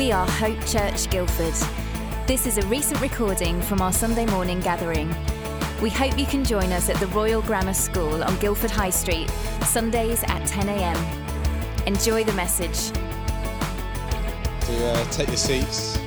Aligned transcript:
We 0.00 0.12
are 0.12 0.26
Hope 0.26 0.58
Church 0.64 1.10
Guildford. 1.10 1.52
This 2.26 2.46
is 2.46 2.56
a 2.56 2.66
recent 2.68 3.02
recording 3.02 3.60
from 3.60 3.82
our 3.82 3.92
Sunday 3.92 4.24
morning 4.24 4.58
gathering. 4.60 5.14
We 5.82 5.90
hope 5.90 6.18
you 6.18 6.24
can 6.24 6.42
join 6.42 6.72
us 6.72 6.88
at 6.88 6.96
the 6.96 7.06
Royal 7.08 7.42
Grammar 7.42 7.74
School 7.74 8.24
on 8.24 8.34
Guildford 8.38 8.70
High 8.70 8.88
Street, 8.88 9.28
Sundays 9.66 10.22
at 10.22 10.40
10am. 10.48 11.86
Enjoy 11.86 12.24
the 12.24 12.32
message. 12.32 12.96
Uh, 14.70 15.04
take 15.10 15.28
your 15.28 15.36
seats. 15.36 15.98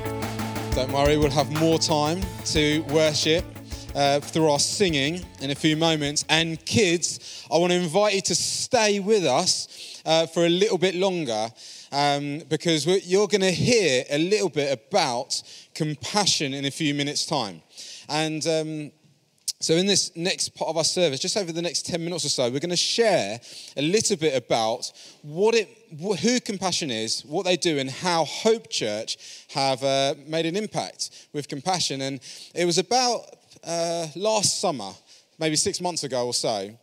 Don't 0.74 0.90
worry, 0.90 1.16
we'll 1.16 1.30
have 1.30 1.52
more 1.60 1.78
time 1.78 2.20
to 2.46 2.80
worship 2.90 3.44
uh, 3.94 4.18
through 4.18 4.50
our 4.50 4.58
singing 4.58 5.24
in 5.40 5.52
a 5.52 5.54
few 5.54 5.76
moments. 5.76 6.24
And 6.28 6.62
kids, 6.64 7.46
I 7.48 7.58
want 7.58 7.70
to 7.70 7.78
invite 7.78 8.14
you 8.14 8.22
to 8.22 8.34
stay 8.34 8.98
with 8.98 9.24
us 9.24 10.02
uh, 10.04 10.26
for 10.26 10.46
a 10.46 10.48
little 10.48 10.78
bit 10.78 10.96
longer 10.96 11.48
um, 11.94 12.40
because 12.48 12.86
you're 13.06 13.28
going 13.28 13.40
to 13.40 13.52
hear 13.52 14.04
a 14.10 14.18
little 14.18 14.48
bit 14.48 14.72
about 14.72 15.40
compassion 15.74 16.52
in 16.52 16.64
a 16.64 16.70
few 16.70 16.92
minutes' 16.92 17.24
time. 17.24 17.62
And 18.08 18.44
um, 18.48 18.92
so, 19.60 19.74
in 19.74 19.86
this 19.86 20.14
next 20.16 20.50
part 20.50 20.68
of 20.68 20.76
our 20.76 20.84
service, 20.84 21.20
just 21.20 21.36
over 21.36 21.52
the 21.52 21.62
next 21.62 21.86
10 21.86 22.04
minutes 22.04 22.24
or 22.24 22.28
so, 22.28 22.50
we're 22.50 22.58
going 22.58 22.70
to 22.70 22.76
share 22.76 23.40
a 23.76 23.82
little 23.82 24.16
bit 24.16 24.36
about 24.36 24.92
what 25.22 25.54
it, 25.54 25.68
who 26.20 26.40
compassion 26.40 26.90
is, 26.90 27.24
what 27.24 27.44
they 27.44 27.56
do, 27.56 27.78
and 27.78 27.88
how 27.88 28.24
Hope 28.24 28.68
Church 28.68 29.46
have 29.50 29.82
uh, 29.84 30.14
made 30.26 30.46
an 30.46 30.56
impact 30.56 31.28
with 31.32 31.48
compassion. 31.48 32.02
And 32.02 32.20
it 32.54 32.64
was 32.64 32.78
about 32.78 33.20
uh, 33.62 34.08
last 34.16 34.60
summer, 34.60 34.90
maybe 35.38 35.54
six 35.54 35.80
months 35.80 36.02
ago 36.02 36.26
or 36.26 36.34
so, 36.34 36.76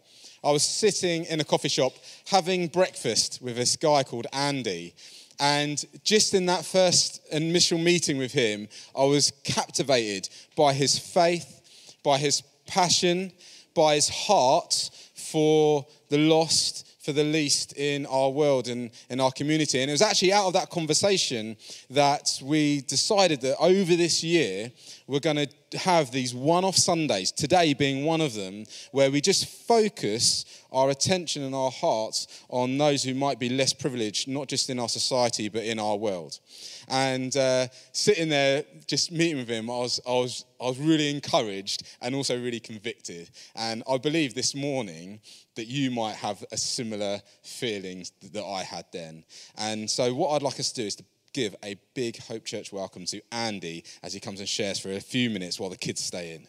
I 0.43 0.51
was 0.51 0.63
sitting 0.63 1.25
in 1.25 1.39
a 1.39 1.43
coffee 1.43 1.69
shop 1.69 1.93
having 2.27 2.67
breakfast 2.67 3.39
with 3.41 3.55
this 3.55 3.75
guy 3.75 4.03
called 4.03 4.27
Andy. 4.33 4.95
And 5.39 5.83
just 6.03 6.33
in 6.33 6.47
that 6.47 6.65
first 6.65 7.21
initial 7.31 7.77
meeting 7.77 8.17
with 8.17 8.31
him, 8.31 8.67
I 8.97 9.03
was 9.03 9.31
captivated 9.43 10.29
by 10.55 10.73
his 10.73 10.97
faith, 10.97 11.61
by 12.03 12.17
his 12.17 12.41
passion, 12.65 13.31
by 13.75 13.95
his 13.95 14.09
heart 14.09 14.89
for 15.15 15.85
the 16.09 16.17
lost, 16.17 16.87
for 17.01 17.11
the 17.11 17.23
least 17.23 17.73
in 17.77 18.05
our 18.07 18.29
world 18.29 18.67
and 18.67 18.91
in 19.09 19.19
our 19.19 19.31
community. 19.31 19.81
And 19.81 19.89
it 19.89 19.93
was 19.93 20.01
actually 20.01 20.33
out 20.33 20.47
of 20.47 20.53
that 20.53 20.69
conversation 20.69 21.57
that 21.89 22.39
we 22.43 22.81
decided 22.81 23.41
that 23.41 23.57
over 23.59 23.95
this 23.95 24.23
year, 24.23 24.71
we're 25.07 25.19
going 25.19 25.37
to 25.37 25.49
have 25.73 26.11
these 26.11 26.33
one 26.33 26.63
off 26.63 26.75
Sundays, 26.75 27.31
today 27.31 27.73
being 27.73 28.05
one 28.05 28.21
of 28.21 28.33
them, 28.33 28.65
where 28.91 29.11
we 29.11 29.21
just 29.21 29.47
focus 29.67 30.45
our 30.71 30.89
attention 30.89 31.43
and 31.43 31.53
our 31.53 31.71
hearts 31.71 32.43
on 32.49 32.77
those 32.77 33.03
who 33.03 33.13
might 33.13 33.39
be 33.39 33.49
less 33.49 33.73
privileged, 33.73 34.27
not 34.27 34.47
just 34.47 34.69
in 34.69 34.79
our 34.79 34.89
society, 34.89 35.49
but 35.49 35.63
in 35.63 35.79
our 35.79 35.97
world. 35.97 36.39
And 36.87 37.35
uh, 37.35 37.67
sitting 37.91 38.29
there, 38.29 38.63
just 38.87 39.11
meeting 39.11 39.37
with 39.37 39.49
him, 39.49 39.69
I 39.69 39.77
was, 39.77 39.99
I, 40.07 40.11
was, 40.11 40.45
I 40.61 40.65
was 40.65 40.79
really 40.79 41.09
encouraged 41.09 41.83
and 42.01 42.15
also 42.15 42.39
really 42.39 42.59
convicted. 42.59 43.29
And 43.55 43.83
I 43.89 43.97
believe 43.97 44.33
this 44.33 44.55
morning 44.55 45.19
that 45.55 45.67
you 45.67 45.91
might 45.91 46.15
have 46.15 46.43
a 46.51 46.57
similar 46.57 47.21
feeling 47.43 48.05
that 48.31 48.43
I 48.43 48.63
had 48.63 48.85
then. 48.91 49.25
And 49.57 49.89
so, 49.89 50.13
what 50.13 50.29
I'd 50.29 50.41
like 50.41 50.59
us 50.59 50.71
to 50.71 50.81
do 50.81 50.87
is 50.87 50.95
to 50.95 51.05
give 51.33 51.55
a 51.63 51.75
big 51.93 52.17
Hope 52.23 52.45
Church 52.45 52.73
welcome 52.73 53.05
to 53.05 53.21
Andy 53.31 53.83
as 54.03 54.13
he 54.13 54.19
comes 54.19 54.39
and 54.39 54.49
shares 54.49 54.79
for 54.79 54.91
a 54.91 54.99
few 54.99 55.29
minutes 55.29 55.59
while 55.59 55.69
the 55.69 55.77
kids 55.77 56.03
stay 56.03 56.35
in. 56.35 56.47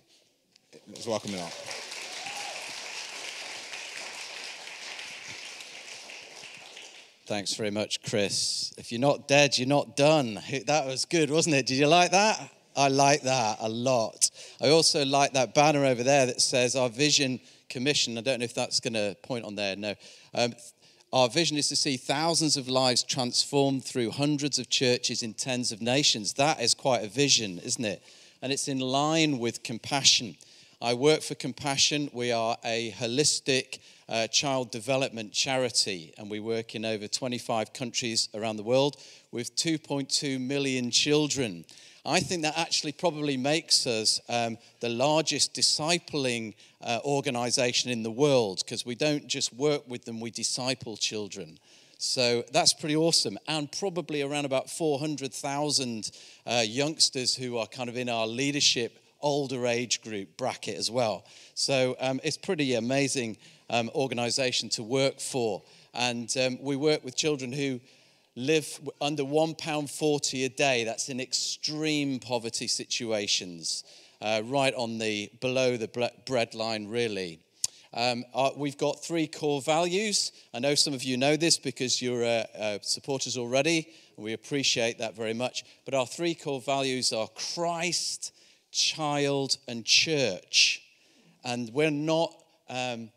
Let's 0.89 1.07
welcome 1.07 1.31
him 1.31 1.41
up. 1.41 1.53
Thanks 7.27 7.55
very 7.55 7.71
much, 7.71 8.03
Chris. 8.03 8.75
If 8.77 8.91
you're 8.91 9.01
not 9.01 9.29
dead, 9.29 9.57
you're 9.57 9.69
not 9.69 9.97
done. 9.97 10.41
That 10.67 10.87
was 10.87 11.05
good, 11.05 11.31
wasn't 11.31 11.55
it? 11.55 11.67
Did 11.67 11.79
you 11.79 11.87
like 11.87 12.11
that? 12.11 12.51
I 12.77 12.89
like 12.89 13.23
that 13.23 13.59
a 13.61 13.69
lot. 13.69 14.31
I 14.61 14.71
also 14.71 15.05
like 15.05 15.35
that 15.35 15.55
banner 15.55 15.85
over 15.85 16.03
there 16.03 16.27
that 16.27 16.41
says 16.41 16.75
our 16.75 16.89
vision 16.89 17.41
commission. 17.69 18.19
I 18.19 18.23
don't 18.23 18.41
know 18.41 18.45
if 18.45 18.55
that's 18.55 18.81
going 18.81 18.95
to 18.95 19.17
point 19.23 19.45
on 19.45 19.55
there. 19.55 19.77
No. 19.77 19.95
Um, 20.35 20.55
our 21.13 21.29
vision 21.29 21.57
is 21.59 21.69
to 21.69 21.77
see 21.77 21.97
thousands 21.97 22.57
of 22.57 22.69
lives 22.69 23.03
transformed 23.03 23.85
through 23.85 24.11
hundreds 24.11 24.59
of 24.59 24.71
churches 24.71 25.23
in 25.23 25.35
tens 25.35 25.71
of 25.71 25.83
nations. 25.83 26.35
That 26.35 26.61
is 26.61 26.75
quite 26.75 27.05
a 27.05 27.09
vision, 27.09 27.59
isn't 27.59 27.85
it? 27.85 28.03
And 28.41 28.53
it's 28.53 28.67
in 28.67 28.81
line 28.81 29.39
with 29.39 29.63
compassion. 29.63 30.37
I 30.83 30.95
work 30.95 31.23
for 31.23 31.37
Compassion. 31.37 32.11
We 32.13 32.33
are 32.33 32.57
a 32.65 32.91
holistic 32.99 33.79
uh, 34.09 34.27
child 34.27 34.73
development 34.73 35.33
charity, 35.33 36.13
and 36.19 36.29
we 36.29 36.41
work 36.41 36.75
in 36.75 36.85
over 36.85 37.07
25 37.07 37.73
countries 37.73 38.29
around 38.35 38.57
the 38.57 38.65
world 38.65 38.97
with 39.31 39.55
2.2 39.55 40.41
million 40.41 40.91
children. 40.91 41.65
I 42.05 42.19
think 42.19 42.43
that 42.43 42.59
actually 42.59 42.93
probably 42.93 43.37
makes 43.37 43.87
us 43.87 44.21
um, 44.29 44.59
the 44.81 44.89
largest 44.89 45.55
discipling 45.55 46.55
uh, 46.83 46.99
organization 47.05 47.91
in 47.91 48.03
the 48.03 48.11
world 48.11 48.63
because 48.65 48.85
we 48.85 48.97
don't 48.97 49.29
just 49.29 49.53
work 49.55 49.89
with 49.89 50.05
them, 50.05 50.21
we 50.21 50.33
disciple 50.33 50.97
children. 50.97 51.59
So 51.99 52.43
that's 52.53 52.75
pretty 52.75 52.97
awesome. 52.97 53.39
And 53.47 53.71
probably 53.71 54.23
around 54.23 54.45
about 54.45 54.69
400,000 54.69 56.11
uh, 56.45 56.65
youngsters 56.67 57.37
who 57.37 57.59
are 57.59 57.67
kind 57.69 57.89
of 57.89 57.97
in 57.97 58.09
our 58.09 58.27
leadership 58.27 58.99
older 59.21 59.69
age 59.69 60.03
group 60.03 60.37
bracket 60.37 60.77
as 60.77 60.91
well. 60.91 61.25
So 61.55 61.95
um, 62.01 62.19
it's 62.25 62.37
pretty 62.37 62.75
amazing 62.75 63.37
um, 63.71 63.89
organization 63.95 64.69
to 64.71 64.83
work 64.83 65.21
for. 65.21 65.63
And 65.95 66.35
um, 66.37 66.59
we 66.61 66.75
work 66.75 67.05
with 67.05 67.15
children 67.15 67.53
who 67.53 67.81
live 68.35 68.81
under 69.01 69.23
£1.40 69.23 70.45
a 70.45 70.49
day. 70.49 70.85
That's 70.85 71.09
in 71.09 71.21
extreme 71.21 72.19
poverty 72.19 72.67
situations, 72.67 73.85
uh, 74.21 74.43
right 74.45 74.75
on 74.75 74.99
the 74.99 75.31
below 75.41 75.77
the 75.77 76.11
bread 76.27 76.55
line, 76.55 76.89
really. 76.89 77.41
Um, 77.95 78.25
uh, 78.35 78.51
we've 78.57 78.79
got 78.79 79.05
three 79.05 79.27
core 79.27 79.61
values. 79.61 80.33
I 80.55 80.61
know 80.61 80.75
some 80.75 80.95
of 80.95 81.03
you 81.03 81.19
know 81.19 81.37
this 81.37 81.59
because 81.59 82.01
you're 82.01 82.25
uh, 82.25 82.45
uh, 82.59 82.79
supporters 82.81 83.37
already, 83.37 83.89
we 84.17 84.33
appreciate 84.33 84.99
that 84.99 85.15
very 85.15 85.35
much. 85.35 85.65
But 85.85 85.95
our 85.95 86.07
three 86.07 86.35
core 86.35 86.61
values 86.61 87.13
are 87.13 87.29
Christ, 87.55 88.33
child, 88.71 89.59
and 89.69 89.85
church. 89.85 90.83
And 91.45 91.71
we're 91.75 91.91
not, 91.91 92.35
um, 92.71 93.11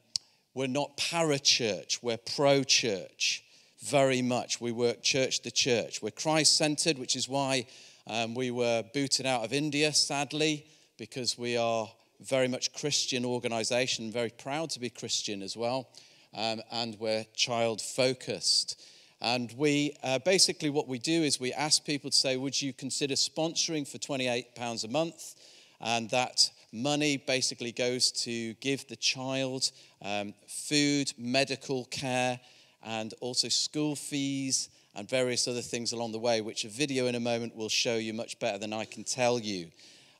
we're 0.54 0.68
not 0.68 0.98
para 0.98 1.40
church, 1.40 2.00
we're 2.02 2.18
pro 2.18 2.64
church 2.64 3.45
very 3.86 4.22
much. 4.22 4.60
We 4.60 4.72
work 4.72 5.04
church 5.04 5.42
to 5.42 5.52
church. 5.52 6.02
We're 6.02 6.12
Christ 6.12 6.58
centered, 6.58 6.98
which 6.98 7.16
is 7.16 7.30
why 7.30 7.68
um, 8.08 8.34
we 8.34 8.50
were 8.50 8.84
booted 8.94 9.26
out 9.26 9.44
of 9.44 9.54
India, 9.54 9.94
sadly, 9.94 10.66
because 10.98 11.38
we 11.38 11.56
are 11.56 11.88
very 12.20 12.48
much 12.48 12.74
Christian 12.74 13.24
organization, 13.24 14.12
very 14.12 14.32
proud 14.32 14.72
to 14.72 14.80
be 14.80 14.90
Christian 14.90 15.44
as 15.44 15.56
well. 15.56 15.90
Um, 16.34 16.62
and 16.72 16.98
we're 17.00 17.26
child 17.36 17.80
focused. 17.82 18.82
And 19.22 19.54
we 19.56 19.96
uh, 20.04 20.20
basically, 20.20 20.70
what 20.70 20.88
we 20.88 21.00
do 21.00 21.24
is 21.24 21.40
we 21.40 21.54
ask 21.54 21.86
people 21.86 22.10
to 22.10 22.18
say, 22.18 22.38
Would 22.38 22.60
you 22.62 22.74
consider 22.74 23.14
sponsoring 23.14 23.88
for 23.88 23.98
£28 23.98 24.84
a 24.84 24.88
month? 24.88 25.36
And 25.80 26.10
that 26.10 26.50
money 26.74 27.18
basically 27.18 27.72
goes 27.72 28.12
to 28.12 28.54
give 28.56 28.88
the 28.88 28.96
child 28.96 29.72
um, 30.02 30.34
food, 30.48 31.14
medical 31.18 31.86
care, 31.86 32.40
and 32.86 33.14
also 33.20 33.50
school 33.50 33.96
fees 33.96 34.70
and 34.96 35.10
various 35.10 35.48
other 35.48 35.62
things 35.62 35.92
along 35.92 36.14
the 36.14 36.20
way, 36.20 36.40
which 36.40 36.64
a 36.64 36.70
video 36.70 37.08
in 37.08 37.16
a 37.16 37.20
moment 37.20 37.56
will 37.56 37.68
show 37.68 37.96
you 37.96 38.14
much 38.14 38.40
better 38.40 38.58
than 38.58 38.72
I 38.72 38.86
can 38.86 39.04
tell 39.04 39.40
you. 39.40 39.68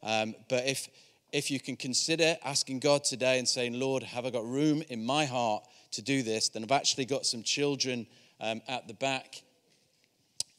Um, 0.04 0.36
but 0.50 0.66
if, 0.66 0.90
if 1.32 1.50
you 1.50 1.60
can 1.60 1.78
consider 1.78 2.36
asking 2.44 2.80
God 2.80 3.04
today 3.04 3.40
and 3.40 3.48
saying, 3.48 3.80
Lord, 3.80 4.04
have 4.04 4.26
I 4.26 4.32
got 4.32 4.46
room 4.46 4.84
in 4.90 5.06
my 5.06 5.26
heart 5.26 5.64
to 5.92 6.02
do 6.02 6.24
this? 6.24 6.50
Then 6.50 6.64
I've 6.64 6.72
actually 6.72 7.06
got 7.06 7.26
some 7.26 7.44
children 7.44 8.08
um, 8.42 8.62
at 8.68 8.88
the 8.88 8.96
back. 8.96 9.44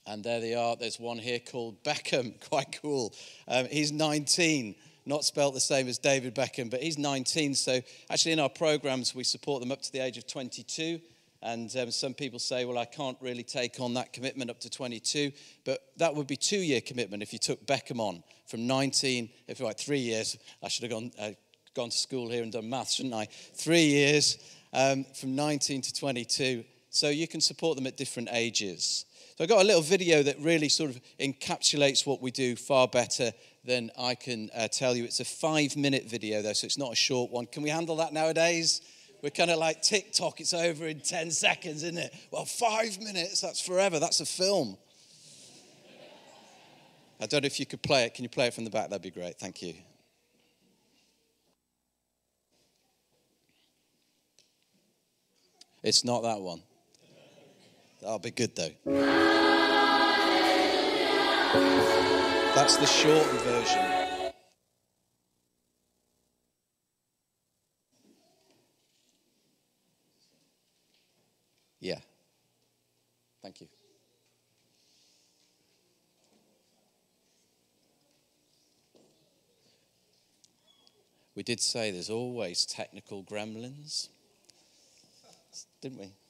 And 0.06 0.22
there 0.22 0.40
they 0.40 0.54
are. 0.54 0.76
There's 0.76 1.00
one 1.00 1.18
here 1.18 1.40
called 1.40 1.82
Beckham. 1.82 2.40
Quite 2.48 2.78
cool. 2.80 3.12
Um, 3.48 3.66
he's 3.66 3.92
19 3.92 4.76
not 5.08 5.24
spelt 5.24 5.54
the 5.54 5.60
same 5.60 5.86
as 5.86 5.98
David 5.98 6.34
Beckham, 6.34 6.68
but 6.68 6.82
he's 6.82 6.98
19. 6.98 7.54
So 7.54 7.80
actually, 8.10 8.32
in 8.32 8.40
our 8.40 8.48
programs, 8.48 9.14
we 9.14 9.22
support 9.22 9.60
them 9.60 9.70
up 9.70 9.80
to 9.82 9.92
the 9.92 10.00
age 10.00 10.18
of 10.18 10.26
22. 10.26 11.00
And 11.46 11.74
um, 11.76 11.92
some 11.92 12.12
people 12.12 12.40
say, 12.40 12.64
well, 12.64 12.76
I 12.76 12.86
can't 12.86 13.16
really 13.20 13.44
take 13.44 13.78
on 13.78 13.94
that 13.94 14.12
commitment 14.12 14.50
up 14.50 14.58
to 14.60 14.68
22. 14.68 15.30
But 15.64 15.78
that 15.96 16.12
would 16.12 16.26
be 16.26 16.36
two 16.36 16.58
year 16.58 16.80
commitment 16.80 17.22
if 17.22 17.32
you 17.32 17.38
took 17.38 17.64
Beckham 17.68 18.00
on 18.00 18.24
from 18.48 18.66
19, 18.66 19.28
if 19.46 19.60
you 19.60 19.64
like 19.64 19.78
three 19.78 20.00
years. 20.00 20.36
I 20.60 20.66
should 20.66 20.82
have 20.82 20.90
gone, 20.90 21.12
uh, 21.16 21.30
gone 21.72 21.90
to 21.90 21.96
school 21.96 22.30
here 22.30 22.42
and 22.42 22.50
done 22.50 22.68
maths, 22.68 22.94
shouldn't 22.94 23.14
I? 23.14 23.28
Three 23.54 23.84
years 23.84 24.38
um, 24.72 25.04
from 25.14 25.36
19 25.36 25.82
to 25.82 25.94
22. 25.94 26.64
So 26.90 27.10
you 27.10 27.28
can 27.28 27.40
support 27.40 27.76
them 27.76 27.86
at 27.86 27.96
different 27.96 28.30
ages. 28.32 29.04
So 29.38 29.44
I 29.44 29.46
got 29.46 29.62
a 29.62 29.66
little 29.66 29.82
video 29.82 30.24
that 30.24 30.40
really 30.40 30.68
sort 30.68 30.90
of 30.90 31.00
encapsulates 31.20 32.04
what 32.04 32.20
we 32.20 32.32
do 32.32 32.56
far 32.56 32.88
better 32.88 33.32
than 33.64 33.92
I 33.96 34.16
can 34.16 34.50
uh, 34.52 34.66
tell 34.66 34.96
you. 34.96 35.04
It's 35.04 35.20
a 35.20 35.24
five 35.24 35.76
minute 35.76 36.10
video, 36.10 36.42
though, 36.42 36.54
so 36.54 36.64
it's 36.64 36.78
not 36.78 36.92
a 36.92 36.96
short 36.96 37.30
one. 37.30 37.46
Can 37.46 37.62
we 37.62 37.70
handle 37.70 37.94
that 37.96 38.12
nowadays? 38.12 38.80
We're 39.26 39.30
kind 39.30 39.50
of 39.50 39.58
like 39.58 39.82
TikTok, 39.82 40.40
it's 40.40 40.54
over 40.54 40.86
in 40.86 41.00
10 41.00 41.32
seconds, 41.32 41.82
isn't 41.82 41.98
it? 41.98 42.14
Well, 42.30 42.44
five 42.44 43.00
minutes, 43.00 43.40
that's 43.40 43.60
forever. 43.60 43.98
That's 43.98 44.20
a 44.20 44.24
film. 44.24 44.78
I 47.20 47.26
don't 47.26 47.42
know 47.42 47.46
if 47.46 47.58
you 47.58 47.66
could 47.66 47.82
play 47.82 48.04
it. 48.04 48.14
Can 48.14 48.22
you 48.22 48.28
play 48.28 48.46
it 48.46 48.54
from 48.54 48.62
the 48.62 48.70
back? 48.70 48.88
That'd 48.88 49.02
be 49.02 49.10
great. 49.10 49.36
Thank 49.36 49.62
you. 49.62 49.74
It's 55.82 56.04
not 56.04 56.22
that 56.22 56.38
one. 56.38 56.62
That'll 58.00 58.20
be 58.20 58.30
good 58.30 58.54
though. 58.54 58.70
That's 62.54 62.76
the 62.76 62.86
shortened 62.86 63.40
version. 63.40 64.06
Yeah. 71.86 72.00
Thank 73.46 73.60
you. 73.60 73.68
We 81.36 81.44
did 81.44 81.60
say 81.60 81.92
there's 81.92 82.10
always 82.10 82.66
technical 82.66 83.22
gremlins, 83.22 84.08
didn't 85.80 86.00
we? 86.00 86.25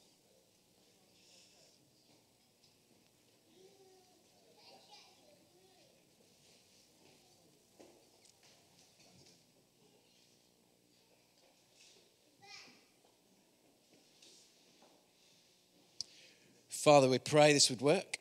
Father, 16.87 17.09
we 17.09 17.19
pray 17.19 17.51
this 17.51 17.69
would 17.69 17.81
work. 17.81 18.17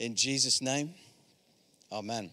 In 0.00 0.16
Jesus' 0.16 0.60
name, 0.60 0.92
amen. 1.92 2.32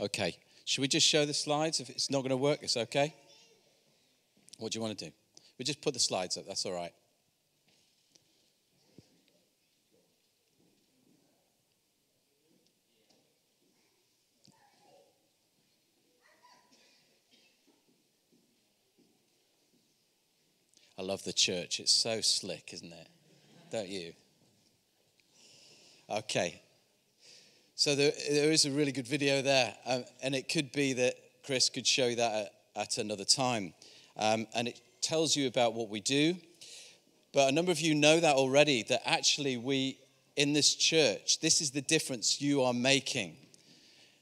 Okay. 0.00 0.36
Should 0.66 0.82
we 0.82 0.88
just 0.88 1.06
show 1.06 1.24
the 1.24 1.32
slides? 1.32 1.78
If 1.78 1.88
it's 1.88 2.10
not 2.10 2.22
going 2.22 2.30
to 2.30 2.36
work, 2.36 2.58
it's 2.62 2.76
okay. 2.76 3.14
What 4.58 4.72
do 4.72 4.78
you 4.78 4.82
want 4.82 4.98
to 4.98 5.04
do? 5.06 5.12
We 5.58 5.64
just 5.64 5.80
put 5.80 5.94
the 5.94 6.00
slides 6.00 6.36
up. 6.36 6.44
That's 6.44 6.66
all 6.66 6.72
right. 6.72 6.92
I 20.98 21.02
love 21.02 21.22
the 21.22 21.32
church. 21.32 21.78
It's 21.78 21.92
so 21.92 22.20
slick, 22.20 22.70
isn't 22.72 22.92
it? 22.92 23.08
Don't 23.70 23.88
you? 23.88 24.14
Okay. 26.10 26.60
So 27.78 27.94
there, 27.94 28.12
there 28.30 28.50
is 28.50 28.64
a 28.64 28.70
really 28.70 28.90
good 28.90 29.06
video 29.06 29.42
there, 29.42 29.74
um, 29.84 30.06
and 30.22 30.34
it 30.34 30.48
could 30.48 30.72
be 30.72 30.94
that 30.94 31.14
Chris 31.44 31.68
could 31.68 31.86
show 31.86 32.14
that 32.14 32.50
at, 32.74 32.82
at 32.82 32.96
another 32.96 33.26
time. 33.26 33.74
Um, 34.16 34.46
and 34.54 34.68
it 34.68 34.80
tells 35.02 35.36
you 35.36 35.46
about 35.46 35.74
what 35.74 35.90
we 35.90 36.00
do. 36.00 36.36
But 37.34 37.50
a 37.50 37.52
number 37.52 37.70
of 37.70 37.78
you 37.78 37.94
know 37.94 38.18
that 38.18 38.34
already, 38.34 38.82
that 38.84 39.02
actually 39.04 39.58
we, 39.58 39.98
in 40.36 40.54
this 40.54 40.74
church, 40.74 41.40
this 41.40 41.60
is 41.60 41.70
the 41.70 41.82
difference 41.82 42.40
you 42.40 42.62
are 42.62 42.72
making. 42.72 43.36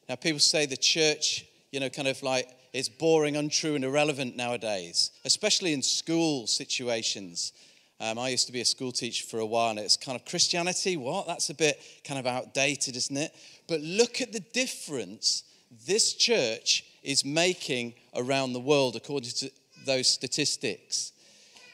Now, 0.08 0.16
people 0.16 0.40
say 0.40 0.66
the 0.66 0.76
church, 0.76 1.46
you 1.70 1.78
know, 1.78 1.88
kind 1.88 2.08
of 2.08 2.20
like 2.24 2.48
it's 2.72 2.88
boring, 2.88 3.36
untrue, 3.36 3.76
and 3.76 3.84
irrelevant 3.84 4.34
nowadays, 4.36 5.12
especially 5.24 5.72
in 5.74 5.82
school 5.82 6.48
situations. 6.48 7.52
Um, 8.00 8.18
I 8.18 8.30
used 8.30 8.46
to 8.46 8.52
be 8.52 8.60
a 8.60 8.64
school 8.64 8.92
teacher 8.92 9.26
for 9.26 9.38
a 9.38 9.46
while, 9.46 9.70
and 9.70 9.78
it's 9.78 9.96
kind 9.96 10.16
of 10.16 10.24
Christianity. 10.24 10.96
What? 10.96 11.26
That's 11.26 11.50
a 11.50 11.54
bit 11.54 11.80
kind 12.04 12.18
of 12.18 12.26
outdated, 12.26 12.96
isn't 12.96 13.16
it? 13.16 13.32
But 13.68 13.80
look 13.80 14.20
at 14.20 14.32
the 14.32 14.40
difference 14.40 15.44
this 15.86 16.12
church 16.12 16.84
is 17.02 17.24
making 17.24 17.94
around 18.14 18.52
the 18.52 18.60
world, 18.60 18.96
according 18.96 19.30
to 19.30 19.50
those 19.84 20.08
statistics. 20.08 21.12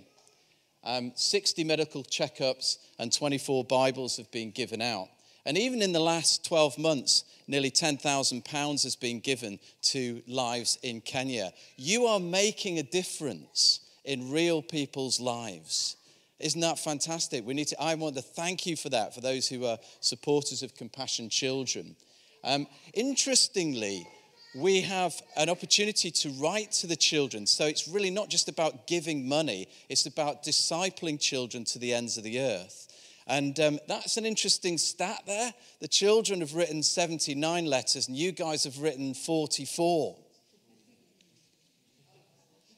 Um, 0.85 1.11
60 1.15 1.63
medical 1.63 2.03
checkups 2.03 2.77
and 2.99 3.11
24 3.11 3.65
Bibles 3.65 4.17
have 4.17 4.31
been 4.31 4.51
given 4.51 4.81
out. 4.81 5.09
And 5.45 5.57
even 5.57 5.81
in 5.81 5.91
the 5.91 5.99
last 5.99 6.45
12 6.45 6.77
months, 6.77 7.23
nearly 7.47 7.69
10,000 7.71 8.45
pounds 8.45 8.83
has 8.83 8.95
been 8.95 9.19
given 9.19 9.59
to 9.83 10.21
lives 10.27 10.77
in 10.81 11.01
Kenya. 11.01 11.51
You 11.75 12.05
are 12.05 12.19
making 12.19 12.79
a 12.79 12.83
difference 12.83 13.81
in 14.03 14.31
real 14.31 14.61
people's 14.61 15.19
lives. 15.19 15.97
Isn't 16.39 16.61
that 16.61 16.79
fantastic? 16.79 17.45
We 17.45 17.53
need 17.53 17.69
to, 17.69 17.81
I 17.81 17.95
want 17.95 18.15
to 18.15 18.21
thank 18.21 18.65
you 18.65 18.75
for 18.75 18.89
that, 18.89 19.13
for 19.13 19.21
those 19.21 19.47
who 19.47 19.65
are 19.65 19.79
supporters 20.01 20.63
of 20.63 20.75
Compassion 20.75 21.29
Children. 21.29 21.95
Um, 22.43 22.67
interestingly, 22.93 24.07
we 24.55 24.79
have 24.81 25.21
an 25.35 25.49
opportunity 25.49 26.09
to 26.09 26.29
write 26.41 26.71
to 26.71 26.87
the 26.87 26.95
children. 26.95 27.45
So 27.45 27.65
it's 27.65 27.89
really 27.89 28.09
not 28.09 28.29
just 28.29 28.47
about 28.47 28.87
giving 28.87 29.27
money, 29.27 29.67
it's 29.89 30.05
about 30.05 30.43
discipling 30.43 31.19
children 31.19 31.65
to 31.65 31.79
the 31.79 31.93
ends 31.93 32.17
of 32.17 32.23
the 32.23 32.39
earth. 32.39 32.87
And 33.27 33.59
um, 33.59 33.79
that's 33.87 34.17
an 34.17 34.25
interesting 34.25 34.77
stat 34.77 35.23
there. 35.27 35.53
The 35.81 35.87
children 35.87 36.39
have 36.39 36.55
written 36.55 36.83
79 36.83 37.65
letters, 37.65 38.07
and 38.07 38.15
you 38.15 38.31
guys 38.31 38.63
have 38.63 38.79
written 38.79 39.13
44. 39.13 40.15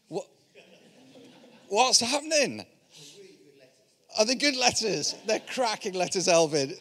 What, 0.08 0.26
what's 1.68 2.00
happening? 2.00 2.66
Are 4.18 4.26
they 4.26 4.36
good 4.36 4.56
letters? 4.56 5.14
They're 5.28 5.42
cracking 5.42 5.94
letters, 5.94 6.28
Elvin. 6.28 6.74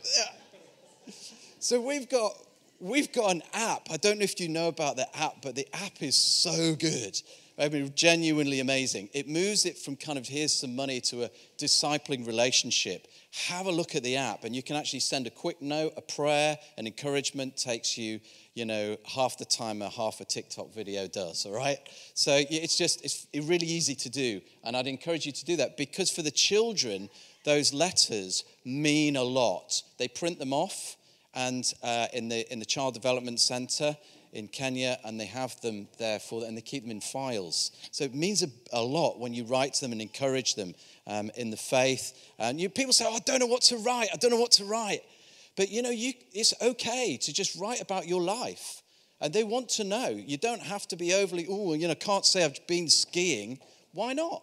So 1.59 1.81
we've 1.81 2.09
got 2.09 2.35
we've 2.81 3.13
got 3.13 3.33
an 3.33 3.43
app. 3.53 3.89
I 3.91 3.97
don't 3.97 4.19
know 4.19 4.25
if 4.25 4.41
you 4.41 4.49
know 4.49 4.69
about 4.69 4.97
the 4.97 5.07
app, 5.17 5.37
but 5.43 5.55
the 5.55 5.67
app 5.75 6.03
is 6.03 6.17
so 6.17 6.75
good. 6.75 7.21
I 7.59 7.71
mean, 7.71 7.91
genuinely 7.95 8.61
amazing. 8.61 9.09
It 9.15 9.29
moves 9.29 9.65
it 9.65 9.79
from 9.79 9.97
kind 9.97 10.19
of 10.19 10.27
here's 10.27 10.53
some 10.53 10.77
money 10.77 11.01
to 11.03 11.25
a 11.25 11.31
discipling 11.57 12.27
relationship. 12.27 13.07
Have 13.49 13.65
a 13.65 13.73
look 13.73 13.95
at 13.95 14.03
the 14.03 14.17
app, 14.17 14.45
and 14.45 14.55
you 14.55 14.63
can 14.63 14.77
actually 14.77 15.01
send 15.01 15.27
a 15.27 15.31
quick 15.31 15.63
note, 15.63 15.95
a 15.97 16.03
prayer, 16.03 16.59
an 16.77 16.87
encouragement 16.87 17.57
takes 17.57 17.97
you, 17.97 18.21
you 18.53 18.67
know, 18.67 18.99
half 19.07 19.39
the 19.39 19.47
time 19.47 19.81
a 19.81 19.89
half 19.89 20.21
a 20.21 20.27
TikTok 20.27 20.75
video 20.75 21.07
does. 21.07 21.47
All 21.47 21.55
right. 21.55 21.79
So 22.13 22.43
it's 22.51 22.77
just 22.77 23.03
it's 23.03 23.27
really 23.35 23.67
easy 23.67 23.95
to 23.95 24.11
do, 24.11 24.43
and 24.63 24.77
I'd 24.77 24.87
encourage 24.87 25.25
you 25.25 25.33
to 25.33 25.45
do 25.47 25.57
that 25.57 25.79
because 25.79 26.11
for 26.11 26.23
the 26.23 26.31
children, 26.31 27.09
those 27.45 27.73
letters 27.73 28.45
mean 28.67 29.17
a 29.17 29.23
lot. 29.23 29.83
They 29.99 30.09
print 30.09 30.39
them 30.39 30.53
off 30.53 30.96
and 31.37 31.73
uh, 31.83 32.07
in, 32.13 32.29
the, 32.29 32.51
in 32.53 32.59
the 32.59 32.65
Child 32.65 32.95
Development 32.95 33.39
Center 33.39 33.97
in 34.33 34.49
Kenya, 34.49 34.99
and 35.05 35.21
they 35.21 35.27
have 35.27 35.59
them 35.61 35.87
there 35.99 36.19
for 36.19 36.45
and 36.45 36.57
they 36.57 36.63
keep 36.63 36.83
them 36.83 36.91
in 36.91 37.01
files. 37.01 37.71
So 37.93 38.05
it 38.05 38.15
means 38.15 38.43
a, 38.43 38.49
a 38.73 38.83
lot 38.83 39.21
when 39.21 39.33
you 39.33 39.45
write 39.45 39.75
to 39.75 39.81
them 39.83 39.93
and 39.93 40.01
encourage 40.01 40.55
them 40.57 40.75
um, 41.07 41.31
in 41.37 41.51
the 41.51 41.57
faith. 41.57 42.13
And 42.39 42.61
you, 42.61 42.69
people 42.69 42.93
say, 42.93 43.07
oh, 43.09 43.15
I 43.15 43.19
don't 43.21 43.39
know 43.39 43.47
what 43.47 43.63
to 43.63 43.77
write. 43.79 44.09
I 44.13 44.17
don't 44.17 44.31
know 44.31 44.41
what 44.41 44.53
to 44.53 44.65
write. 44.65 45.03
But 45.57 45.71
you 45.71 45.83
know, 45.83 45.91
you, 45.91 46.13
it's 46.33 46.53
okay 46.61 47.17
to 47.19 47.33
just 47.33 47.59
write 47.59 47.81
about 47.81 48.09
your 48.09 48.21
life. 48.21 48.83
And 49.21 49.33
they 49.33 49.45
want 49.45 49.71
to 49.71 49.85
know. 49.85 50.09
You 50.09 50.37
don't 50.37 50.63
have 50.63 50.87
to 50.89 50.97
be 50.97 51.15
overly, 51.15 51.47
oh, 51.49 51.73
you 51.73 51.89
know, 51.89 51.95
can't 51.95 52.27
say 52.27 52.45
I've 52.45 52.67
been 52.67 52.89
skiing. 52.89 53.59
Why 53.93 54.13
not? 54.13 54.43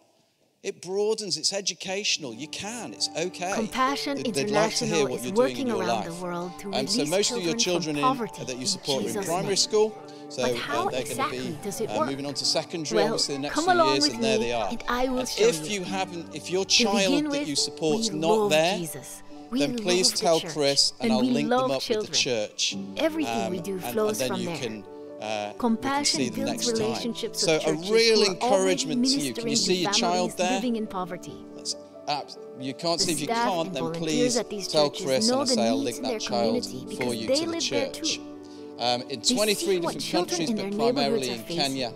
It 0.64 0.80
broadens, 0.80 1.36
it's 1.36 1.52
educational. 1.52 2.32
You 2.32 2.48
can, 2.48 2.94
it's 2.94 3.10
okay. 3.14 3.52
Compassion 3.54 4.16
They'd, 4.16 4.34
International 4.34 5.10
like 5.10 5.22
is 5.22 5.32
working 5.32 5.70
around 5.70 6.06
the 6.06 6.14
world 6.14 6.58
to 6.60 6.68
um, 6.68 6.72
release 6.72 6.96
so 6.96 7.04
most 7.04 7.28
children 7.28 7.38
of 7.42 7.44
your 7.44 7.56
children 7.58 7.96
from 7.96 7.96
in, 7.96 8.02
poverty 8.02 8.44
that 8.46 8.54
you 8.54 8.60
in 8.62 8.66
support 8.66 9.04
are 9.04 9.08
in 9.08 9.24
primary 9.24 9.44
name. 9.48 9.56
school. 9.56 10.02
So 10.30 10.42
But 10.42 10.56
how 10.56 10.86
uh, 10.86 10.90
they're 10.90 11.00
exactly 11.02 11.38
going 11.38 11.70
to 11.70 11.78
be 11.80 11.86
uh, 11.86 12.06
moving 12.06 12.24
on 12.24 12.32
to 12.32 12.44
secondary, 12.46 12.96
Well, 12.96 13.12
obviously, 13.12 13.34
the 13.34 13.40
next 13.42 13.60
few 13.62 13.72
years, 13.74 14.06
and 14.06 14.24
there 14.24 14.38
they 14.38 14.52
are. 14.54 14.68
and 14.70 14.82
I 14.88 15.08
will 15.08 15.18
And 15.18 15.28
show 15.28 15.44
if 15.44 15.68
you. 15.70 15.80
you 15.80 15.84
haven't, 15.84 16.34
if 16.34 16.50
your 16.50 16.64
child 16.64 16.96
begin 16.96 17.28
that 17.28 17.46
you 17.46 17.56
support's 17.56 18.08
not 18.10 18.48
there, 18.48 18.78
Jesus. 18.78 19.22
We 19.50 19.58
then 19.58 19.76
please 19.76 20.12
the 20.12 20.16
tell 20.16 20.40
church, 20.40 20.54
Chris, 20.54 20.94
and, 20.98 21.12
and 21.12 21.12
I'll 21.12 21.30
link 21.30 21.50
them 21.50 21.70
up 21.70 21.82
children. 21.82 22.00
with 22.04 22.10
the 22.12 22.16
church. 22.16 22.74
Everything 22.96 23.50
we 23.50 23.60
do 23.60 23.74
and- 23.74 23.84
flows 23.84 24.18
and, 24.22 24.30
then 24.30 24.36
from 24.38 24.40
you 24.40 24.46
there. 24.46 24.56
Can, 24.56 24.84
uh, 25.24 25.52
Compassion 25.54 26.20
we 26.20 26.24
can 26.26 26.34
see 26.34 26.40
them 26.42 26.46
builds 26.46 26.72
relationships 26.72 27.40
So 27.40 27.58
a 27.66 27.72
real 27.90 28.22
are 28.22 28.32
encouragement 28.32 29.04
to 29.04 29.10
you. 29.10 29.34
Can 29.34 29.48
you 29.48 29.56
see 29.56 29.76
your 29.76 29.92
child 29.92 30.36
there? 30.36 30.52
living 30.52 30.76
in 30.76 30.86
poverty. 30.86 31.36
That's- 31.54 31.76
apps. 32.08 32.36
You 32.60 32.74
can't 32.74 32.98
The 32.98 33.04
see 33.06 33.12
if 33.12 33.20
you 33.20 33.26
can't, 33.26 33.72
then 33.72 33.92
please 33.92 34.36
tell 34.68 34.90
Chris 34.90 35.30
and 35.30 35.40
the 35.40 35.46
say 35.46 35.68
I'll 35.68 35.78
link 35.78 36.02
that 36.02 36.20
child 36.20 36.64
for 36.66 37.14
you 37.14 37.34
to 37.34 37.46
the 37.50 37.60
church. 37.60 38.20
Um, 38.78 39.02
in 39.08 39.22
23 39.22 39.80
different 39.80 40.10
countries, 40.10 40.50
but 40.52 40.76
primarily 40.76 41.30
in 41.30 41.44
Kenya. 41.44 41.92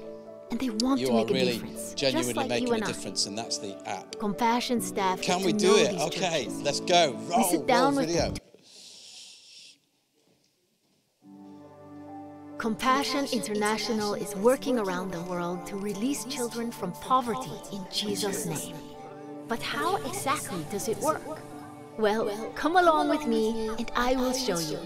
And 0.50 0.58
they 0.58 0.70
want 0.70 0.98
you 1.00 1.08
to 1.08 1.12
are 1.12 1.16
make 1.16 1.30
a 1.30 1.34
really 1.34 1.52
difference, 1.52 1.94
genuinely 1.94 2.32
like 2.32 2.48
making 2.48 2.72
a 2.72 2.80
difference, 2.80 3.26
and 3.26 3.36
that's 3.36 3.58
the 3.58 3.76
app. 3.86 4.18
Compassion 4.18 4.80
staff 4.80 5.20
Can 5.20 5.42
we 5.42 5.52
do 5.52 5.76
it? 5.76 6.00
Okay, 6.00 6.44
churches. 6.44 6.62
let's 6.62 6.80
go. 6.80 7.12
Roll, 7.28 7.44
sit 7.50 7.66
down 7.66 7.94
roll 7.94 7.96
with 7.96 8.06
video. 8.06 8.30
them. 8.30 8.47
Compassion 12.58 13.26
International 13.32 14.14
is 14.14 14.34
working 14.34 14.80
around 14.80 15.12
the 15.12 15.20
world 15.22 15.64
to 15.66 15.76
release 15.76 16.24
children 16.24 16.72
from 16.72 16.90
poverty 16.92 17.52
in 17.72 17.86
Jesus' 17.92 18.46
name. 18.46 18.74
But 19.46 19.62
how 19.62 19.96
exactly 20.04 20.66
does 20.70 20.88
it 20.88 20.98
work? 20.98 21.22
Well, 21.98 22.28
come 22.56 22.76
along 22.76 23.10
with 23.10 23.26
me 23.26 23.68
and 23.78 23.90
I 23.94 24.16
will 24.16 24.32
show 24.32 24.58
you. 24.58 24.80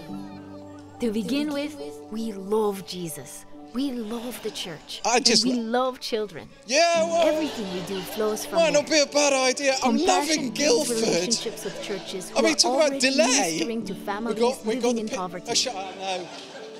To 0.99 1.11
begin 1.11 1.51
with, 1.51 1.75
we 2.11 2.31
love 2.31 2.85
Jesus. 2.85 3.45
We 3.73 3.91
love 3.91 4.39
the 4.43 4.51
church. 4.51 5.01
I 5.03 5.19
just 5.19 5.43
we 5.43 5.53
lo- 5.53 5.79
love 5.85 5.99
children. 5.99 6.47
Yeah, 6.67 7.03
well, 7.07 7.27
Everything 7.27 7.73
we 7.73 7.79
do 7.87 7.99
flows 8.01 8.45
from 8.45 8.57
might 8.59 8.71
there. 8.71 8.83
not 8.83 8.89
be 8.89 8.99
a 8.99 9.05
bad 9.07 9.33
idea. 9.33 9.75
I'm 9.83 9.97
loving 9.97 10.51
Guildford. 10.51 10.97
relationships 10.97 11.65
with 11.65 11.81
churches 11.81 12.31
I 12.37 12.41
mean, 12.43 12.55
talk 12.55 12.87
about 12.87 13.01
delay. 13.01 13.63
We 13.65 13.75
got, 13.75 14.29
we 14.29 14.35
got 14.35 14.65
living 14.65 14.95
the 14.95 15.01
in 15.01 15.09
poverty. 15.09 15.47
Oh, 15.49 15.53
shut 15.55 15.75
up, 15.75 15.97
no. 15.97 16.27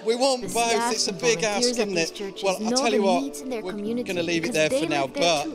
We 0.06 0.16
want 0.16 0.42
The 0.42 0.48
both. 0.50 0.92
It's 0.92 1.08
a 1.08 1.14
big 1.14 1.44
ask, 1.44 1.70
isn't 1.70 1.98
it? 1.98 2.14
churches 2.14 2.44
Well, 2.44 2.58
I'll 2.64 2.72
tell 2.72 2.94
you 2.94 3.04
what. 3.04 3.24
needs 3.24 3.42
in 3.42 3.50
their 3.50 3.62
We're 3.62 3.72
going 3.74 4.06
to 4.16 4.24
leave 4.24 4.46
it 4.46 4.54
there 4.54 4.70
for 4.70 4.86
now, 4.86 5.08
but 5.08 5.48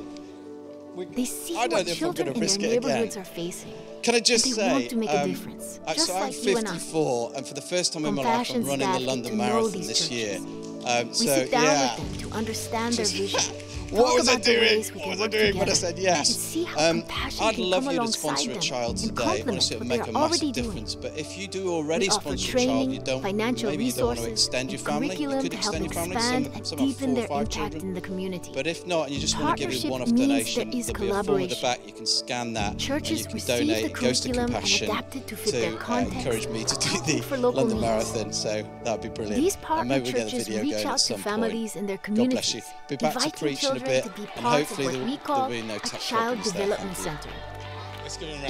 we, 0.94 1.04
They 1.06 1.24
see 1.24 1.56
I 1.56 1.66
don't 1.66 1.72
what 1.72 1.86
know 1.86 1.92
if 1.92 2.02
I'm 2.02 2.12
going 2.12 2.34
to 2.34 2.40
risk 2.40 2.60
it 2.60 2.76
again. 2.78 3.18
are 3.18 3.24
facing. 3.24 3.72
Can 4.02 4.14
I 4.14 4.20
just 4.20 4.46
say, 4.54 4.72
want 4.72 4.90
to 4.90 4.96
make 4.96 5.10
a 5.10 5.22
um, 5.22 5.30
difference, 5.30 5.80
just 5.88 6.06
so 6.06 6.14
I'm 6.14 6.20
like 6.22 6.34
and 6.34 6.68
54, 6.68 7.32
and 7.36 7.46
for 7.46 7.54
the 7.54 7.60
first 7.60 7.92
time 7.92 8.04
in 8.04 8.14
my 8.14 8.22
life, 8.22 8.50
I'm 8.54 8.64
running 8.64 8.90
the 8.92 9.00
London 9.00 9.36
Marathon 9.36 9.72
this 9.82 10.10
year. 10.10 10.38
churches. 10.38 10.84
Um, 10.86 11.08
We 11.08 11.14
so 11.14 11.24
sit 11.26 11.50
down 11.50 11.62
yeah. 11.64 11.96
with 11.96 12.20
them 12.20 12.30
to 12.30 12.36
understand 12.36 12.94
their 12.94 13.06
vision. 13.06 13.54
What 13.90 14.14
was 14.14 14.28
I 14.28 14.36
doing? 14.36 14.84
What 14.94 15.08
was 15.08 15.20
I 15.20 15.28
doing 15.28 15.56
when 15.58 15.68
I 15.68 15.72
said 15.72 15.98
yes? 15.98 16.56
And 16.78 17.02
Um, 17.02 17.04
I'd 17.40 17.58
love 17.58 17.84
you 17.90 17.98
to 17.98 18.08
sponsor 18.08 18.52
a 18.52 18.56
child 18.58 18.98
today. 18.98 19.42
Honestly, 19.46 19.76
it'll 19.76 19.88
what 19.88 19.98
make 19.98 20.06
a 20.06 20.12
massive 20.12 20.40
doing. 20.40 20.52
difference. 20.52 20.94
But 20.94 21.16
if 21.16 21.38
you 21.38 21.46
do 21.48 21.70
already 21.70 22.10
sponsor 22.10 22.56
a 22.56 22.60
child, 22.60 22.92
you 22.92 23.00
don't 23.00 23.22
financial 23.22 23.70
maybe 23.70 23.84
you 23.86 23.92
don't 23.92 24.06
want 24.08 24.18
to 24.20 24.30
extend 24.30 24.70
your 24.70 24.78
family. 24.78 25.16
You 25.16 25.30
could 25.40 25.54
extend 25.54 25.84
your 25.84 25.92
family. 25.94 26.16
expand 26.16 26.44
Some, 26.46 26.54
and 26.54 26.66
some 26.66 26.78
have 26.78 26.96
four 26.96 27.08
or 27.08 27.14
their 27.14 27.28
five 27.28 27.40
impact 27.40 27.52
children. 27.54 27.82
in 27.82 27.94
the 27.94 28.00
community. 28.00 28.50
But 28.54 28.66
if 28.66 28.86
not, 28.86 29.06
and 29.06 29.14
you 29.14 29.20
just 29.20 29.38
want 29.38 29.58
to 29.58 29.66
give 29.66 29.84
a 29.84 29.88
one-off 29.88 30.08
donation, 30.14 30.70
there 30.70 30.78
is 30.78 30.86
there'll 30.88 31.00
be 31.00 31.10
a 31.10 31.24
form 31.24 31.42
at 31.42 31.50
the 31.50 31.58
back. 31.62 31.80
You 31.86 31.92
can 31.92 32.06
scan 32.06 32.52
that, 32.54 32.78
Churches 32.78 33.24
and 33.26 33.34
you 33.34 33.40
can 33.40 33.58
donate. 33.58 33.84
It 33.84 33.92
goes 33.94 34.20
to 34.20 34.28
and 34.28 34.38
compassion 34.38 34.88
to 34.88 35.20
to 35.20 35.66
uh, 35.92 35.98
encourage 35.98 36.48
me 36.48 36.64
to 36.64 36.76
do 36.78 37.20
the 37.20 37.38
London. 37.38 37.80
Marathon. 37.80 38.32
So 38.32 38.64
that'd 38.84 39.02
be 39.02 39.08
brilliant. 39.08 39.42
These 39.42 39.54
and 39.54 39.62
partner 39.64 39.94
maybe 39.94 40.06
we 40.06 40.12
get 40.12 40.30
the 40.30 40.38
video 40.38 40.62
going 40.62 40.86
at 40.86 41.00
some 41.00 41.22
point. 41.22 42.16
God 42.16 42.30
bless 42.30 42.54
you. 42.54 42.62
Be 42.88 42.96
back 42.96 43.18
to 43.18 43.30
preaching 43.30 43.77
a 43.82 43.86
bit, 43.86 44.04
to 44.04 44.10
be 44.10 44.22
and 44.22 44.30
part 44.44 44.62
of 44.62 44.78
what 44.78 44.92
there- 44.92 45.04
we 45.04 45.16
call 45.18 45.48
there'll 45.48 45.62
be 45.62 45.68
no 45.68 45.76
a 45.76 45.78
tech 45.80 46.00
child 46.00 46.24
problems 46.38 46.52
there. 46.52 46.62
development 46.66 46.96
center. 46.96 47.30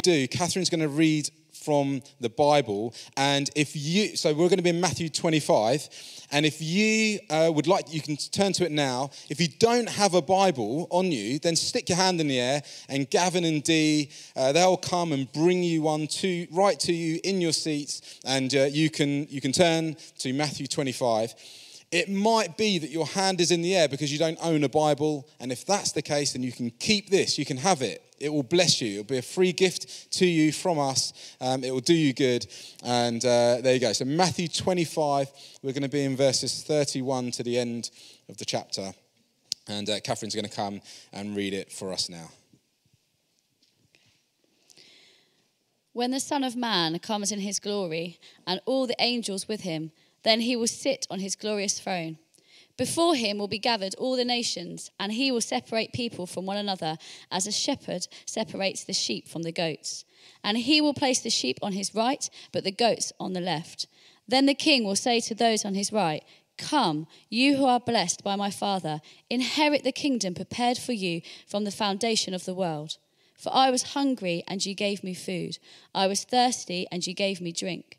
do 0.03 0.29
catherine's 0.29 0.71
going 0.71 0.81
to 0.81 0.89
read 0.89 1.29
from 1.53 2.01
the 2.21 2.29
bible 2.29 2.95
and 3.17 3.51
if 3.57 3.75
you 3.75 4.17
so 4.17 4.29
we're 4.31 4.49
going 4.49 4.59
to 4.59 4.63
be 4.63 4.71
in 4.71 4.81
matthew 4.81 5.09
25 5.09 5.89
and 6.31 6.47
if 6.47 6.63
you 6.63 7.19
uh, 7.31 7.51
would 7.53 7.67
like 7.67 7.93
you 7.93 8.01
can 8.01 8.17
turn 8.17 8.53
to 8.53 8.65
it 8.65 8.71
now 8.71 9.11
if 9.29 9.41
you 9.41 9.49
don't 9.59 9.89
have 9.89 10.15
a 10.15 10.23
bible 10.23 10.87
on 10.91 11.11
you 11.11 11.39
then 11.41 11.57
stick 11.57 11.89
your 11.89 11.99
hand 11.99 12.21
in 12.21 12.29
the 12.29 12.39
air 12.39 12.63
and 12.89 13.11
gavin 13.11 13.45
and 13.45 13.65
dee 13.65 14.09
uh, 14.37 14.53
they'll 14.53 14.77
come 14.77 15.13
and 15.13 15.31
bring 15.33 15.63
you 15.63 15.83
one 15.83 16.07
to 16.07 16.47
right 16.53 16.79
to 16.79 16.93
you 16.93 17.19
in 17.25 17.41
your 17.41 17.53
seats 17.53 18.21
and 18.25 18.55
uh, 18.55 18.65
you 18.65 18.89
can 18.89 19.27
you 19.29 19.41
can 19.41 19.51
turn 19.51 19.97
to 20.19 20.33
matthew 20.33 20.67
25 20.69 21.35
it 21.91 22.11
might 22.11 22.57
be 22.59 22.79
that 22.79 22.91
your 22.91 23.07
hand 23.07 23.41
is 23.41 23.51
in 23.51 23.63
the 23.63 23.75
air 23.75 23.89
because 23.89 24.13
you 24.13 24.19
don't 24.19 24.39
own 24.43 24.63
a 24.63 24.69
Bible. 24.69 25.27
And 25.41 25.51
if 25.51 25.65
that's 25.65 25.93
the 25.93 26.03
case, 26.03 26.35
then 26.35 26.43
you 26.43 26.53
can 26.53 26.71
keep 26.71 27.09
this, 27.09 27.39
you 27.39 27.47
can 27.47 27.57
have 27.57 27.81
it. 27.81 28.05
It 28.21 28.31
will 28.31 28.43
bless 28.43 28.81
you. 28.81 29.01
It'll 29.01 29.05
be 29.05 29.19
a 29.19 29.23
free 29.23 29.53
gift 29.53 30.11
to 30.15 30.27
you 30.27 30.53
from 30.53 30.79
us. 30.79 31.13
Um, 31.41 31.63
it 31.63 31.71
will 31.71 31.81
do 31.81 31.95
you 31.95 32.13
good. 32.13 32.47
And 32.85 33.25
uh, 33.25 33.61
there 33.63 33.75
you 33.75 33.81
go. 33.81 33.93
So, 33.93 34.05
Matthew 34.05 34.49
25, 34.49 35.31
we're 35.63 35.73
going 35.73 35.83
to 35.83 35.89
be 35.89 36.05
in 36.05 36.17
verses 36.17 36.63
31 36.65 37.31
to 37.33 37.43
the 37.43 37.59
end 37.59 37.91
of 38.29 38.37
the 38.37 38.45
chapter. 38.45 38.93
And 39.69 39.89
uh, 39.89 40.01
Catherine's 40.01 40.35
going 40.35 40.49
to 40.49 40.55
come 40.55 40.81
and 41.13 41.37
read 41.37 41.55
it 41.55 41.71
for 41.71 41.93
us 41.93 42.09
now. 42.09 42.31
When 45.93 46.11
the 46.11 46.21
Son 46.21 46.45
of 46.45 46.57
Man 46.57 46.99
comes 46.99 47.33
in 47.33 47.41
his 47.41 47.59
glory, 47.59 48.19
and 48.47 48.61
all 48.67 48.87
the 48.87 48.97
angels 48.99 49.49
with 49.49 49.63
him, 49.63 49.93
then 50.29 50.41
he 50.41 50.57
will 50.57 50.67
sit 50.67 51.07
on 51.11 51.21
his 51.21 51.37
glorious 51.37 51.81
throne. 51.81 52.19
Before 52.77 53.17
him 53.17 53.39
will 53.39 53.49
be 53.49 53.59
gathered 53.59 53.95
all 53.97 54.15
the 54.15 54.25
nations, 54.25 54.91
and 55.01 55.13
he 55.13 55.33
will 55.33 55.41
separate 55.41 55.93
people 55.93 56.27
from 56.27 56.47
one 56.47 56.57
another, 56.57 56.97
as 57.31 57.47
a 57.47 57.53
shepherd 57.53 58.07
separates 58.25 58.85
the 58.85 58.93
sheep 58.93 59.27
from 59.27 59.43
the 59.43 59.51
goats. 59.51 60.05
And 60.45 60.57
he 60.59 60.81
will 60.81 60.95
place 60.95 61.21
the 61.21 61.31
sheep 61.31 61.59
on 61.61 61.73
his 61.73 61.95
right, 61.95 62.31
but 62.53 62.63
the 62.63 62.71
goats 62.71 63.13
on 63.19 63.33
the 63.33 63.41
left. 63.41 63.89
Then 64.29 64.47
the 64.47 64.55
king 64.55 64.85
will 64.85 64.97
say 64.97 65.19
to 65.21 65.35
those 65.35 65.65
on 65.65 65.75
his 65.75 65.93
right, 65.93 66.23
Come, 66.57 67.07
you 67.29 67.57
who 67.57 67.65
are 67.65 67.81
blessed 67.81 68.23
by 68.23 68.37
my 68.37 68.51
Father, 68.51 69.01
inherit 69.31 69.83
the 69.83 69.93
kingdom 69.93 70.35
prepared 70.35 70.79
for 70.79 70.93
you 70.93 71.23
from 71.49 71.65
the 71.65 71.73
foundation 71.73 72.35
of 72.35 72.45
the 72.45 72.55
world. 72.55 72.99
For 73.39 73.55
I 73.55 73.71
was 73.71 73.95
hungry, 73.95 74.45
and 74.47 74.65
you 74.65 74.75
gave 74.75 75.03
me 75.03 75.15
food. 75.15 75.59
I 75.95 76.07
was 76.07 76.25
thirsty, 76.25 76.87
and 76.93 77.07
you 77.07 77.15
gave 77.15 77.41
me 77.41 77.53
drink. 77.53 77.99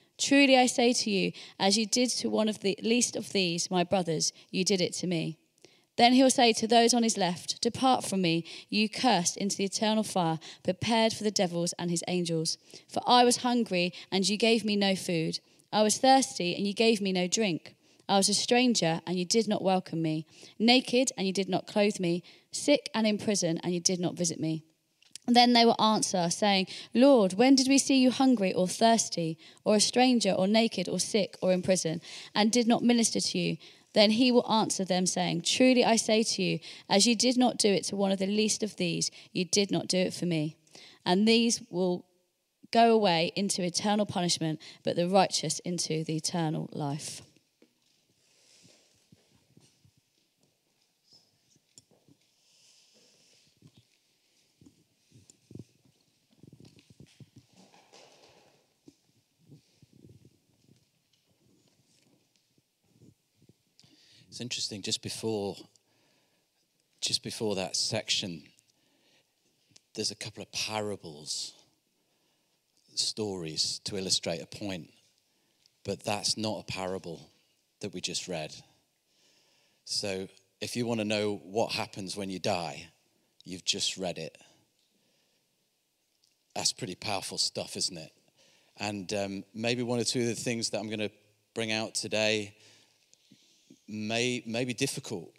Truly 0.21 0.55
I 0.55 0.67
say 0.67 0.93
to 0.93 1.09
you, 1.09 1.31
as 1.59 1.79
you 1.79 1.87
did 1.87 2.11
to 2.11 2.29
one 2.29 2.47
of 2.47 2.59
the 2.59 2.77
least 2.83 3.15
of 3.15 3.33
these, 3.33 3.71
my 3.71 3.83
brothers, 3.83 4.31
you 4.51 4.63
did 4.63 4.79
it 4.79 4.93
to 4.93 5.07
me. 5.07 5.39
Then 5.97 6.13
he'll 6.13 6.29
say 6.29 6.53
to 6.53 6.67
those 6.67 6.93
on 6.93 7.01
his 7.01 7.17
left, 7.17 7.59
Depart 7.59 8.05
from 8.05 8.21
me, 8.21 8.45
you 8.69 8.87
cursed, 8.87 9.35
into 9.35 9.57
the 9.57 9.65
eternal 9.65 10.03
fire, 10.03 10.37
prepared 10.63 11.11
for 11.11 11.23
the 11.23 11.31
devils 11.31 11.73
and 11.79 11.89
his 11.89 12.03
angels. 12.07 12.59
For 12.87 13.01
I 13.07 13.25
was 13.25 13.37
hungry, 13.37 13.93
and 14.11 14.27
you 14.29 14.37
gave 14.37 14.63
me 14.63 14.75
no 14.75 14.95
food. 14.95 15.39
I 15.73 15.81
was 15.81 15.97
thirsty, 15.97 16.55
and 16.55 16.67
you 16.67 16.73
gave 16.73 17.01
me 17.01 17.11
no 17.11 17.27
drink. 17.27 17.75
I 18.07 18.17
was 18.17 18.29
a 18.29 18.35
stranger, 18.35 19.01
and 19.07 19.17
you 19.17 19.25
did 19.25 19.47
not 19.47 19.63
welcome 19.63 20.03
me. 20.03 20.27
Naked, 20.59 21.11
and 21.17 21.25
you 21.25 21.33
did 21.33 21.49
not 21.49 21.65
clothe 21.65 21.99
me. 21.99 22.23
Sick 22.51 22.89
and 22.93 23.07
in 23.07 23.17
prison, 23.17 23.59
and 23.63 23.73
you 23.73 23.79
did 23.79 23.99
not 23.99 24.15
visit 24.15 24.39
me. 24.39 24.65
Then 25.33 25.53
they 25.53 25.65
will 25.65 25.81
answer, 25.81 26.29
saying, 26.29 26.67
Lord, 26.93 27.33
when 27.33 27.55
did 27.55 27.67
we 27.67 27.77
see 27.77 27.97
you 27.97 28.11
hungry 28.11 28.53
or 28.53 28.67
thirsty, 28.67 29.37
or 29.63 29.75
a 29.75 29.79
stranger, 29.79 30.31
or 30.31 30.47
naked, 30.47 30.89
or 30.89 30.99
sick, 30.99 31.37
or 31.41 31.51
in 31.51 31.61
prison, 31.61 32.01
and 32.33 32.51
did 32.51 32.67
not 32.67 32.83
minister 32.83 33.19
to 33.19 33.37
you? 33.37 33.57
Then 33.93 34.11
he 34.11 34.31
will 34.31 34.49
answer 34.49 34.85
them, 34.85 35.05
saying, 35.05 35.41
Truly 35.41 35.83
I 35.83 35.95
say 35.95 36.23
to 36.23 36.41
you, 36.41 36.59
as 36.89 37.05
you 37.05 37.15
did 37.15 37.37
not 37.37 37.57
do 37.57 37.69
it 37.69 37.83
to 37.85 37.95
one 37.95 38.11
of 38.11 38.19
the 38.19 38.27
least 38.27 38.63
of 38.63 38.77
these, 38.77 39.11
you 39.33 39.45
did 39.45 39.71
not 39.71 39.87
do 39.87 39.97
it 39.97 40.13
for 40.13 40.25
me. 40.25 40.55
And 41.05 41.27
these 41.27 41.61
will 41.69 42.05
go 42.71 42.93
away 42.93 43.33
into 43.35 43.63
eternal 43.63 44.05
punishment, 44.05 44.61
but 44.83 44.95
the 44.95 45.09
righteous 45.09 45.59
into 45.59 46.03
the 46.03 46.15
eternal 46.15 46.69
life. 46.71 47.21
It's 64.31 64.39
interesting. 64.39 64.81
Just 64.81 65.01
before, 65.01 65.57
just 67.01 67.21
before 67.21 67.55
that 67.55 67.75
section, 67.75 68.43
there's 69.93 70.09
a 70.09 70.15
couple 70.15 70.41
of 70.41 70.49
parables, 70.53 71.53
stories 72.95 73.81
to 73.83 73.97
illustrate 73.97 74.41
a 74.41 74.45
point, 74.45 74.89
but 75.83 76.05
that's 76.05 76.37
not 76.37 76.61
a 76.61 76.63
parable 76.63 77.29
that 77.81 77.93
we 77.93 77.99
just 77.99 78.29
read. 78.29 78.55
So, 79.83 80.29
if 80.61 80.77
you 80.77 80.85
want 80.85 81.01
to 81.01 81.05
know 81.05 81.41
what 81.43 81.73
happens 81.73 82.15
when 82.15 82.29
you 82.29 82.39
die, 82.39 82.87
you've 83.43 83.65
just 83.65 83.97
read 83.97 84.17
it. 84.17 84.37
That's 86.55 86.71
pretty 86.71 86.95
powerful 86.95 87.37
stuff, 87.37 87.75
isn't 87.75 87.97
it? 87.97 88.13
And 88.77 89.11
um, 89.13 89.43
maybe 89.53 89.83
one 89.83 89.99
or 89.99 90.05
two 90.05 90.21
of 90.21 90.27
the 90.27 90.35
things 90.35 90.69
that 90.69 90.79
I'm 90.79 90.87
going 90.87 90.99
to 90.99 91.11
bring 91.53 91.73
out 91.73 91.95
today 91.95 92.55
may, 93.91 94.41
may 94.45 94.65
be 94.65 94.73
difficult. 94.73 95.31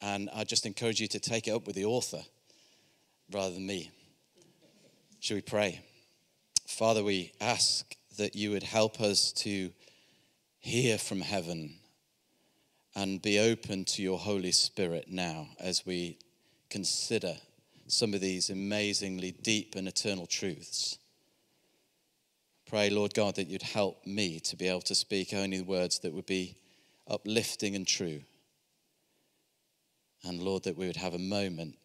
And 0.00 0.30
I 0.34 0.44
just 0.44 0.66
encourage 0.66 1.00
you 1.00 1.08
to 1.08 1.20
take 1.20 1.48
it 1.48 1.52
up 1.52 1.66
with 1.66 1.76
the 1.76 1.84
author 1.84 2.22
rather 3.30 3.54
than 3.54 3.66
me. 3.66 3.90
Shall 5.20 5.36
we 5.36 5.42
pray? 5.42 5.80
Father, 6.66 7.04
we 7.04 7.32
ask 7.40 7.94
that 8.18 8.34
you 8.34 8.50
would 8.50 8.62
help 8.62 9.00
us 9.00 9.32
to 9.32 9.70
hear 10.58 10.98
from 10.98 11.20
heaven 11.20 11.74
and 12.94 13.22
be 13.22 13.38
open 13.38 13.84
to 13.84 14.02
your 14.02 14.18
Holy 14.18 14.52
Spirit 14.52 15.06
now 15.08 15.48
as 15.58 15.86
we 15.86 16.18
consider 16.68 17.34
some 17.86 18.14
of 18.14 18.20
these 18.20 18.50
amazingly 18.50 19.32
deep 19.42 19.74
and 19.76 19.86
eternal 19.88 20.26
truths. 20.26 20.98
Pray, 22.66 22.90
Lord 22.90 23.12
God, 23.12 23.36
that 23.36 23.48
you'd 23.48 23.62
help 23.62 24.06
me 24.06 24.40
to 24.40 24.56
be 24.56 24.66
able 24.66 24.80
to 24.82 24.94
speak 24.94 25.34
only 25.34 25.60
words 25.60 25.98
that 26.00 26.12
would 26.12 26.26
be 26.26 26.56
uplifting 27.08 27.74
and 27.74 27.86
true. 27.86 28.22
And 30.24 30.40
Lord, 30.40 30.64
that 30.64 30.76
we 30.76 30.86
would 30.86 30.96
have 30.96 31.14
a 31.14 31.18
moment 31.18 31.76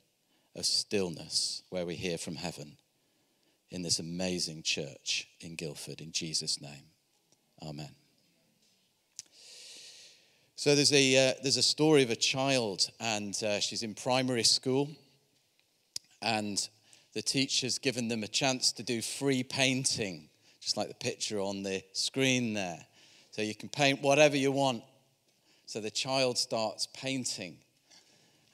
of 0.55 0.65
stillness 0.65 1.63
where 1.69 1.85
we 1.85 1.95
hear 1.95 2.17
from 2.17 2.35
heaven 2.35 2.77
in 3.69 3.81
this 3.81 3.99
amazing 3.99 4.63
church 4.63 5.27
in 5.39 5.55
Guildford. 5.55 6.01
In 6.01 6.11
Jesus' 6.11 6.61
name, 6.61 6.85
amen. 7.61 7.95
So 10.55 10.73
there's 10.73 10.93
a, 10.93 11.29
uh, 11.29 11.33
there's 11.43 11.57
a 11.57 11.63
story 11.63 12.01
of 12.01 12.09
a 12.09 12.15
child, 12.15 12.89
and 12.99 13.35
uh, 13.43 13.59
she's 13.59 13.83
in 13.83 13.93
primary 13.93 14.43
school, 14.43 14.89
and 16.21 16.67
the 17.13 17.21
teacher's 17.21 17.77
given 17.77 18.07
them 18.07 18.23
a 18.23 18.27
chance 18.27 18.71
to 18.73 18.83
do 18.83 19.01
free 19.01 19.43
painting, 19.43 20.29
just 20.59 20.75
like 20.75 20.87
the 20.87 20.95
picture 20.95 21.39
on 21.39 21.61
the 21.61 21.83
screen 21.93 22.53
there. 22.53 22.83
So 23.31 23.43
you 23.43 23.53
can 23.53 23.69
paint 23.69 24.01
whatever 24.01 24.35
you 24.35 24.51
want. 24.51 24.83
So 25.67 25.81
the 25.81 25.91
child 25.91 26.37
starts 26.37 26.87
painting. 26.93 27.57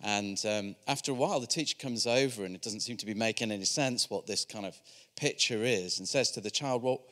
And 0.01 0.43
um, 0.45 0.75
after 0.87 1.11
a 1.11 1.15
while, 1.15 1.39
the 1.39 1.47
teacher 1.47 1.77
comes 1.79 2.07
over, 2.07 2.43
and 2.43 2.55
it 2.55 2.63
doesn't 2.63 2.79
seem 2.81 2.97
to 2.97 3.05
be 3.05 3.13
making 3.13 3.51
any 3.51 3.65
sense 3.65 4.09
what 4.09 4.25
this 4.25 4.43
kind 4.43 4.65
of 4.65 4.75
picture 5.15 5.63
is, 5.63 5.99
and 5.99 6.09
says 6.09 6.31
to 6.31 6.41
the 6.41 6.49
child, 6.49 6.81
Well, 6.81 7.03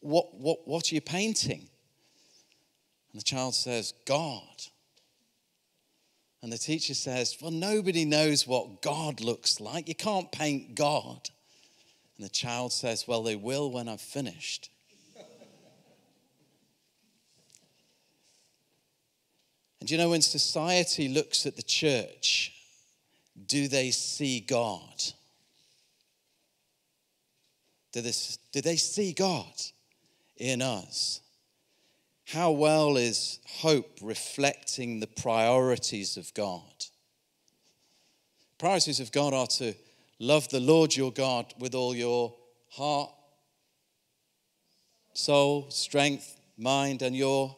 what, 0.00 0.34
what, 0.34 0.66
what 0.66 0.90
are 0.90 0.94
you 0.94 1.00
painting? 1.00 1.68
And 3.12 3.20
the 3.20 3.24
child 3.24 3.54
says, 3.54 3.94
God. 4.04 4.42
And 6.42 6.52
the 6.52 6.58
teacher 6.58 6.94
says, 6.94 7.36
Well, 7.40 7.52
nobody 7.52 8.04
knows 8.04 8.48
what 8.48 8.82
God 8.82 9.20
looks 9.20 9.60
like. 9.60 9.88
You 9.88 9.94
can't 9.94 10.30
paint 10.32 10.74
God. 10.74 11.30
And 12.18 12.26
the 12.26 12.30
child 12.30 12.72
says, 12.72 13.06
Well, 13.06 13.22
they 13.22 13.36
will 13.36 13.70
when 13.70 13.88
I've 13.88 14.00
finished. 14.00 14.70
And 19.80 19.90
you 19.90 19.98
know, 19.98 20.10
when 20.10 20.22
society 20.22 21.08
looks 21.08 21.46
at 21.46 21.56
the 21.56 21.62
church, 21.62 22.52
do 23.46 23.68
they 23.68 23.90
see 23.90 24.40
God? 24.40 25.02
Do, 27.92 28.00
this, 28.00 28.38
do 28.52 28.60
they 28.60 28.76
see 28.76 29.12
God 29.12 29.52
in 30.36 30.62
us? 30.62 31.20
How 32.26 32.50
well 32.50 32.96
is 32.96 33.38
hope 33.46 33.98
reflecting 34.02 35.00
the 35.00 35.06
priorities 35.06 36.16
of 36.16 36.32
God? 36.34 36.62
Priorities 38.58 39.00
of 39.00 39.12
God 39.12 39.34
are 39.34 39.46
to 39.46 39.74
love 40.18 40.48
the 40.48 40.60
Lord 40.60 40.96
your 40.96 41.12
God 41.12 41.52
with 41.58 41.74
all 41.74 41.94
your 41.94 42.34
heart, 42.70 43.10
soul, 45.12 45.70
strength, 45.70 46.36
mind, 46.58 47.02
and 47.02 47.14
your 47.14 47.54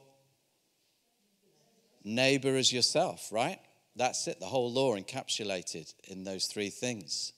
neighbor 2.09 2.57
as 2.57 2.73
yourself, 2.73 3.29
right? 3.31 3.59
That's 3.97 4.27
it, 4.29 4.41
the 4.41 4.47
whole 4.47 4.73
law 4.73 4.97
encapsulated 4.97 5.93
in 6.05 6.25
those 6.25 6.47
three 6.47 6.71
things. 6.71 7.33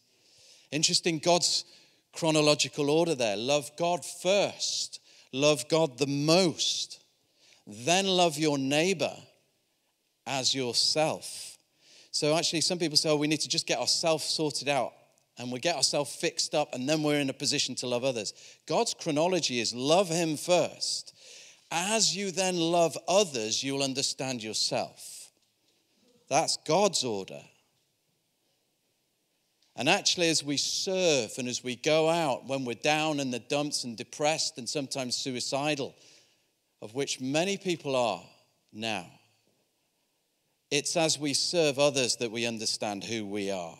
Interesting, 0.70 1.18
God's 1.18 1.64
chronological 2.12 2.90
order 2.90 3.14
there. 3.14 3.36
Love 3.36 3.70
God 3.76 4.04
first, 4.04 5.00
love 5.32 5.68
God 5.68 5.98
the 5.98 6.06
most 6.06 7.00
then 7.70 8.06
love 8.06 8.38
your 8.38 8.58
neighbor 8.58 9.14
as 10.26 10.54
yourself. 10.54 11.58
So, 12.10 12.36
actually, 12.36 12.62
some 12.62 12.78
people 12.78 12.96
say, 12.96 13.10
oh, 13.10 13.16
we 13.16 13.28
need 13.28 13.40
to 13.40 13.48
just 13.48 13.66
get 13.66 13.78
ourselves 13.78 14.24
sorted 14.24 14.68
out 14.68 14.92
and 15.38 15.52
we 15.52 15.60
get 15.60 15.76
ourselves 15.76 16.14
fixed 16.14 16.54
up 16.54 16.74
and 16.74 16.88
then 16.88 17.02
we're 17.02 17.20
in 17.20 17.30
a 17.30 17.34
position 17.34 17.74
to 17.76 17.86
love 17.86 18.04
others. 18.04 18.34
God's 18.66 18.94
chronology 18.94 19.60
is 19.60 19.74
love 19.74 20.08
Him 20.08 20.36
first. 20.36 21.14
As 21.70 22.16
you 22.16 22.30
then 22.30 22.56
love 22.56 22.98
others, 23.06 23.62
you'll 23.62 23.82
understand 23.82 24.42
yourself. 24.42 25.30
That's 26.28 26.56
God's 26.66 27.04
order. 27.04 27.40
And 29.76 29.88
actually, 29.88 30.28
as 30.28 30.44
we 30.44 30.56
serve 30.56 31.32
and 31.38 31.48
as 31.48 31.62
we 31.62 31.76
go 31.76 32.08
out, 32.08 32.46
when 32.46 32.64
we're 32.64 32.74
down 32.74 33.20
in 33.20 33.30
the 33.30 33.38
dumps 33.38 33.84
and 33.84 33.96
depressed 33.96 34.58
and 34.58 34.68
sometimes 34.68 35.16
suicidal, 35.16 35.94
of 36.82 36.94
which 36.94 37.20
many 37.20 37.56
people 37.56 37.94
are 37.94 38.22
now. 38.72 39.06
It's 40.70 40.96
as 40.96 41.18
we 41.18 41.34
serve 41.34 41.78
others 41.78 42.16
that 42.16 42.30
we 42.30 42.46
understand 42.46 43.04
who 43.04 43.26
we 43.26 43.50
are. 43.50 43.78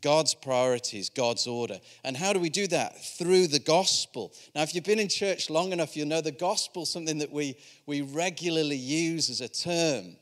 God's 0.00 0.34
priorities, 0.34 1.10
God's 1.10 1.46
order. 1.46 1.80
And 2.04 2.16
how 2.16 2.32
do 2.32 2.38
we 2.38 2.48
do 2.48 2.66
that? 2.68 3.04
Through 3.18 3.48
the 3.48 3.58
gospel. 3.58 4.32
Now, 4.54 4.62
if 4.62 4.74
you've 4.74 4.84
been 4.84 5.00
in 5.00 5.08
church 5.08 5.50
long 5.50 5.72
enough, 5.72 5.96
you'll 5.96 6.06
know 6.06 6.20
the 6.20 6.30
gospel 6.30 6.84
is 6.84 6.90
something 6.90 7.18
that 7.18 7.32
we, 7.32 7.56
we 7.86 8.02
regularly 8.02 8.76
use 8.76 9.30
as 9.30 9.40
a 9.40 9.48
term. 9.48 10.16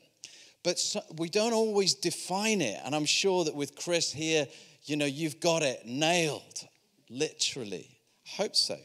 But 0.63 0.79
so, 0.79 1.01
we 1.17 1.29
don't 1.29 1.53
always 1.53 1.93
define 1.93 2.61
it. 2.61 2.79
And 2.83 2.95
I'm 2.95 3.05
sure 3.05 3.45
that 3.45 3.55
with 3.55 3.75
Chris 3.75 4.11
here, 4.11 4.47
you 4.85 4.97
know, 4.97 5.05
you've 5.05 5.39
got 5.39 5.61
it 5.61 5.85
nailed, 5.85 6.67
literally. 7.09 7.99
I 8.25 8.41
hope 8.41 8.55
so. 8.55 8.77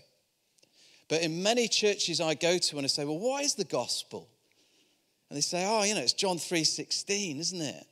But 1.09 1.23
in 1.23 1.43
many 1.43 1.67
churches 1.67 2.21
I 2.21 2.35
go 2.35 2.59
to 2.59 2.77
and 2.77 2.85
I 2.85 2.89
say, 2.89 3.05
well, 3.05 3.19
what 3.19 3.43
is 3.43 3.55
the 3.55 3.65
gospel? 3.65 4.29
And 5.31 5.37
they 5.37 5.41
say, 5.41 5.65
oh, 5.67 5.83
you 5.83 5.95
know, 5.95 6.01
it's 6.01 6.13
John 6.13 6.37
3.16, 6.37 7.41
isn't 7.41 7.61
it? 7.61 7.87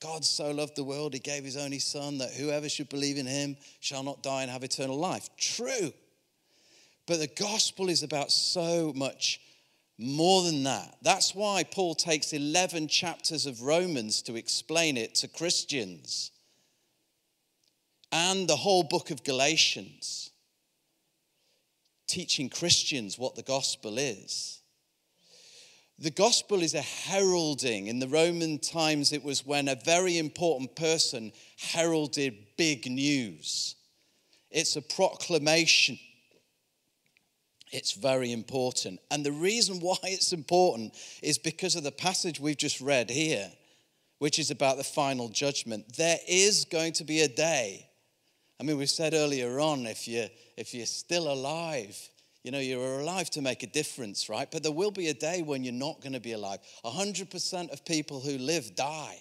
God 0.00 0.24
so 0.24 0.50
loved 0.50 0.76
the 0.76 0.84
world, 0.84 1.12
he 1.12 1.18
gave 1.18 1.44
his 1.44 1.56
only 1.56 1.80
son 1.80 2.18
that 2.18 2.32
whoever 2.32 2.68
should 2.68 2.88
believe 2.88 3.18
in 3.18 3.26
him 3.26 3.56
shall 3.80 4.02
not 4.02 4.22
die 4.22 4.42
and 4.42 4.50
have 4.50 4.62
eternal 4.62 4.98
life. 4.98 5.28
True. 5.36 5.92
But 7.06 7.18
the 7.18 7.26
gospel 7.26 7.88
is 7.88 8.02
about 8.02 8.30
so 8.30 8.92
much 8.94 9.40
more 9.98 10.42
than 10.44 10.62
that. 10.64 10.96
That's 11.02 11.34
why 11.34 11.64
Paul 11.64 11.94
takes 11.94 12.32
11 12.32 12.88
chapters 12.88 13.46
of 13.46 13.62
Romans 13.62 14.22
to 14.22 14.36
explain 14.36 14.96
it 14.96 15.16
to 15.16 15.28
Christians 15.28 16.30
and 18.12 18.48
the 18.48 18.56
whole 18.56 18.84
book 18.84 19.10
of 19.10 19.24
Galatians 19.24 20.30
teaching 22.06 22.48
Christians 22.48 23.18
what 23.18 23.34
the 23.34 23.42
gospel 23.42 23.98
is. 23.98 24.57
The 25.98 26.10
gospel 26.10 26.62
is 26.62 26.74
a 26.74 26.82
heralding. 26.82 27.88
In 27.88 27.98
the 27.98 28.06
Roman 28.06 28.58
times, 28.58 29.12
it 29.12 29.24
was 29.24 29.44
when 29.44 29.66
a 29.66 29.74
very 29.74 30.16
important 30.16 30.76
person 30.76 31.32
heralded 31.58 32.36
big 32.56 32.88
news. 32.88 33.74
It's 34.50 34.76
a 34.76 34.82
proclamation. 34.82 35.98
It's 37.72 37.92
very 37.92 38.32
important. 38.32 39.00
And 39.10 39.26
the 39.26 39.32
reason 39.32 39.80
why 39.80 39.96
it's 40.04 40.32
important 40.32 40.94
is 41.20 41.36
because 41.36 41.74
of 41.74 41.82
the 41.82 41.92
passage 41.92 42.38
we've 42.38 42.56
just 42.56 42.80
read 42.80 43.10
here, 43.10 43.50
which 44.18 44.38
is 44.38 44.50
about 44.52 44.76
the 44.76 44.84
final 44.84 45.28
judgment. 45.28 45.96
There 45.96 46.18
is 46.28 46.64
going 46.64 46.92
to 46.94 47.04
be 47.04 47.22
a 47.22 47.28
day. 47.28 47.88
I 48.60 48.64
mean, 48.64 48.78
we 48.78 48.86
said 48.86 49.14
earlier 49.14 49.60
on 49.60 49.86
if 49.86 50.08
you 50.08 50.26
if 50.56 50.74
you're 50.74 50.86
still 50.86 51.30
alive, 51.32 51.96
you 52.48 52.52
know, 52.52 52.60
you're 52.60 53.00
alive 53.00 53.28
to 53.28 53.42
make 53.42 53.62
a 53.62 53.66
difference, 53.66 54.30
right? 54.30 54.50
But 54.50 54.62
there 54.62 54.72
will 54.72 54.90
be 54.90 55.08
a 55.08 55.12
day 55.12 55.42
when 55.42 55.64
you're 55.64 55.74
not 55.74 56.00
going 56.00 56.14
to 56.14 56.18
be 56.18 56.32
alive. 56.32 56.60
100% 56.82 57.70
of 57.70 57.84
people 57.84 58.20
who 58.20 58.38
live 58.38 58.74
die. 58.74 59.18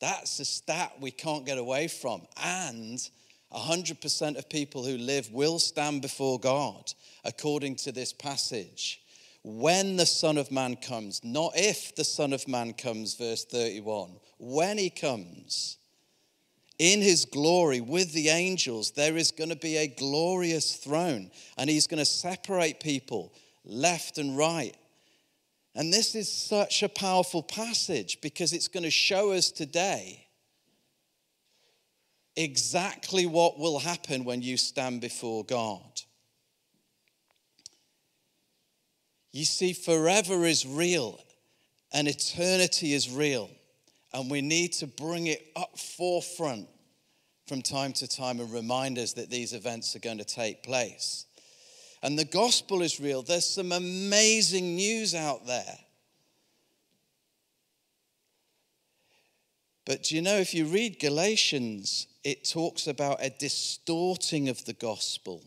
That's 0.00 0.40
a 0.40 0.44
stat 0.44 0.94
we 1.00 1.12
can't 1.12 1.46
get 1.46 1.58
away 1.58 1.86
from. 1.86 2.22
And 2.42 2.98
100% 3.54 4.36
of 4.36 4.48
people 4.48 4.84
who 4.84 4.96
live 4.98 5.30
will 5.30 5.60
stand 5.60 6.02
before 6.02 6.40
God, 6.40 6.92
according 7.24 7.76
to 7.76 7.92
this 7.92 8.12
passage. 8.12 9.00
When 9.44 9.96
the 9.96 10.04
Son 10.04 10.38
of 10.38 10.50
Man 10.50 10.74
comes, 10.74 11.20
not 11.22 11.52
if 11.54 11.94
the 11.94 12.02
Son 12.02 12.32
of 12.32 12.48
Man 12.48 12.72
comes, 12.72 13.14
verse 13.14 13.44
31. 13.44 14.16
When 14.40 14.76
he 14.76 14.90
comes, 14.90 15.76
in 16.82 17.00
his 17.00 17.26
glory 17.26 17.80
with 17.80 18.12
the 18.12 18.28
angels, 18.28 18.90
there 18.90 19.16
is 19.16 19.30
going 19.30 19.50
to 19.50 19.56
be 19.56 19.76
a 19.76 19.86
glorious 19.86 20.74
throne, 20.74 21.30
and 21.56 21.70
he's 21.70 21.86
going 21.86 22.00
to 22.00 22.04
separate 22.04 22.80
people 22.80 23.32
left 23.64 24.18
and 24.18 24.36
right. 24.36 24.76
And 25.76 25.92
this 25.92 26.16
is 26.16 26.28
such 26.28 26.82
a 26.82 26.88
powerful 26.88 27.44
passage 27.44 28.20
because 28.20 28.52
it's 28.52 28.66
going 28.66 28.82
to 28.82 28.90
show 28.90 29.30
us 29.30 29.52
today 29.52 30.26
exactly 32.34 33.26
what 33.26 33.60
will 33.60 33.78
happen 33.78 34.24
when 34.24 34.42
you 34.42 34.56
stand 34.56 35.00
before 35.00 35.44
God. 35.44 36.02
You 39.30 39.44
see, 39.44 39.72
forever 39.72 40.44
is 40.44 40.66
real 40.66 41.20
and 41.92 42.08
eternity 42.08 42.92
is 42.92 43.08
real, 43.08 43.50
and 44.14 44.30
we 44.30 44.42
need 44.42 44.72
to 44.74 44.86
bring 44.86 45.26
it 45.26 45.46
up 45.56 45.78
forefront 45.78 46.68
from 47.46 47.62
time 47.62 47.92
to 47.94 48.08
time 48.08 48.40
and 48.40 48.52
remind 48.52 48.98
us 48.98 49.14
that 49.14 49.30
these 49.30 49.52
events 49.52 49.96
are 49.96 50.00
going 50.00 50.18
to 50.18 50.24
take 50.24 50.62
place. 50.62 51.26
And 52.02 52.18
the 52.18 52.24
gospel 52.24 52.82
is 52.82 53.00
real. 53.00 53.22
There's 53.22 53.48
some 53.48 53.72
amazing 53.72 54.76
news 54.76 55.14
out 55.14 55.46
there. 55.46 55.78
But 59.84 60.04
do 60.04 60.14
you 60.14 60.22
know, 60.22 60.36
if 60.36 60.54
you 60.54 60.66
read 60.66 61.00
Galatians, 61.00 62.06
it 62.24 62.48
talks 62.48 62.86
about 62.86 63.22
a 63.22 63.30
distorting 63.30 64.48
of 64.48 64.64
the 64.64 64.74
gospel. 64.74 65.42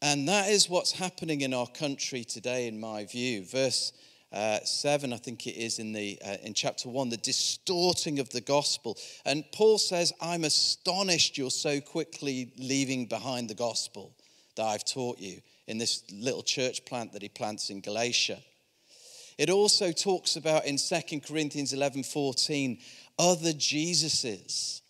And 0.00 0.28
that 0.28 0.48
is 0.48 0.68
what's 0.68 0.92
happening 0.92 1.40
in 1.40 1.52
our 1.52 1.66
country 1.66 2.22
today, 2.22 2.68
in 2.68 2.78
my 2.78 3.04
view. 3.04 3.44
Verse 3.44 3.92
uh, 4.32 4.60
7, 4.60 5.12
I 5.12 5.16
think 5.16 5.46
it 5.46 5.56
is 5.56 5.78
in, 5.78 5.92
the, 5.92 6.18
uh, 6.24 6.36
in 6.42 6.54
chapter 6.54 6.88
1, 6.88 7.08
the 7.08 7.16
distorting 7.16 8.18
of 8.18 8.28
the 8.30 8.40
gospel. 8.40 8.96
And 9.24 9.44
Paul 9.52 9.78
says, 9.78 10.12
I'm 10.20 10.44
astonished 10.44 11.38
you're 11.38 11.50
so 11.50 11.80
quickly 11.80 12.52
leaving 12.58 13.06
behind 13.06 13.48
the 13.48 13.54
gospel 13.54 14.14
that 14.56 14.64
I've 14.64 14.84
taught 14.84 15.18
you 15.18 15.40
in 15.66 15.78
this 15.78 16.02
little 16.12 16.42
church 16.42 16.84
plant 16.84 17.12
that 17.12 17.22
he 17.22 17.28
plants 17.28 17.70
in 17.70 17.80
Galatia. 17.80 18.38
It 19.38 19.50
also 19.50 19.92
talks 19.92 20.36
about 20.36 20.66
in 20.66 20.76
2 20.76 21.20
Corinthians 21.20 21.72
11 21.72 22.02
14 22.02 22.78
other 23.18 23.52
Jesuses. 23.52 24.82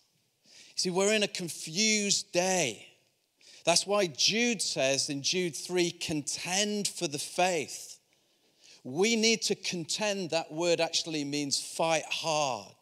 See, 0.75 0.91
we're 0.91 1.13
in 1.13 1.23
a 1.23 1.29
confused 1.29 2.33
day. 2.33 2.87
That's 3.65 3.87
why 3.87 4.07
Jude 4.07 4.63
says 4.63 5.11
in 5.11 5.23
Jude 5.23 5.55
3 5.55 5.91
contend 5.91 6.89
for 6.89 7.07
the 7.07 7.19
faith. 7.19 7.88
We 8.85 9.17
need 9.17 9.43
to 9.43 9.55
contend, 9.55 10.31
that 10.31 10.53
word 10.53 10.81
actually 10.81 11.25
means 11.25 11.61
fight 11.61 12.05
hard 12.09 12.75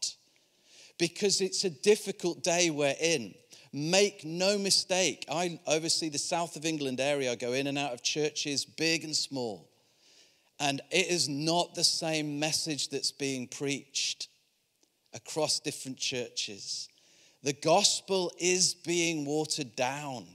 because 0.98 1.40
it's 1.40 1.64
a 1.64 1.70
difficult 1.70 2.42
day 2.42 2.70
we're 2.70 2.94
in. 3.00 3.34
Make 3.72 4.24
no 4.24 4.56
mistake, 4.56 5.26
I 5.30 5.60
oversee 5.66 6.08
the 6.08 6.18
south 6.18 6.56
of 6.56 6.64
England 6.64 7.00
area. 7.00 7.32
I 7.32 7.34
go 7.34 7.52
in 7.52 7.66
and 7.66 7.76
out 7.76 7.92
of 7.92 8.02
churches, 8.02 8.64
big 8.64 9.04
and 9.04 9.14
small. 9.14 9.68
And 10.58 10.80
it 10.90 11.08
is 11.08 11.28
not 11.28 11.74
the 11.74 11.84
same 11.84 12.38
message 12.38 12.88
that's 12.88 13.12
being 13.12 13.46
preached 13.46 14.28
across 15.12 15.60
different 15.60 15.98
churches. 15.98 16.88
The 17.42 17.52
gospel 17.52 18.32
is 18.38 18.74
being 18.74 19.24
watered 19.24 19.76
down. 19.76 20.26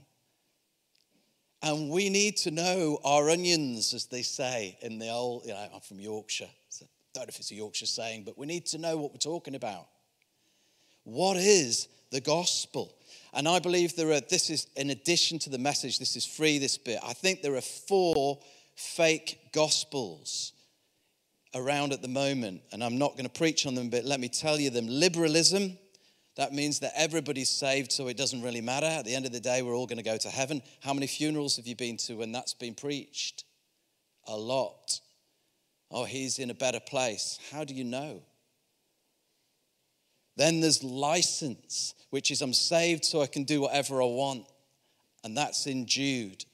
And 1.62 1.90
we 1.90 2.08
need 2.08 2.36
to 2.38 2.50
know 2.50 2.98
our 3.04 3.30
onions, 3.30 3.94
as 3.94 4.06
they 4.06 4.22
say 4.22 4.76
in 4.82 4.98
the 4.98 5.10
old, 5.10 5.44
you 5.44 5.52
know, 5.52 5.68
I'm 5.72 5.80
from 5.80 6.00
Yorkshire. 6.00 6.50
So 6.68 6.84
I 6.84 6.88
don't 7.14 7.26
know 7.26 7.28
if 7.28 7.38
it's 7.38 7.52
a 7.52 7.54
Yorkshire 7.54 7.86
saying, 7.86 8.24
but 8.24 8.36
we 8.36 8.46
need 8.46 8.66
to 8.66 8.78
know 8.78 8.96
what 8.96 9.12
we're 9.12 9.18
talking 9.18 9.54
about. 9.54 9.86
What 11.04 11.36
is 11.36 11.88
the 12.10 12.20
gospel? 12.20 12.94
And 13.32 13.46
I 13.46 13.60
believe 13.60 13.94
there 13.94 14.12
are, 14.12 14.20
this 14.20 14.50
is 14.50 14.66
in 14.76 14.90
addition 14.90 15.38
to 15.40 15.50
the 15.50 15.58
message, 15.58 15.98
this 15.98 16.16
is 16.16 16.26
free, 16.26 16.58
this 16.58 16.78
bit. 16.78 16.98
I 17.04 17.12
think 17.12 17.42
there 17.42 17.54
are 17.54 17.60
four 17.60 18.40
fake 18.74 19.38
gospels 19.52 20.52
around 21.54 21.92
at 21.92 22.02
the 22.02 22.08
moment, 22.08 22.62
and 22.72 22.82
I'm 22.82 22.98
not 22.98 23.12
going 23.12 23.24
to 23.24 23.30
preach 23.30 23.66
on 23.66 23.74
them, 23.74 23.88
but 23.88 24.04
let 24.04 24.18
me 24.20 24.28
tell 24.28 24.58
you 24.58 24.70
them. 24.70 24.86
Liberalism, 24.88 25.78
that 26.36 26.52
means 26.52 26.80
that 26.80 26.92
everybody's 26.96 27.50
saved, 27.50 27.92
so 27.92 28.08
it 28.08 28.16
doesn't 28.16 28.42
really 28.42 28.62
matter. 28.62 28.86
At 28.86 29.04
the 29.04 29.14
end 29.14 29.26
of 29.26 29.32
the 29.32 29.40
day, 29.40 29.60
we're 29.62 29.76
all 29.76 29.86
going 29.86 29.98
to 29.98 30.04
go 30.04 30.16
to 30.16 30.30
heaven. 30.30 30.62
How 30.80 30.94
many 30.94 31.06
funerals 31.06 31.56
have 31.56 31.66
you 31.66 31.76
been 31.76 31.98
to 31.98 32.14
when 32.14 32.32
that's 32.32 32.54
been 32.54 32.74
preached? 32.74 33.44
A 34.26 34.36
lot. 34.36 35.00
Oh, 35.90 36.04
he's 36.04 36.38
in 36.38 36.50
a 36.50 36.54
better 36.54 36.80
place. 36.80 37.38
How 37.50 37.64
do 37.64 37.74
you 37.74 37.84
know? 37.84 38.22
Then 40.36 40.60
there's 40.60 40.82
license, 40.82 41.94
which 42.10 42.30
is 42.30 42.40
I'm 42.40 42.54
saved 42.54 43.04
so 43.04 43.20
I 43.20 43.26
can 43.26 43.44
do 43.44 43.60
whatever 43.60 44.00
I 44.00 44.06
want. 44.06 44.44
And 45.24 45.36
that's 45.36 45.66
in 45.66 45.86
Jude. 45.86 46.44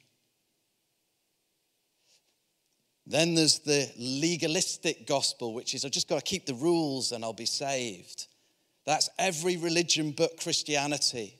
Then 3.06 3.34
there's 3.34 3.60
the 3.60 3.90
legalistic 3.96 5.06
gospel, 5.06 5.54
which 5.54 5.72
is 5.74 5.84
I've 5.84 5.92
just 5.92 6.08
got 6.08 6.16
to 6.16 6.24
keep 6.24 6.44
the 6.44 6.54
rules 6.54 7.12
and 7.12 7.24
I'll 7.24 7.32
be 7.32 7.46
saved. 7.46 8.27
That's 8.88 9.10
every 9.18 9.58
religion 9.58 10.14
but 10.16 10.40
Christianity. 10.40 11.38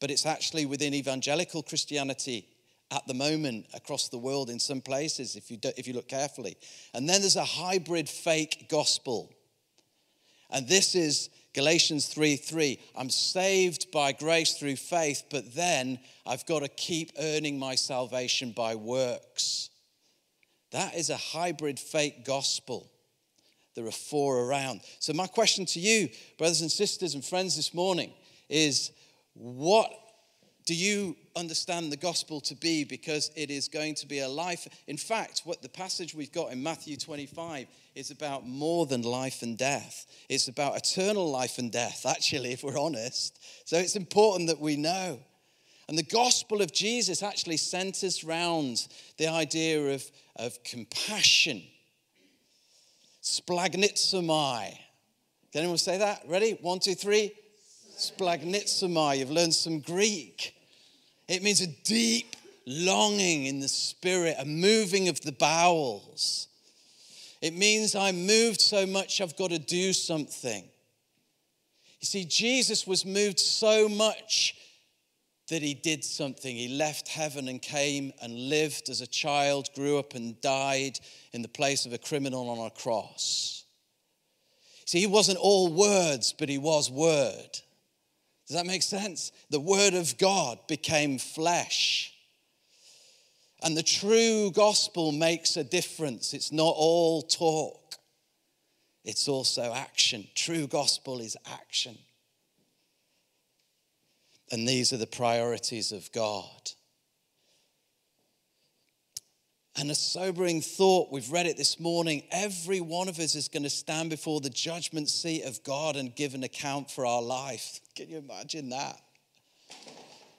But 0.00 0.10
it's 0.10 0.26
actually 0.26 0.66
within 0.66 0.92
evangelical 0.92 1.62
Christianity 1.62 2.48
at 2.90 3.06
the 3.06 3.14
moment 3.14 3.66
across 3.74 4.08
the 4.08 4.18
world 4.18 4.50
in 4.50 4.58
some 4.58 4.80
places, 4.80 5.36
if 5.36 5.52
you, 5.52 5.56
do, 5.56 5.70
if 5.76 5.86
you 5.86 5.94
look 5.94 6.08
carefully. 6.08 6.56
And 6.94 7.08
then 7.08 7.20
there's 7.20 7.36
a 7.36 7.44
hybrid 7.44 8.08
fake 8.08 8.66
gospel. 8.68 9.32
And 10.50 10.66
this 10.66 10.96
is 10.96 11.30
Galatians 11.54 12.06
3 12.06 12.34
3. 12.34 12.80
I'm 12.96 13.10
saved 13.10 13.92
by 13.92 14.10
grace 14.10 14.54
through 14.54 14.76
faith, 14.76 15.26
but 15.30 15.54
then 15.54 16.00
I've 16.26 16.44
got 16.46 16.64
to 16.64 16.68
keep 16.68 17.12
earning 17.20 17.56
my 17.60 17.76
salvation 17.76 18.50
by 18.50 18.74
works. 18.74 19.70
That 20.72 20.96
is 20.96 21.08
a 21.08 21.16
hybrid 21.16 21.78
fake 21.78 22.24
gospel. 22.24 22.90
There 23.78 23.86
are 23.86 23.92
four 23.92 24.40
around. 24.40 24.80
So, 24.98 25.12
my 25.12 25.28
question 25.28 25.64
to 25.66 25.78
you, 25.78 26.08
brothers 26.36 26.62
and 26.62 26.70
sisters 26.70 27.14
and 27.14 27.24
friends, 27.24 27.54
this 27.54 27.72
morning 27.72 28.12
is 28.48 28.90
what 29.34 29.88
do 30.66 30.74
you 30.74 31.14
understand 31.36 31.92
the 31.92 31.96
gospel 31.96 32.40
to 32.40 32.56
be? 32.56 32.82
Because 32.82 33.30
it 33.36 33.52
is 33.52 33.68
going 33.68 33.94
to 33.94 34.08
be 34.08 34.18
a 34.18 34.28
life. 34.28 34.66
In 34.88 34.96
fact, 34.96 35.42
what 35.44 35.62
the 35.62 35.68
passage 35.68 36.12
we've 36.12 36.32
got 36.32 36.50
in 36.50 36.60
Matthew 36.60 36.96
25 36.96 37.68
is 37.94 38.10
about 38.10 38.44
more 38.48 38.84
than 38.84 39.02
life 39.02 39.42
and 39.42 39.56
death. 39.56 40.06
It's 40.28 40.48
about 40.48 40.76
eternal 40.76 41.30
life 41.30 41.58
and 41.58 41.70
death, 41.70 42.04
actually, 42.04 42.50
if 42.50 42.64
we're 42.64 42.80
honest. 42.80 43.38
So, 43.64 43.78
it's 43.78 43.94
important 43.94 44.48
that 44.48 44.58
we 44.58 44.74
know. 44.74 45.20
And 45.88 45.96
the 45.96 46.02
gospel 46.02 46.62
of 46.62 46.72
Jesus 46.72 47.22
actually 47.22 47.58
centers 47.58 48.24
around 48.24 48.88
the 49.18 49.28
idea 49.28 49.94
of, 49.94 50.02
of 50.34 50.64
compassion. 50.64 51.62
Splagnitsomai. 53.28 54.70
Can 55.52 55.60
anyone 55.60 55.76
say 55.76 55.98
that? 55.98 56.22
Ready? 56.26 56.58
One, 56.62 56.78
two, 56.78 56.94
three. 56.94 57.32
Splagnitsomai. 57.96 59.18
You've 59.18 59.30
learned 59.30 59.54
some 59.54 59.80
Greek. 59.80 60.54
It 61.28 61.42
means 61.42 61.60
a 61.60 61.66
deep 61.66 62.36
longing 62.64 63.44
in 63.44 63.60
the 63.60 63.68
spirit, 63.68 64.36
a 64.38 64.46
moving 64.46 65.08
of 65.08 65.20
the 65.20 65.32
bowels. 65.32 66.48
It 67.42 67.54
means 67.54 67.94
I'm 67.94 68.26
moved 68.26 68.62
so 68.62 68.86
much 68.86 69.20
I've 69.20 69.36
got 69.36 69.50
to 69.50 69.58
do 69.58 69.92
something. 69.92 70.64
You 72.00 72.06
see, 72.06 72.24
Jesus 72.24 72.86
was 72.86 73.04
moved 73.04 73.38
so 73.38 73.90
much 73.90 74.54
that 75.48 75.62
he 75.62 75.74
did 75.74 76.04
something. 76.04 76.54
He 76.54 76.68
left 76.68 77.08
heaven 77.08 77.48
and 77.48 77.60
came 77.60 78.12
and 78.20 78.48
lived 78.48 78.88
as 78.88 79.00
a 79.00 79.06
child, 79.06 79.68
grew 79.74 79.98
up 79.98 80.14
and 80.14 80.40
died 80.40 80.98
in 81.32 81.42
the 81.42 81.48
place 81.48 81.86
of 81.86 81.92
a 81.92 81.98
criminal 81.98 82.48
on 82.50 82.66
a 82.66 82.70
cross. 82.70 83.64
See, 84.84 85.00
he 85.00 85.06
wasn't 85.06 85.38
all 85.38 85.72
words, 85.72 86.34
but 86.38 86.48
he 86.48 86.58
was 86.58 86.90
word. 86.90 87.50
Does 88.46 88.56
that 88.56 88.66
make 88.66 88.82
sense? 88.82 89.32
The 89.50 89.60
word 89.60 89.94
of 89.94 90.16
God 90.16 90.58
became 90.66 91.18
flesh. 91.18 92.14
And 93.62 93.76
the 93.76 93.82
true 93.82 94.50
gospel 94.50 95.12
makes 95.12 95.56
a 95.56 95.64
difference. 95.64 96.32
It's 96.32 96.52
not 96.52 96.74
all 96.76 97.22
talk, 97.22 97.96
it's 99.04 99.28
also 99.28 99.72
action. 99.74 100.26
True 100.34 100.66
gospel 100.66 101.20
is 101.20 101.36
action. 101.50 101.98
And 104.50 104.66
these 104.66 104.92
are 104.92 104.96
the 104.96 105.06
priorities 105.06 105.92
of 105.92 106.10
God. 106.12 106.72
And 109.76 109.90
a 109.90 109.94
sobering 109.94 110.60
thought, 110.60 111.12
we've 111.12 111.30
read 111.30 111.46
it 111.46 111.56
this 111.56 111.78
morning. 111.78 112.24
Every 112.32 112.80
one 112.80 113.08
of 113.08 113.20
us 113.20 113.36
is 113.36 113.46
going 113.46 113.62
to 113.62 113.70
stand 113.70 114.10
before 114.10 114.40
the 114.40 114.50
judgment 114.50 115.08
seat 115.08 115.44
of 115.44 115.62
God 115.62 115.94
and 115.94 116.16
give 116.16 116.34
an 116.34 116.42
account 116.42 116.90
for 116.90 117.06
our 117.06 117.22
life. 117.22 117.78
Can 117.94 118.08
you 118.08 118.18
imagine 118.18 118.70
that? 118.70 119.00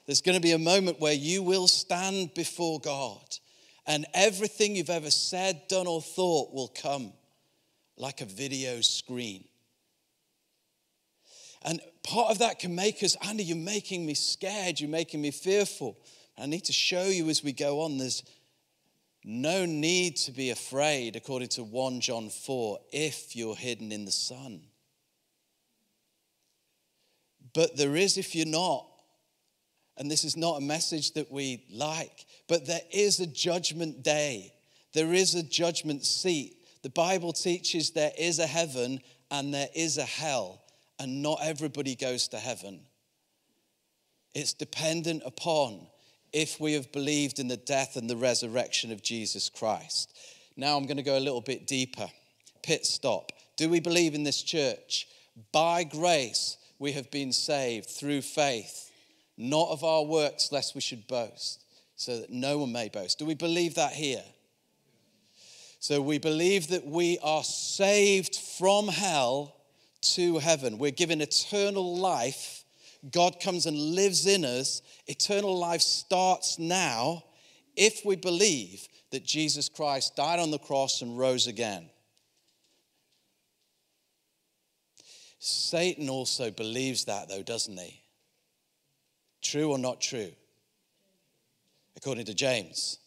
There's 0.06 0.22
going 0.22 0.36
to 0.36 0.41
be 0.41 0.52
a 0.52 0.58
moment 0.58 1.00
where 1.00 1.13
you 1.13 1.43
will 1.43 1.67
stand 1.67 2.34
before 2.34 2.82
God, 2.82 3.24
and 3.86 4.08
everything 4.13 4.76
you've 4.76 4.89
ever 4.89 5.12
said, 5.12 5.62
done, 5.69 5.88
or 5.88 6.02
thought 6.02 6.54
will 6.54 6.67
come 6.67 7.13
like 7.95 8.19
a 8.19 8.26
video 8.26 8.82
screen. 8.82 9.45
And 11.62 11.82
part 12.04 12.32
of 12.32 12.39
that 12.39 12.60
can 12.60 12.74
make 12.74 13.04
us, 13.04 13.15
Andy, 13.28 13.43
you're 13.43 13.58
making 13.58 14.06
me 14.06 14.13
scared, 14.13 14.80
you're 14.80 14.89
making 14.89 15.22
me 15.22 15.32
fearful. 15.32 15.98
I 16.38 16.45
need 16.45 16.65
to 16.65 16.74
show 16.74 17.04
you 17.04 17.30
as 17.30 17.43
we 17.43 17.52
go 17.52 17.82
on, 17.82 17.98
there's 17.98 18.24
no 19.26 19.65
need 19.65 20.15
to 20.17 20.32
be 20.32 20.52
afraid, 20.52 21.15
according 21.15 21.50
to 21.50 21.63
1 21.63 22.00
John 22.00 22.30
4, 22.30 22.80
if 22.91 23.36
you're 23.36 23.56
hidden 23.56 23.91
in 23.91 24.06
the 24.06 24.12
Son. 24.12 24.62
but 27.54 27.78
there 27.78 27.95
is 27.95 28.17
if 28.17 28.36
you're 28.36 28.45
not. 28.45 28.86
And 29.98 30.10
this 30.10 30.24
is 30.24 30.38
not 30.38 30.58
a 30.58 30.62
message 30.62 31.13
that 31.13 31.32
we 31.32 31.65
like, 31.69 32.26
but 32.48 32.65
there 32.65 32.82
is 32.91 33.19
a 33.19 33.28
judgment 33.28 34.02
day. 34.02 34.54
There 34.93 35.13
is 35.13 35.36
a 35.36 35.43
judgment 35.43 36.06
seat. 36.06 36.56
The 36.84 36.89
Bible 36.89 37.34
teaches 37.34 37.91
there 37.91 38.13
is 38.17 38.39
a 38.39 38.48
heaven 38.48 39.02
and 39.30 39.54
there 39.54 39.67
is 39.76 39.98
a 39.98 40.06
hell, 40.06 40.62
and 40.99 41.21
not 41.21 41.39
everybody 41.41 41.95
goes 41.95 42.27
to 42.29 42.38
heaven. 42.38 42.81
It's 44.35 44.53
dependent 44.53 45.23
upon 45.25 45.88
if 46.33 46.59
we 46.59 46.73
have 46.73 46.91
believed 46.91 47.39
in 47.39 47.47
the 47.47 47.57
death 47.57 47.95
and 47.95 48.09
the 48.09 48.17
resurrection 48.17 48.91
of 48.91 49.01
Jesus 49.01 49.49
Christ. 49.49 50.15
Now 50.55 50.77
I'm 50.77 50.85
going 50.85 50.97
to 50.97 51.03
go 51.03 51.17
a 51.17 51.19
little 51.19 51.41
bit 51.41 51.65
deeper. 51.65 52.07
Pit 52.62 52.85
stop. 52.85 53.31
Do 53.57 53.69
we 53.69 53.79
believe 53.79 54.13
in 54.13 54.23
this 54.23 54.43
church? 54.43 55.07
By 55.51 55.83
grace, 55.83 56.57
we 56.77 56.91
have 56.93 57.09
been 57.12 57.31
saved 57.31 57.89
through 57.89 58.21
faith, 58.21 58.91
not 59.38 59.69
of 59.69 59.83
our 59.83 60.03
works, 60.03 60.51
lest 60.51 60.75
we 60.75 60.81
should 60.81 61.07
boast, 61.07 61.63
so 61.95 62.19
that 62.19 62.29
no 62.29 62.59
one 62.59 62.71
may 62.71 62.89
boast. 62.89 63.19
Do 63.19 63.25
we 63.25 63.35
believe 63.35 63.75
that 63.75 63.93
here? 63.93 64.23
So 65.79 66.01
we 66.01 66.19
believe 66.19 66.67
that 66.67 66.85
we 66.85 67.17
are 67.23 67.43
saved 67.43 68.35
from 68.35 68.89
hell 68.89 69.55
to 70.01 70.39
heaven. 70.39 70.77
We're 70.77 70.91
given 70.91 71.21
eternal 71.21 71.97
life. 71.97 72.63
God 73.12 73.39
comes 73.39 73.65
and 73.65 73.77
lives 73.77 74.25
in 74.25 74.45
us. 74.45 74.81
Eternal 75.07 75.57
life 75.57 75.81
starts 75.81 76.59
now 76.59 77.23
if 77.75 78.05
we 78.05 78.15
believe 78.15 78.88
that 79.12 79.25
Jesus 79.25 79.69
Christ 79.69 80.15
died 80.15 80.39
on 80.39 80.51
the 80.51 80.59
cross 80.59 81.01
and 81.01 81.17
rose 81.17 81.47
again. 81.47 81.89
Satan 85.39 86.09
also 86.09 86.51
believes 86.51 87.05
that, 87.05 87.29
though, 87.29 87.43
doesn't 87.43 87.79
he? 87.79 88.01
True 89.41 89.71
or 89.71 89.77
not 89.77 90.01
true? 90.01 90.31
According 91.95 92.25
to 92.25 92.33
James. 92.33 92.99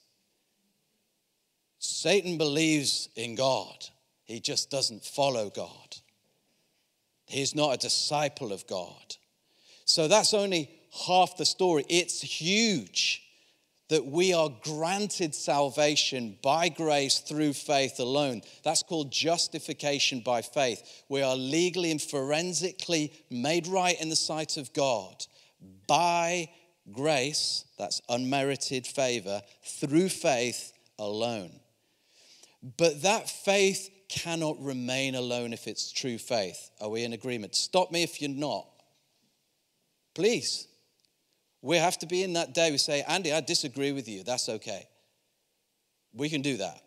Satan 1.79 2.39
believes 2.39 3.09
in 3.17 3.35
God, 3.35 3.87
he 4.25 4.41
just 4.41 4.71
doesn't 4.71 5.05
follow 5.05 5.51
God. 5.51 5.97
He's 7.33 7.55
not 7.55 7.75
a 7.75 7.79
disciple 7.79 8.53
of 8.53 8.67
God. 8.67 9.17
So 9.85 10.07
that's 10.09 10.35
only 10.35 10.71
half 11.07 11.37
the 11.37 11.47
story. 11.47 11.85
It's 11.89 12.21
huge 12.21 13.23
that 13.89 14.07
we 14.07 14.33
are 14.33 14.51
granted 14.63 15.35
salvation 15.35 16.39
by 16.43 16.69
grace 16.69 17.19
through 17.19 17.53
faith 17.53 17.99
alone. 17.99 18.41
That's 18.65 18.83
called 18.83 19.13
justification 19.13 20.21
by 20.21 20.43
faith. 20.43 21.05
We 21.09 21.21
are 21.21 21.37
legally 21.37 21.91
and 21.91 22.01
forensically 22.01 23.13
made 23.31 23.67
right 23.67 24.01
in 24.01 24.09
the 24.09 24.17
sight 24.17 24.57
of 24.57 24.73
God 24.73 25.27
by 25.87 26.49
grace, 26.91 27.65
that's 27.79 28.01
unmerited 28.09 28.87
favor, 28.87 29.43
through 29.63 30.09
faith 30.09 30.73
alone. 30.99 31.53
But 32.79 33.03
that 33.03 33.29
faith 33.29 33.91
cannot 34.13 34.63
remain 34.63 35.15
alone 35.15 35.55
if 35.55 35.67
it's 35.67 35.91
true 35.91 36.19
faith. 36.19 36.71
Are 36.81 36.91
we 36.91 37.03
in 37.03 37.15
agreement? 37.15 37.55
Stop 37.55 37.91
me 37.91 38.03
if 38.03 38.21
you're 38.21 38.31
not. 38.31 38.67
Please. 40.15 40.69
We 41.63 41.79
have 41.79 41.99
to 42.01 42.07
be 42.07 42.23
in 42.23 42.35
that 42.35 42.53
day. 42.53 42.71
We 42.71 42.77
say, 42.77 43.03
Andy, 43.09 43.33
I 43.33 43.41
disagree 43.41 43.93
with 43.93 44.09
you. 44.09 44.23
That's 44.23 44.49
okay. 44.49 44.87
We 46.13 46.29
can 46.29 46.43
do 46.43 46.59
that. 46.59 46.83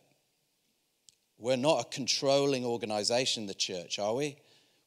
We're 1.39 1.57
not 1.57 1.81
a 1.81 1.89
controlling 1.89 2.63
organization, 2.63 3.47
the 3.47 3.55
church, 3.55 3.97
are 3.97 4.13
we? 4.13 4.38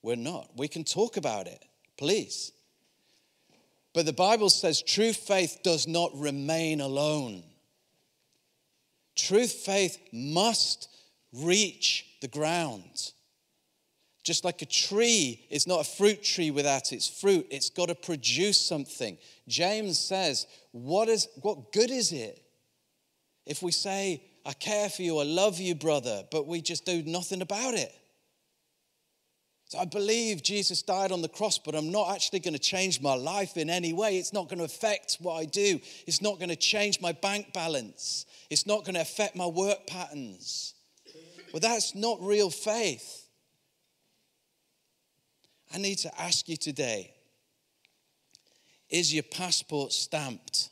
We're 0.03 0.17
not. 0.17 0.49
We 0.57 0.69
can 0.69 0.85
talk 0.85 1.17
about 1.17 1.49
it, 1.49 1.65
please. 1.97 2.53
But 3.95 4.07
the 4.07 4.13
Bible 4.13 4.49
says 4.49 4.81
true 4.81 5.13
faith 5.13 5.59
does 5.65 5.89
not 5.89 6.13
remain 6.15 6.81
alone. 6.81 7.43
Truth 9.17 9.53
faith 9.53 9.99
must 10.13 10.89
reach 11.33 12.08
the 12.21 12.29
ground. 12.29 13.13
Just 14.25 14.45
like 14.45 14.61
a 14.61 14.67
tree 14.67 15.47
is 15.49 15.67
not 15.67 15.81
a 15.81 15.85
fruit 15.85 16.23
tree 16.23 16.51
without 16.51 16.93
its 16.93 17.09
fruit, 17.09 17.47
it's 17.51 17.71
got 17.71 17.89
to 17.89 17.95
produce 17.95 18.59
something. 18.59 19.17
James 19.47 19.99
says, 19.99 20.47
what, 20.73 21.09
is, 21.09 21.29
what 21.41 21.73
good 21.73 21.91
is 21.91 22.13
it 22.13 22.43
if 23.47 23.63
we 23.63 23.73
say, 23.73 24.23
I 24.45 24.53
care 24.53 24.91
for 24.91 25.03
you, 25.03 25.19
I 25.19 25.25
love 25.25 25.59
you, 25.59 25.75
brother, 25.75 26.25
but 26.31 26.47
we 26.47 26.61
just 26.61 26.85
do 26.85 27.03
nothing 27.05 27.41
about 27.41 27.75
it? 27.75 27.93
So 29.69 29.79
I 29.79 29.85
believe 29.85 30.43
Jesus 30.43 30.81
died 30.81 31.13
on 31.13 31.21
the 31.21 31.29
cross, 31.29 31.59
but 31.59 31.75
I'm 31.75 31.93
not 31.93 32.15
actually 32.15 32.41
going 32.41 32.55
to 32.55 32.59
change 32.59 33.03
my 33.03 33.15
life 33.15 33.59
in 33.59 33.69
any 33.69 33.93
way. 33.93 34.17
It's 34.17 34.33
not 34.33 34.49
going 34.49 34.59
to 34.59 34.65
affect 34.65 35.19
what 35.21 35.35
I 35.35 35.45
do. 35.45 35.79
It's 36.07 36.23
not 36.23 36.39
going 36.39 36.49
to 36.49 36.57
change 36.57 37.03
my 37.03 37.13
bank 37.13 37.53
balance. 37.53 38.25
It's 38.49 38.67
not 38.67 38.85
going 38.85 38.95
to 38.95 39.03
affect 39.03 39.37
my 39.37 39.47
work 39.47 39.87
patterns. 39.87 40.73
Well, 41.53 41.61
that's 41.61 41.95
not 41.95 42.19
real 42.21 42.51
faith. 42.51 43.27
I 45.73 45.79
need 45.79 45.99
to 45.99 46.21
ask 46.21 46.49
you 46.49 46.57
today 46.57 47.15
is 48.91 49.13
your 49.13 49.23
passport 49.23 49.93
stamped? 49.93 50.71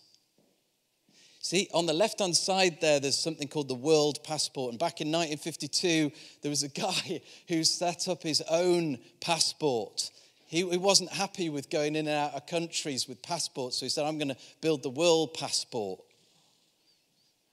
See, 1.41 1.69
on 1.73 1.87
the 1.87 1.93
left 1.93 2.21
hand 2.21 2.37
side 2.37 2.79
there, 2.81 2.99
there's 2.99 3.19
something 3.19 3.47
called 3.47 3.69
the 3.69 3.75
World 3.75 4.25
Passport. 4.25 4.71
And 4.71 4.81
back 4.81 5.01
in 5.01 5.09
1952, 5.09 6.11
there 6.43 6.49
was 6.49 6.63
a 6.63 6.69
guy 6.81 7.21
who 7.47 7.63
set 7.63 8.09
up 8.09 8.23
his 8.23 8.43
own 8.51 8.99
passport. 9.21 10.11
He, 10.47 10.69
he 10.69 10.77
wasn't 10.77 11.11
happy 11.11 11.51
with 11.51 11.71
going 11.71 11.95
in 11.95 12.09
and 12.09 12.17
out 12.17 12.35
of 12.35 12.47
countries 12.47 13.07
with 13.07 13.23
passports, 13.23 13.77
so 13.77 13.87
he 13.87 13.91
said, 13.91 14.07
I'm 14.07 14.19
going 14.19 14.29
to 14.29 14.37
build 14.61 14.83
the 14.83 14.91
World 14.91 15.35
Passport. 15.35 16.01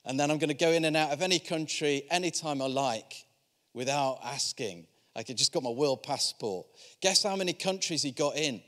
And 0.05 0.19
then 0.19 0.29
I'm 0.29 0.37
going 0.37 0.49
to 0.49 0.53
go 0.53 0.71
in 0.71 0.85
and 0.85 0.97
out 0.97 1.11
of 1.11 1.21
any 1.21 1.39
country 1.39 2.03
anytime 2.11 2.61
I 2.61 2.67
like 2.67 3.25
without 3.73 4.19
asking. 4.23 4.87
I 5.15 5.23
just 5.23 5.53
got 5.53 5.63
my 5.63 5.69
world 5.69 6.03
passport. 6.03 6.65
Guess 7.01 7.23
how 7.23 7.35
many 7.35 7.53
countries 7.53 8.01
he 8.01 8.11
got 8.11 8.35
in? 8.35 8.61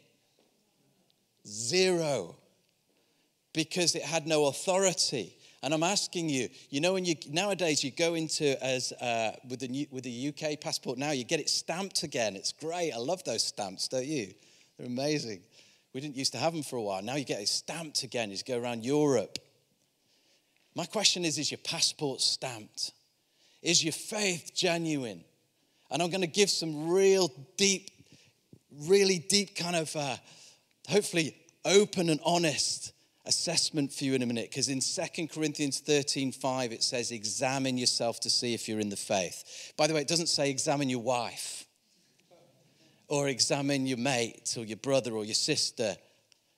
Zero. 1.48 2.36
Because 3.54 3.95
it 3.95 4.04
had 4.04 4.28
no 4.28 4.45
authority. 4.45 5.36
And 5.63 5.74
I'm 5.74 5.84
asking 5.84 6.30
you, 6.30 6.50
you 6.69 6.80
know, 6.80 6.93
when 6.93 7.06
you 7.06 7.15
nowadays 7.32 7.84
you 7.84 7.89
go 7.89 8.13
into 8.13 8.63
as 8.63 8.91
uh, 8.93 9.32
with 9.50 9.62
the 9.62 9.88
with 9.89 10.04
the 10.04 10.28
UK 10.30 10.62
passport 10.62 11.00
now, 11.00 11.10
you 11.10 11.24
get 11.24 11.39
it 11.39 11.50
stamped 11.50 12.04
again. 12.04 12.36
It's 12.36 12.52
great. 12.52 12.91
I 12.91 12.98
love 12.98 13.24
those 13.24 13.43
stamps, 13.43 13.88
don't 13.88 14.06
you? 14.06 14.32
They're 14.78 14.86
amazing. 14.86 15.41
We 15.93 16.02
didn't 16.02 16.17
used 16.17 16.34
to 16.34 16.38
have 16.38 16.54
them 16.54 16.62
for 16.62 16.76
a 16.76 16.82
while. 16.84 17.02
Now 17.02 17.15
you 17.15 17.26
get 17.26 17.41
it 17.41 17.48
stamped 17.48 18.04
again. 18.04 18.30
You 18.30 18.38
go 18.45 18.60
around 18.60 18.86
Europe. 18.86 19.39
My 20.75 20.85
question 20.85 21.25
is 21.25 21.38
Is 21.38 21.49
your 21.49 21.59
passport 21.59 22.21
stamped? 22.21 22.91
Is 23.61 23.83
your 23.83 23.93
faith 23.93 24.51
genuine? 24.53 25.23
And 25.89 26.01
I'm 26.01 26.09
going 26.09 26.21
to 26.21 26.27
give 26.27 26.49
some 26.49 26.89
real 26.89 27.31
deep, 27.57 27.89
really 28.81 29.19
deep 29.19 29.55
kind 29.55 29.75
of, 29.75 29.95
uh, 29.95 30.17
hopefully, 30.89 31.35
open 31.63 32.09
and 32.09 32.19
honest 32.23 32.91
assessment 33.25 33.91
for 33.91 34.03
you 34.03 34.13
in 34.13 34.21
a 34.21 34.25
minute 34.25 34.49
because 34.49 34.69
in 34.69 34.79
2 34.79 35.27
corinthians 35.29 35.79
13 35.79 36.31
5 36.31 36.71
it 36.71 36.83
says 36.83 37.09
examine 37.09 37.75
yourself 37.75 38.19
to 38.19 38.29
see 38.29 38.53
if 38.53 38.69
you're 38.69 38.79
in 38.79 38.89
the 38.89 38.95
faith 38.95 39.73
by 39.75 39.88
the 39.88 39.95
way 39.95 40.01
it 40.01 40.07
doesn't 40.07 40.27
say 40.27 40.51
examine 40.51 40.89
your 40.89 41.01
wife 41.01 41.65
or 43.07 43.27
examine 43.27 43.88
your 43.88 43.97
mate 43.97 44.53
or 44.59 44.63
your 44.63 44.77
brother 44.77 45.13
or 45.13 45.25
your 45.25 45.33
sister 45.33 45.95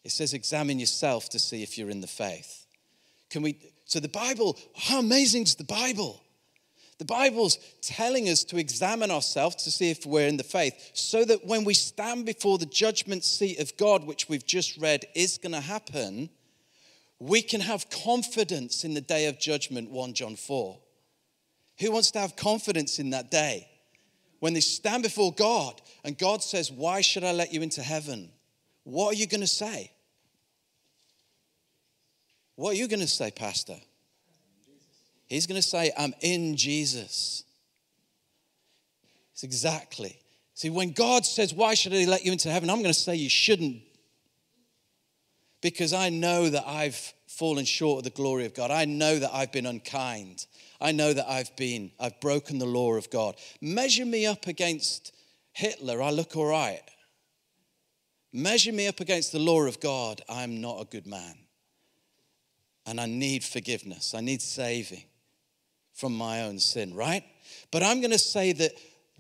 it 0.04 0.12
says 0.12 0.34
examine 0.34 0.78
yourself 0.78 1.30
to 1.30 1.40
see 1.40 1.64
if 1.64 1.78
you're 1.78 1.90
in 1.90 2.02
the 2.02 2.06
faith 2.06 2.66
can 3.30 3.42
we 3.42 3.58
so 3.88 4.02
the 4.02 4.10
Bible, 4.10 4.58
how 4.76 5.00
amazing 5.00 5.44
is 5.44 5.56
the 5.56 5.64
Bible? 5.64 6.22
The 6.98 7.06
Bible's 7.06 7.58
telling 7.82 8.28
us 8.28 8.44
to 8.46 8.58
examine 8.58 9.12
ourselves 9.12 9.64
to 9.64 9.72
see 9.72 9.90
if 9.90 10.06
we're 10.06 10.28
in 10.28 10.36
the 10.36 10.44
faith, 10.44 10.92
so 10.94 11.24
that 11.24 11.46
when 11.46 11.64
we 11.64 11.74
stand 11.74 12.26
before 12.26 12.58
the 12.58 12.66
judgment 12.66 13.24
seat 13.24 13.60
of 13.60 13.76
God, 13.78 14.04
which 14.04 14.28
we've 14.28 14.46
just 14.46 14.78
read 14.78 15.06
is 15.16 15.38
going 15.38 15.54
to 15.54 15.62
happen, 15.62 16.30
we 17.20 17.42
can 17.42 17.62
have 17.62 17.90
confidence 17.90 18.84
in 18.84 18.94
the 18.94 19.02
day 19.02 19.28
of 19.28 19.40
judgment, 19.40 19.90
1 19.90 20.14
John 20.14 20.36
4. 20.36 20.78
Who 21.80 21.92
wants 21.92 22.12
to 22.12 22.20
have 22.20 22.36
confidence 22.36 23.00
in 23.00 23.12
that 23.12 23.32
day? 23.32 23.70
When 24.40 24.54
they 24.54 24.60
stand 24.60 25.02
before 25.02 25.32
God 25.32 25.82
and 26.04 26.18
God 26.18 26.44
says, 26.44 26.72
Why 26.72 27.00
should 27.00 27.24
I 27.24 27.32
let 27.32 27.54
you 27.54 27.62
into 27.62 27.82
heaven? 27.82 28.32
What 28.84 29.14
are 29.14 29.18
you 29.18 29.28
going 29.28 29.42
to 29.42 29.48
say? 29.48 29.92
What 32.58 32.72
are 32.72 32.76
you 32.76 32.88
going 32.88 33.02
to 33.02 33.08
say, 33.08 33.30
Pastor? 33.30 33.76
He's 35.28 35.46
going 35.46 35.62
to 35.62 35.68
say, 35.68 35.92
I'm 35.96 36.14
in 36.22 36.58
Jesus. 36.58 37.44
It's 39.32 39.44
exactly. 39.44 40.18
See, 40.56 40.72
when 40.72 40.92
God 40.92 41.24
says, 41.24 41.54
Why 41.54 41.76
should 41.76 41.92
He 41.92 42.08
let 42.08 42.26
you 42.26 42.32
into 42.32 42.50
heaven? 42.50 42.72
I'm 42.72 42.82
going 42.82 42.94
to 42.94 43.00
say, 43.00 43.16
You 43.16 43.30
shouldn't. 43.30 43.84
Because 45.62 45.94
I 45.94 46.10
know 46.10 46.50
that 46.50 46.68
I've 46.68 47.14
fallen 47.28 47.64
short 47.64 48.00
of 48.00 48.04
the 48.06 48.10
glory 48.10 48.48
of 48.48 48.56
God. 48.56 48.72
I 48.72 48.86
know 48.86 49.20
that 49.20 49.30
I've 49.32 49.52
been 49.52 49.68
unkind. 49.68 50.48
I 50.82 50.92
know 50.92 51.14
that 51.14 51.30
I've 51.30 51.56
been, 51.58 51.92
I've 52.00 52.20
broken 52.20 52.58
the 52.58 52.66
law 52.66 52.96
of 52.96 53.10
God. 53.12 53.36
Measure 53.62 54.06
me 54.06 54.26
up 54.26 54.48
against 54.48 55.14
Hitler, 55.54 56.02
I 56.02 56.10
look 56.10 56.36
all 56.36 56.46
right. 56.46 56.82
measure 58.34 58.74
me 58.74 58.88
up 58.88 59.00
against 59.00 59.32
the 59.32 59.40
law 59.40 59.62
of 59.64 59.80
God, 59.80 60.22
I'm 60.28 60.62
not 60.62 60.82
a 60.82 60.86
good 60.86 61.08
man. 61.08 61.36
And 62.88 63.00
I 63.02 63.06
need 63.06 63.44
forgiveness, 63.44 64.14
I 64.16 64.22
need 64.22 64.42
saving 64.42 65.04
from 65.94 66.16
my 66.16 66.44
own 66.44 66.58
sin, 66.58 66.96
right? 66.96 67.24
But 67.70 67.84
I'm 67.84 68.00
going 68.00 68.12
to 68.12 68.20
say 68.20 68.54
that 68.54 68.72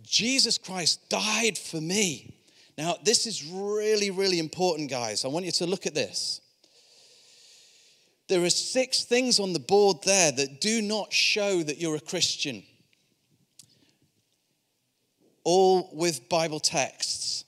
Jesus 0.03 0.57
Christ 0.57 1.09
died 1.09 1.57
for 1.57 1.81
me. 1.81 2.33
Now, 2.77 2.95
this 3.03 3.25
is 3.25 3.43
really, 3.43 4.11
really 4.11 4.39
important, 4.39 4.89
guys. 4.89 5.25
I 5.25 5.27
want 5.27 5.45
you 5.45 5.51
to 5.53 5.65
look 5.65 5.85
at 5.85 5.95
this. 5.95 6.39
There 8.29 8.43
are 8.43 8.49
six 8.49 9.03
things 9.03 9.39
on 9.39 9.53
the 9.53 9.59
board 9.59 9.97
there 10.03 10.31
that 10.31 10.61
do 10.61 10.81
not 10.81 11.11
show 11.11 11.63
that 11.63 11.79
you're 11.79 11.95
a 11.95 12.01
Christian. 12.01 12.63
All 15.43 15.89
with 15.93 16.29
Bible 16.29 16.59
texts. 16.59 17.45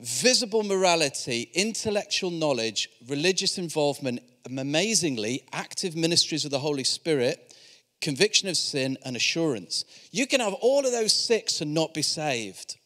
Visible 0.00 0.62
morality, 0.62 1.50
intellectual 1.52 2.30
knowledge, 2.30 2.88
religious 3.08 3.58
involvement, 3.58 4.20
amazingly, 4.56 5.42
active 5.52 5.96
ministries 5.96 6.44
of 6.44 6.52
the 6.52 6.60
Holy 6.60 6.84
Spirit, 6.84 7.54
conviction 8.00 8.48
of 8.48 8.56
sin, 8.56 8.96
and 9.04 9.16
assurance. 9.16 9.84
You 10.12 10.28
can 10.28 10.40
have 10.40 10.54
all 10.54 10.86
of 10.86 10.92
those 10.92 11.12
six 11.12 11.60
and 11.60 11.74
not 11.74 11.92
be 11.92 12.02
saved, 12.02 12.76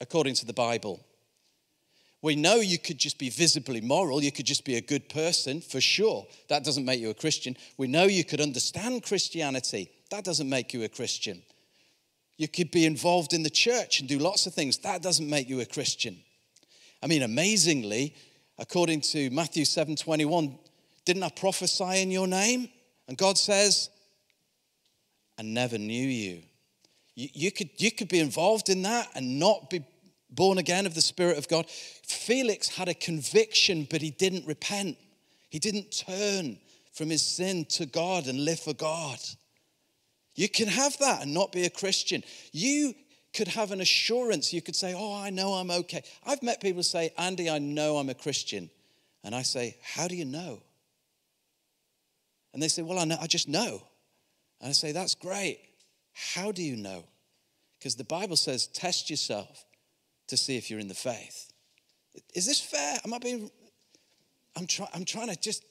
according 0.00 0.34
to 0.36 0.46
the 0.46 0.52
Bible. 0.52 1.04
We 2.22 2.36
know 2.36 2.56
you 2.56 2.78
could 2.78 2.98
just 2.98 3.18
be 3.18 3.30
visibly 3.30 3.80
moral, 3.80 4.22
you 4.22 4.30
could 4.30 4.46
just 4.46 4.64
be 4.64 4.76
a 4.76 4.80
good 4.80 5.08
person, 5.08 5.60
for 5.60 5.80
sure. 5.80 6.24
That 6.48 6.64
doesn't 6.64 6.84
make 6.84 7.00
you 7.00 7.10
a 7.10 7.14
Christian. 7.14 7.56
We 7.76 7.88
know 7.88 8.04
you 8.04 8.22
could 8.22 8.40
understand 8.40 9.02
Christianity. 9.02 9.90
That 10.12 10.24
doesn't 10.24 10.48
make 10.48 10.72
you 10.72 10.84
a 10.84 10.88
Christian. 10.88 11.42
You 12.36 12.46
could 12.46 12.70
be 12.70 12.86
involved 12.86 13.32
in 13.32 13.42
the 13.42 13.50
church 13.50 13.98
and 13.98 14.08
do 14.08 14.18
lots 14.18 14.46
of 14.46 14.54
things. 14.54 14.78
That 14.78 15.02
doesn't 15.02 15.28
make 15.28 15.48
you 15.48 15.60
a 15.60 15.66
Christian. 15.66 16.18
I 17.02 17.08
mean, 17.08 17.22
amazingly, 17.22 18.14
according 18.62 19.00
to 19.00 19.28
Matthew 19.30 19.64
7:21, 19.64 20.56
didn't 21.04 21.24
I 21.24 21.30
prophesy 21.30 22.00
in 22.00 22.12
your 22.12 22.28
name? 22.28 22.70
And 23.08 23.18
God 23.18 23.36
says, 23.36 23.90
I 25.36 25.42
never 25.42 25.78
knew 25.78 26.06
you. 26.06 26.42
You, 27.16 27.28
you, 27.34 27.50
could, 27.50 27.70
you 27.78 27.90
could 27.90 28.08
be 28.08 28.20
involved 28.20 28.68
in 28.68 28.82
that 28.82 29.08
and 29.16 29.40
not 29.40 29.68
be 29.68 29.84
born 30.30 30.58
again 30.58 30.86
of 30.86 30.94
the 30.94 31.02
Spirit 31.02 31.38
of 31.38 31.48
God. 31.48 31.68
Felix 31.68 32.68
had 32.68 32.88
a 32.88 32.94
conviction, 32.94 33.86
but 33.90 34.00
he 34.00 34.10
didn't 34.10 34.46
repent. 34.46 34.96
He 35.50 35.58
didn't 35.58 35.90
turn 35.90 36.56
from 36.92 37.10
his 37.10 37.22
sin 37.22 37.64
to 37.70 37.84
God 37.84 38.28
and 38.28 38.44
live 38.44 38.60
for 38.60 38.74
God. 38.74 39.18
You 40.36 40.48
can 40.48 40.68
have 40.68 40.96
that 40.98 41.22
and 41.22 41.34
not 41.34 41.50
be 41.50 41.64
a 41.64 41.70
Christian. 41.70 42.22
You 42.52 42.94
could 43.32 43.48
have 43.48 43.72
an 43.72 43.80
assurance. 43.80 44.52
You 44.52 44.62
could 44.62 44.76
say, 44.76 44.94
Oh, 44.96 45.14
I 45.14 45.30
know 45.30 45.54
I'm 45.54 45.70
okay. 45.70 46.02
I've 46.26 46.42
met 46.42 46.60
people 46.60 46.82
say, 46.82 47.12
Andy, 47.16 47.48
I 47.48 47.58
know 47.58 47.96
I'm 47.96 48.10
a 48.10 48.14
Christian. 48.14 48.70
And 49.24 49.34
I 49.34 49.42
say, 49.42 49.76
How 49.82 50.08
do 50.08 50.14
you 50.14 50.24
know? 50.24 50.62
And 52.52 52.62
they 52.62 52.68
say, 52.68 52.82
Well, 52.82 52.98
I, 52.98 53.04
know, 53.04 53.16
I 53.20 53.26
just 53.26 53.48
know. 53.48 53.82
And 54.60 54.68
I 54.68 54.72
say, 54.72 54.92
That's 54.92 55.14
great. 55.14 55.60
How 56.12 56.52
do 56.52 56.62
you 56.62 56.76
know? 56.76 57.04
Because 57.78 57.94
the 57.96 58.04
Bible 58.04 58.36
says, 58.36 58.66
Test 58.66 59.08
yourself 59.08 59.64
to 60.28 60.36
see 60.36 60.56
if 60.56 60.70
you're 60.70 60.80
in 60.80 60.88
the 60.88 60.94
faith. 60.94 61.52
Is 62.34 62.46
this 62.46 62.60
fair? 62.60 62.98
Am 63.04 63.14
I 63.14 63.18
being. 63.18 63.50
I'm, 64.54 64.66
try, 64.66 64.86
I'm 64.94 65.04
trying 65.04 65.28
to 65.28 65.36
just. 65.36 65.64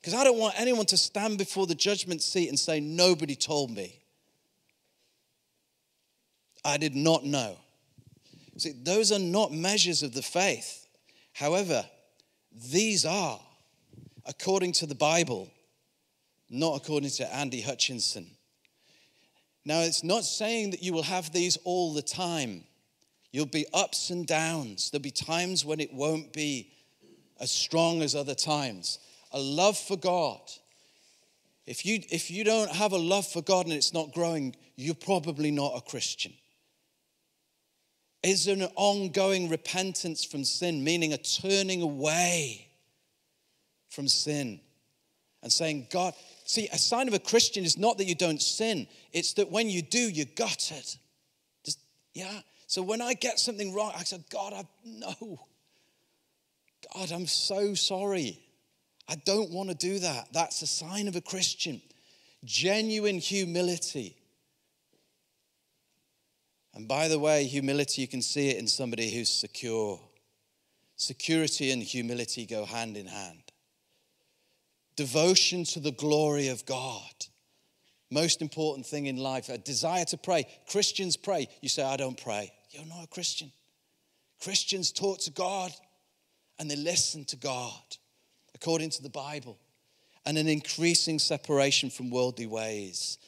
Because 0.00 0.14
I 0.14 0.24
don't 0.24 0.38
want 0.38 0.54
anyone 0.58 0.86
to 0.86 0.96
stand 0.96 1.38
before 1.38 1.66
the 1.66 1.74
judgment 1.74 2.22
seat 2.22 2.48
and 2.48 2.58
say, 2.58 2.80
Nobody 2.80 3.36
told 3.36 3.70
me. 3.70 4.00
I 6.68 6.76
did 6.76 6.94
not 6.94 7.24
know. 7.24 7.56
See, 8.58 8.72
those 8.82 9.12
are 9.12 9.18
not 9.18 9.52
measures 9.52 10.02
of 10.02 10.12
the 10.12 10.22
faith. 10.22 10.86
However, 11.32 11.84
these 12.70 13.04
are, 13.04 13.40
according 14.26 14.72
to 14.72 14.86
the 14.86 14.94
Bible, 14.94 15.50
not 16.50 16.76
according 16.76 17.10
to 17.10 17.34
Andy 17.34 17.60
Hutchinson. 17.60 18.26
Now, 19.64 19.80
it's 19.80 20.02
not 20.02 20.24
saying 20.24 20.70
that 20.70 20.82
you 20.82 20.92
will 20.92 21.02
have 21.02 21.32
these 21.32 21.56
all 21.64 21.92
the 21.92 22.02
time. 22.02 22.64
You'll 23.32 23.46
be 23.46 23.66
ups 23.72 24.10
and 24.10 24.26
downs. 24.26 24.90
There'll 24.90 25.02
be 25.02 25.10
times 25.10 25.64
when 25.64 25.78
it 25.78 25.92
won't 25.92 26.32
be 26.32 26.72
as 27.38 27.50
strong 27.50 28.02
as 28.02 28.14
other 28.14 28.34
times. 28.34 28.98
A 29.32 29.38
love 29.38 29.78
for 29.78 29.96
God. 29.96 30.40
If 31.66 31.84
you, 31.84 32.00
if 32.10 32.30
you 32.30 32.44
don't 32.44 32.70
have 32.70 32.92
a 32.92 32.98
love 32.98 33.26
for 33.26 33.42
God 33.42 33.66
and 33.66 33.74
it's 33.74 33.92
not 33.92 34.12
growing, 34.12 34.56
you're 34.76 34.94
probably 34.94 35.50
not 35.50 35.76
a 35.76 35.82
Christian. 35.82 36.32
Is 38.22 38.48
an 38.48 38.62
ongoing 38.74 39.48
repentance 39.48 40.24
from 40.24 40.44
sin, 40.44 40.82
meaning 40.82 41.12
a 41.12 41.18
turning 41.18 41.82
away 41.82 42.68
from 43.88 44.08
sin 44.08 44.60
and 45.42 45.52
saying, 45.52 45.86
God, 45.90 46.14
see, 46.44 46.68
a 46.72 46.78
sign 46.78 47.06
of 47.08 47.14
a 47.14 47.20
Christian 47.20 47.64
is 47.64 47.78
not 47.78 47.96
that 47.98 48.06
you 48.06 48.16
don't 48.16 48.42
sin, 48.42 48.88
it's 49.12 49.34
that 49.34 49.50
when 49.50 49.70
you 49.70 49.82
do, 49.82 49.98
you 49.98 50.24
got 50.24 50.72
it. 50.72 50.98
Just, 51.64 51.78
yeah. 52.12 52.40
So 52.66 52.82
when 52.82 53.00
I 53.00 53.14
get 53.14 53.38
something 53.38 53.72
wrong, 53.72 53.92
I 53.96 54.02
say, 54.02 54.18
God, 54.30 54.52
I 54.52 54.64
know. 54.84 55.40
God, 56.94 57.12
I'm 57.12 57.26
so 57.26 57.74
sorry. 57.74 58.40
I 59.08 59.14
don't 59.24 59.50
want 59.50 59.70
to 59.70 59.74
do 59.74 60.00
that. 60.00 60.28
That's 60.32 60.60
a 60.62 60.66
sign 60.66 61.08
of 61.08 61.16
a 61.16 61.20
Christian. 61.20 61.80
Genuine 62.44 63.18
humility. 63.18 64.17
And 66.78 66.86
by 66.86 67.08
the 67.08 67.18
way, 67.18 67.42
humility, 67.42 68.02
you 68.02 68.06
can 68.06 68.22
see 68.22 68.50
it 68.50 68.58
in 68.58 68.68
somebody 68.68 69.10
who's 69.10 69.28
secure. 69.28 69.98
Security 70.94 71.72
and 71.72 71.82
humility 71.82 72.46
go 72.46 72.64
hand 72.64 72.96
in 72.96 73.08
hand. 73.08 73.42
Devotion 74.94 75.64
to 75.64 75.80
the 75.80 75.90
glory 75.90 76.46
of 76.46 76.64
God. 76.66 77.26
Most 78.12 78.40
important 78.40 78.86
thing 78.86 79.06
in 79.06 79.16
life, 79.16 79.48
a 79.48 79.58
desire 79.58 80.04
to 80.04 80.16
pray. 80.16 80.46
Christians 80.70 81.16
pray. 81.16 81.48
You 81.62 81.68
say, 81.68 81.82
I 81.82 81.96
don't 81.96 82.16
pray. 82.16 82.52
You're 82.70 82.86
not 82.86 83.02
a 83.02 83.08
Christian. 83.08 83.50
Christians 84.40 84.92
talk 84.92 85.18
to 85.22 85.32
God 85.32 85.72
and 86.60 86.70
they 86.70 86.76
listen 86.76 87.24
to 87.24 87.36
God 87.36 87.96
according 88.54 88.90
to 88.90 89.02
the 89.02 89.10
Bible 89.10 89.58
and 90.24 90.38
an 90.38 90.46
increasing 90.46 91.18
separation 91.18 91.90
from 91.90 92.10
worldly 92.10 92.46
ways. 92.46 93.18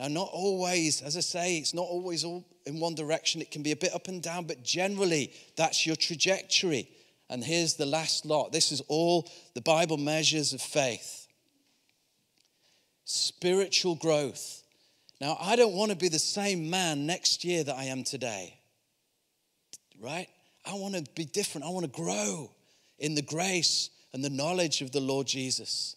Now, 0.00 0.08
not 0.08 0.30
always, 0.32 1.02
as 1.02 1.18
I 1.18 1.20
say, 1.20 1.58
it's 1.58 1.74
not 1.74 1.82
always 1.82 2.24
all 2.24 2.46
in 2.64 2.80
one 2.80 2.94
direction. 2.94 3.42
It 3.42 3.50
can 3.50 3.62
be 3.62 3.72
a 3.72 3.76
bit 3.76 3.94
up 3.94 4.08
and 4.08 4.22
down, 4.22 4.46
but 4.46 4.62
generally, 4.64 5.30
that's 5.56 5.86
your 5.86 5.94
trajectory. 5.94 6.88
And 7.28 7.44
here's 7.44 7.74
the 7.74 7.84
last 7.84 8.24
lot 8.24 8.50
this 8.50 8.72
is 8.72 8.80
all 8.88 9.30
the 9.54 9.60
Bible 9.60 9.98
measures 9.98 10.54
of 10.54 10.62
faith 10.62 11.28
spiritual 13.04 13.96
growth. 13.96 14.62
Now, 15.20 15.36
I 15.38 15.54
don't 15.54 15.74
want 15.74 15.90
to 15.90 15.96
be 15.96 16.08
the 16.08 16.18
same 16.18 16.70
man 16.70 17.04
next 17.04 17.44
year 17.44 17.62
that 17.62 17.76
I 17.76 17.84
am 17.84 18.02
today, 18.02 18.58
right? 20.00 20.28
I 20.64 20.74
want 20.74 20.94
to 20.94 21.04
be 21.14 21.26
different. 21.26 21.66
I 21.66 21.70
want 21.70 21.84
to 21.84 21.92
grow 21.92 22.50
in 22.98 23.14
the 23.14 23.22
grace 23.22 23.90
and 24.14 24.24
the 24.24 24.30
knowledge 24.30 24.80
of 24.80 24.92
the 24.92 25.00
Lord 25.00 25.26
Jesus. 25.26 25.96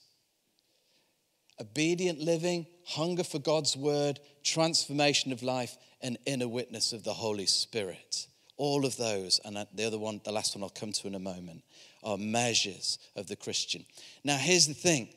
Obedient 1.60 2.20
living, 2.20 2.66
hunger 2.86 3.24
for 3.24 3.40
God's 3.40 3.78
word, 3.78 4.20
transformation 4.44 5.32
of 5.32 5.44
life, 5.44 5.78
and 6.02 6.18
inner 6.26 6.48
witness 6.48 6.94
of 6.94 7.04
the 7.04 7.14
Holy 7.14 7.46
Spirit. 7.46 8.28
All 8.58 8.86
of 8.86 8.98
those, 8.98 9.40
and 9.46 9.58
the 9.74 9.86
other 9.86 9.98
one, 9.98 10.22
the 10.24 10.32
last 10.32 10.56
one 10.56 10.64
I'll 10.64 10.70
come 10.70 10.92
to 10.92 11.08
in 11.08 11.16
a 11.16 11.20
moment, 11.20 11.64
are 12.04 12.18
measures 12.18 13.00
of 13.16 13.28
the 13.28 13.36
Christian. 13.36 13.86
Now, 14.24 14.38
here's 14.38 14.68
the 14.68 14.74
thing 14.74 15.10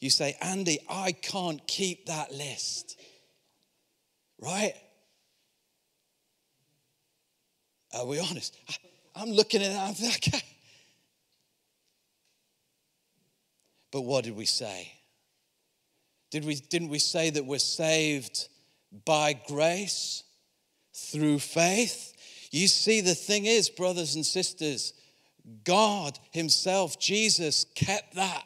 you 0.00 0.10
say, 0.10 0.36
Andy, 0.40 0.78
I 0.88 1.12
can't 1.12 1.66
keep 1.66 2.06
that 2.06 2.32
list. 2.32 3.00
Right? 4.40 4.74
Are 7.92 8.06
we 8.06 8.20
honest? 8.20 8.56
I'm 9.16 9.30
looking 9.30 9.62
at 9.62 9.72
it, 9.72 9.76
I'm 9.76 9.94
like, 10.06 10.28
but 13.90 14.02
what 14.02 14.24
did 14.24 14.36
we 14.36 14.44
say? 14.44 14.92
Did 16.30 16.44
we, 16.44 16.56
didn't 16.56 16.88
we 16.88 16.98
say 16.98 17.30
that 17.30 17.46
we're 17.46 17.58
saved 17.58 18.48
by 19.04 19.32
grace 19.48 20.24
through 20.94 21.38
faith? 21.38 22.14
You 22.50 22.68
see, 22.68 23.00
the 23.00 23.14
thing 23.14 23.46
is, 23.46 23.70
brothers 23.70 24.14
and 24.14 24.24
sisters, 24.24 24.92
God 25.64 26.18
Himself, 26.32 26.98
Jesus, 26.98 27.64
kept 27.74 28.14
that. 28.14 28.44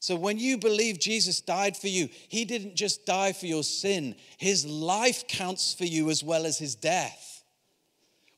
So 0.00 0.16
when 0.16 0.38
you 0.38 0.56
believe 0.56 0.98
Jesus 0.98 1.42
died 1.42 1.76
for 1.76 1.88
you, 1.88 2.08
he 2.28 2.46
didn't 2.46 2.74
just 2.74 3.04
die 3.04 3.32
for 3.32 3.44
your 3.44 3.62
sin, 3.62 4.16
his 4.38 4.64
life 4.64 5.28
counts 5.28 5.74
for 5.74 5.84
you 5.84 6.08
as 6.08 6.24
well 6.24 6.46
as 6.46 6.58
his 6.58 6.74
death. 6.74 7.44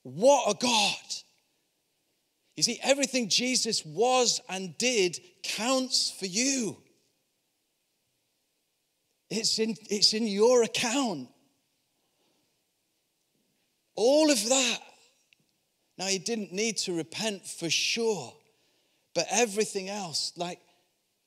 What 0.03 0.51
a 0.51 0.59
God! 0.59 1.15
You 2.57 2.65
see, 2.65 2.81
everything 2.83 3.29
Jesus 3.29 3.87
was 3.87 4.41
and 4.49 4.77
did 4.77 5.21
counts 5.45 6.11
for 6.11 6.27
you. 6.27 6.77
It's 9.35 9.59
in, 9.59 9.75
it's 9.89 10.13
in 10.13 10.27
your 10.27 10.63
account. 10.63 11.29
All 13.95 14.31
of 14.31 14.49
that. 14.49 14.79
Now, 15.97 16.07
he 16.07 16.19
didn't 16.19 16.53
need 16.53 16.77
to 16.79 16.95
repent 16.95 17.47
for 17.47 17.71
sure, 17.71 18.35
but 19.15 19.27
everything 19.31 19.89
else, 19.89 20.33
like 20.37 20.59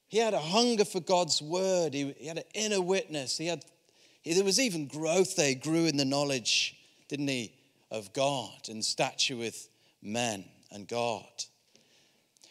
he 0.08 0.20
had 0.20 0.36
a 0.36 0.40
hunger 0.40 0.86
for 0.86 1.00
God's 1.00 1.42
word, 1.42 1.96
he, 1.96 2.14
he 2.18 2.28
had 2.28 2.38
an 2.38 2.44
inner 2.54 2.82
witness, 2.82 3.38
he 3.38 3.48
had, 3.48 3.64
he, 4.22 4.34
there 4.34 4.44
was 4.44 4.60
even 4.60 4.88
growth 4.88 5.36
there, 5.36 5.50
he 5.50 5.56
grew 5.56 5.86
in 5.86 5.98
the 5.98 6.06
knowledge, 6.06 6.76
didn't 7.10 7.28
he, 7.28 7.54
of 7.90 8.14
God 8.14 8.70
and 8.70 8.84
stature 8.84 9.36
with 9.36 9.68
men 10.02 10.46
and 10.72 10.88
God. 10.88 11.26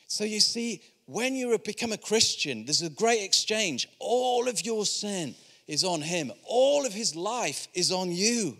So 0.08 0.24
you 0.24 0.40
see, 0.40 0.82
when 1.06 1.34
you 1.34 1.56
become 1.58 1.92
a 1.92 1.98
Christian, 1.98 2.64
there's 2.64 2.82
a 2.82 2.90
great 2.90 3.22
exchange. 3.22 3.88
All 3.98 4.48
of 4.48 4.64
your 4.64 4.86
sin 4.86 5.34
is 5.66 5.84
on 5.84 6.02
him, 6.02 6.30
all 6.44 6.84
of 6.86 6.92
his 6.92 7.16
life 7.16 7.68
is 7.74 7.90
on 7.90 8.12
you. 8.12 8.56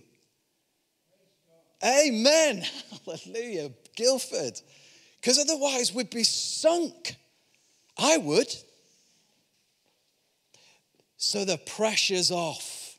Amen. 1.85 2.65
Hallelujah. 3.07 3.71
Guilford. 3.95 4.61
Because 5.21 5.39
otherwise 5.39 5.95
we'd 5.95 6.11
be 6.11 6.25
sunk. 6.25 7.17
I 7.99 8.17
would. 8.17 8.53
So 11.17 11.45
the 11.45 11.59
pressure's 11.59 12.31
off. 12.31 12.99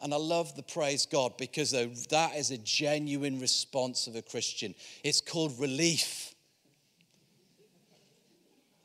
And 0.00 0.12
I 0.12 0.18
love 0.18 0.54
the 0.56 0.62
praise 0.62 1.06
God 1.06 1.36
because 1.38 1.70
that 1.72 2.36
is 2.36 2.50
a 2.50 2.58
genuine 2.58 3.40
response 3.40 4.06
of 4.06 4.14
a 4.14 4.22
Christian. 4.22 4.74
It's 5.02 5.20
called 5.20 5.58
relief. 5.58 6.32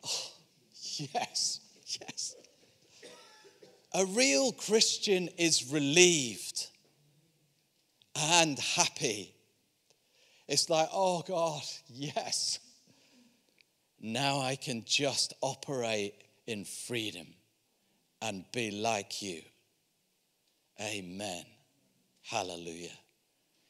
Oh, 0.03 1.07
yes, 1.13 1.59
yes. 1.85 2.35
A 3.93 4.05
real 4.05 4.53
Christian 4.53 5.27
is 5.37 5.71
relieved 5.71 6.67
and 8.15 8.57
happy. 8.57 9.33
It's 10.47 10.69
like, 10.69 10.89
oh 10.93 11.23
God, 11.27 11.61
yes. 11.89 12.59
Now 13.99 14.39
I 14.41 14.55
can 14.55 14.83
just 14.85 15.33
operate 15.41 16.13
in 16.47 16.65
freedom 16.65 17.27
and 18.21 18.45
be 18.51 18.71
like 18.71 19.21
you. 19.21 19.41
Amen. 20.79 21.43
Hallelujah. 22.23 22.97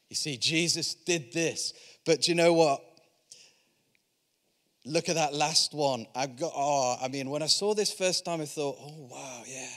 You 0.08 0.16
see, 0.16 0.36
Jesus 0.36 0.94
did 0.94 1.32
this, 1.32 1.72
but 2.04 2.28
you 2.28 2.34
know 2.34 2.52
what? 2.52 2.82
Look 4.84 5.08
at 5.08 5.14
that 5.14 5.34
last 5.34 5.74
one. 5.74 6.06
I 6.14 6.26
got, 6.26 6.52
oh, 6.54 6.96
I 7.00 7.08
mean, 7.08 7.30
when 7.30 7.42
I 7.42 7.46
saw 7.46 7.74
this 7.74 7.92
first 7.92 8.24
time, 8.24 8.40
I 8.40 8.46
thought, 8.46 8.76
oh, 8.80 9.08
wow, 9.10 9.42
yeah. 9.46 9.68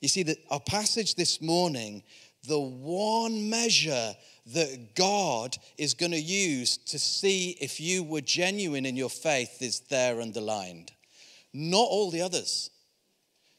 You 0.00 0.08
see, 0.08 0.22
that 0.24 0.38
our 0.50 0.60
passage 0.60 1.14
this 1.14 1.40
morning 1.40 2.02
the 2.46 2.58
one 2.60 3.50
measure 3.50 4.14
that 4.46 4.94
God 4.94 5.56
is 5.76 5.94
going 5.94 6.12
to 6.12 6.20
use 6.20 6.76
to 6.76 6.98
see 6.98 7.56
if 7.60 7.80
you 7.80 8.04
were 8.04 8.20
genuine 8.20 8.86
in 8.86 8.96
your 8.96 9.10
faith 9.10 9.60
is 9.60 9.80
there 9.80 10.20
underlined, 10.20 10.92
not 11.52 11.88
all 11.88 12.10
the 12.10 12.22
others. 12.22 12.70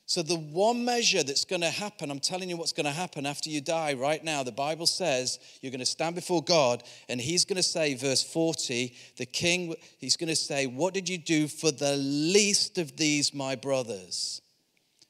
So, 0.06 0.22
the 0.22 0.38
one 0.38 0.86
measure 0.86 1.22
that's 1.22 1.44
going 1.44 1.64
to 1.64 1.70
happen, 1.70 2.10
I'm 2.10 2.22
telling 2.22 2.50
you 2.50 2.56
what's 2.56 2.72
going 2.72 2.86
to 2.86 2.94
happen 2.94 3.26
after 3.26 3.50
you 3.50 3.60
die 3.60 3.94
right 3.94 4.24
now. 4.24 4.42
The 4.42 4.54
Bible 4.54 4.88
says 4.88 5.38
you're 5.60 5.72
going 5.72 5.82
to 5.82 5.86
stand 5.86 6.16
before 6.16 6.42
God, 6.42 6.82
and 7.10 7.20
He's 7.20 7.44
going 7.44 7.58
to 7.58 7.64
say, 7.64 7.94
verse 7.94 8.24
40, 8.24 8.96
the 9.18 9.26
king, 9.26 9.76
He's 9.98 10.16
going 10.16 10.30
to 10.30 10.36
say, 10.36 10.66
What 10.66 10.94
did 10.94 11.10
you 11.10 11.18
do 11.18 11.50
for 11.50 11.72
the 11.72 11.98
least 11.98 12.78
of 12.78 12.96
these, 12.96 13.34
my 13.34 13.56
brothers? 13.56 14.42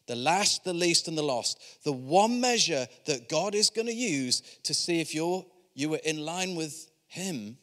The 0.08 0.16
last, 0.16 0.64
the 0.64 0.74
least, 0.74 1.08
and 1.08 1.18
the 1.18 1.24
lost. 1.24 1.84
The 1.84 1.92
one 1.92 2.42
measure 2.42 2.88
that 3.06 3.30
God 3.30 3.54
is 3.54 3.70
going 3.70 3.88
to 3.88 3.94
use 3.94 4.42
to 4.64 4.74
see 4.74 5.00
if 5.00 5.14
you're, 5.14 5.46
you 5.76 5.90
were 5.90 6.00
in 6.04 6.18
line 6.26 6.56
with 6.56 6.90
Him, 7.08 7.58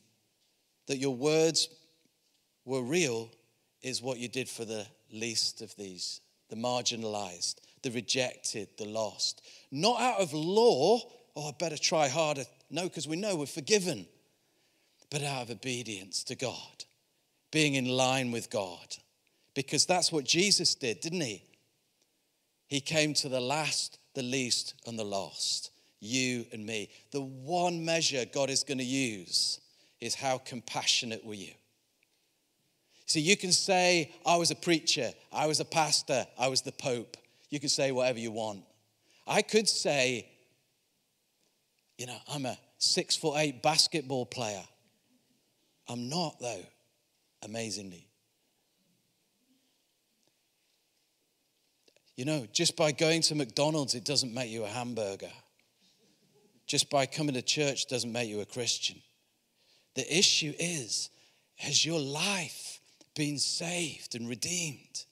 that 0.87 0.99
your 0.99 1.15
words 1.15 1.69
were 2.65 2.83
real, 2.83 3.31
is 3.83 4.01
what 4.01 4.19
you 4.19 4.29
did 4.29 4.49
for 4.49 4.65
the 4.65 4.87
least 5.11 5.61
of 5.61 5.75
these 5.77 6.21
the 6.51 6.57
marginalized, 6.57 7.57
the 7.83 7.91
rejected, 7.91 8.69
the 8.77 8.85
lost. 8.85 9.43
Not 9.73 10.01
out 10.01 10.21
of 10.21 10.33
law, 10.33 11.01
oh, 11.35 11.49
I 11.49 11.53
better 11.59 11.79
try 11.79 12.07
harder. 12.07 12.45
No, 12.71 12.85
because 12.85 13.09
we 13.09 13.17
know 13.17 13.35
we're 13.35 13.47
forgiven, 13.47 14.07
but 15.11 15.23
out 15.23 15.45
of 15.45 15.51
obedience 15.51 16.23
to 16.25 16.35
God, 16.35 16.85
being 17.51 17.75
in 17.75 17.87
line 17.87 18.31
with 18.31 18.51
God. 18.51 18.97
Because 19.55 19.87
that's 19.87 20.13
what 20.13 20.25
Jesus 20.25 20.75
did, 20.75 21.01
didn't 21.01 21.23
he? 21.23 21.43
He 22.75 22.81
came 22.81 23.15
to 23.15 23.29
the 23.29 23.41
last, 23.41 24.01
the 24.15 24.25
least, 24.25 24.75
and 24.85 24.99
the 24.99 25.05
lost. 25.05 25.71
You 26.01 26.45
and 26.51 26.67
me. 26.67 26.91
The 27.13 27.21
one 27.21 27.85
measure 27.85 28.25
God 28.25 28.51
is 28.51 28.65
going 28.65 28.79
to 28.79 28.85
use 28.85 29.61
is 30.01 30.17
how 30.17 30.39
compassionate 30.39 31.25
were 31.25 31.35
you? 31.35 31.53
See, 33.07 33.21
you 33.21 33.37
can 33.37 33.53
say, 33.53 34.11
I 34.27 34.35
was 34.39 34.51
a 34.51 34.57
preacher, 34.57 35.13
I 35.33 35.47
was 35.47 35.61
a 35.61 35.65
pastor, 35.65 36.27
I 36.37 36.49
was 36.49 36.63
the 36.63 36.73
Pope. 36.73 37.17
You 37.49 37.61
can 37.61 37.69
say 37.69 37.93
whatever 37.93 38.19
you 38.19 38.33
want. 38.33 38.65
I 39.25 39.43
could 39.43 39.69
say, 39.69 40.27
you 41.97 42.07
know, 42.07 42.19
I'm 42.29 42.45
a 42.45 42.59
six 42.79 43.15
foot 43.15 43.37
eight 43.37 43.63
basketball 43.63 44.27
player. 44.27 44.65
I'm 45.89 46.09
not, 46.09 46.41
though, 46.41 46.67
amazingly. 47.45 48.09
You 52.17 52.25
know, 52.25 52.47
just 52.53 52.77
by 52.77 52.93
going 52.93 53.23
to 53.23 53.35
McDonald's, 53.35 53.95
it 53.95 54.05
doesn't 54.05 54.33
make 54.33 54.51
you 54.51 54.65
a 54.65 54.69
hamburger. 54.69 55.33
Just 56.67 56.89
by 56.89 57.07
coming 57.07 57.35
to 57.35 57.43
church 57.43 57.87
doesn't 57.87 58.13
make 58.13 58.29
you 58.29 58.41
a 58.41 58.47
Christian. 58.47 58.97
The 59.95 60.19
issue 60.19 60.53
is 60.59 61.11
has 61.57 61.85
your 61.85 62.01
life 62.01 62.81
been 63.15 63.39
saved 63.39 64.15
and 64.15 64.29
redeemed? 64.29 65.05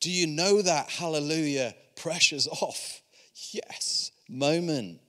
Do 0.00 0.10
you 0.10 0.26
know 0.26 0.62
that? 0.62 0.90
Hallelujah, 0.90 1.74
pressure's 1.96 2.46
off. 2.46 3.02
Yes, 3.52 4.12
moment. 4.28 5.00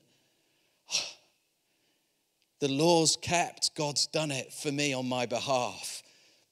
The 2.60 2.68
law's 2.68 3.18
kept, 3.18 3.76
God's 3.76 4.08
done 4.08 4.32
it 4.32 4.54
for 4.54 4.72
me 4.72 4.94
on 4.94 5.08
my 5.08 5.26
behalf. 5.26 6.04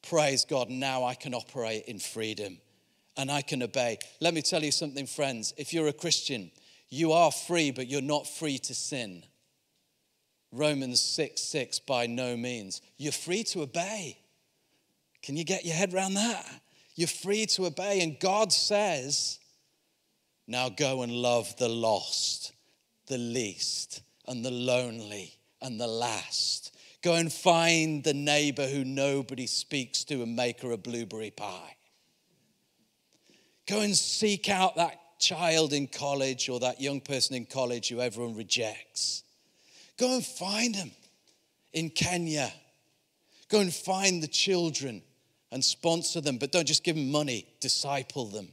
Praise 0.07 0.45
God, 0.45 0.69
now 0.69 1.03
I 1.03 1.13
can 1.13 1.33
operate 1.33 1.85
in 1.85 1.99
freedom 1.99 2.59
and 3.19 3.29
I 3.29 3.41
can 3.41 3.61
obey. 3.61 3.97
Let 4.21 4.33
me 4.33 4.41
tell 4.41 4.63
you 4.63 4.71
something, 4.71 5.05
friends. 5.05 5.53
If 5.57 5.73
you're 5.73 5.89
a 5.89 5.93
Christian, 5.93 6.51
you 6.87 7.11
are 7.11 7.33
free, 7.33 7.69
but 7.69 7.89
you're 7.89 8.01
not 8.01 8.25
free 8.25 8.57
to 8.59 8.73
sin. 8.73 9.23
Romans 10.53 11.01
6 11.01 11.41
6, 11.41 11.79
by 11.79 12.07
no 12.07 12.37
means. 12.37 12.81
You're 12.97 13.11
free 13.11 13.43
to 13.43 13.63
obey. 13.63 14.17
Can 15.21 15.35
you 15.35 15.43
get 15.43 15.65
your 15.65 15.75
head 15.75 15.93
around 15.93 16.13
that? 16.13 16.45
You're 16.95 17.09
free 17.09 17.45
to 17.47 17.65
obey, 17.65 17.99
and 18.01 18.17
God 18.21 18.53
says, 18.53 19.39
now 20.47 20.69
go 20.69 21.03
and 21.03 21.11
love 21.11 21.57
the 21.57 21.67
lost, 21.67 22.53
the 23.07 23.17
least, 23.17 24.01
and 24.27 24.45
the 24.45 24.51
lonely, 24.51 25.35
and 25.61 25.77
the 25.77 25.87
last. 25.87 26.73
Go 27.01 27.15
and 27.15 27.31
find 27.31 28.01
the 28.01 28.13
neighbor 28.13 28.67
who 28.67 28.85
nobody 28.85 29.45
speaks 29.45 30.05
to 30.05 30.23
and 30.23 30.37
make 30.37 30.61
her 30.61 30.71
a 30.71 30.77
blueberry 30.77 31.31
pie. 31.31 31.75
Go 33.69 33.81
and 33.81 33.95
seek 33.95 34.49
out 34.49 34.77
that 34.77 34.99
child 35.19 35.73
in 35.73 35.85
college 35.85 36.49
or 36.49 36.59
that 36.61 36.81
young 36.81 37.01
person 37.01 37.35
in 37.35 37.45
college 37.45 37.89
who 37.89 38.01
everyone 38.01 38.35
rejects. 38.35 39.21
Go 39.97 40.15
and 40.15 40.25
find 40.25 40.73
them 40.73 40.89
in 41.71 41.91
Kenya. 41.91 42.51
Go 43.47 43.59
and 43.59 43.71
find 43.71 44.23
the 44.23 44.27
children 44.27 45.03
and 45.51 45.63
sponsor 45.63 46.19
them, 46.19 46.39
but 46.39 46.51
don't 46.51 46.65
just 46.65 46.83
give 46.83 46.95
them 46.95 47.11
money, 47.11 47.45
disciple 47.59 48.25
them. 48.25 48.47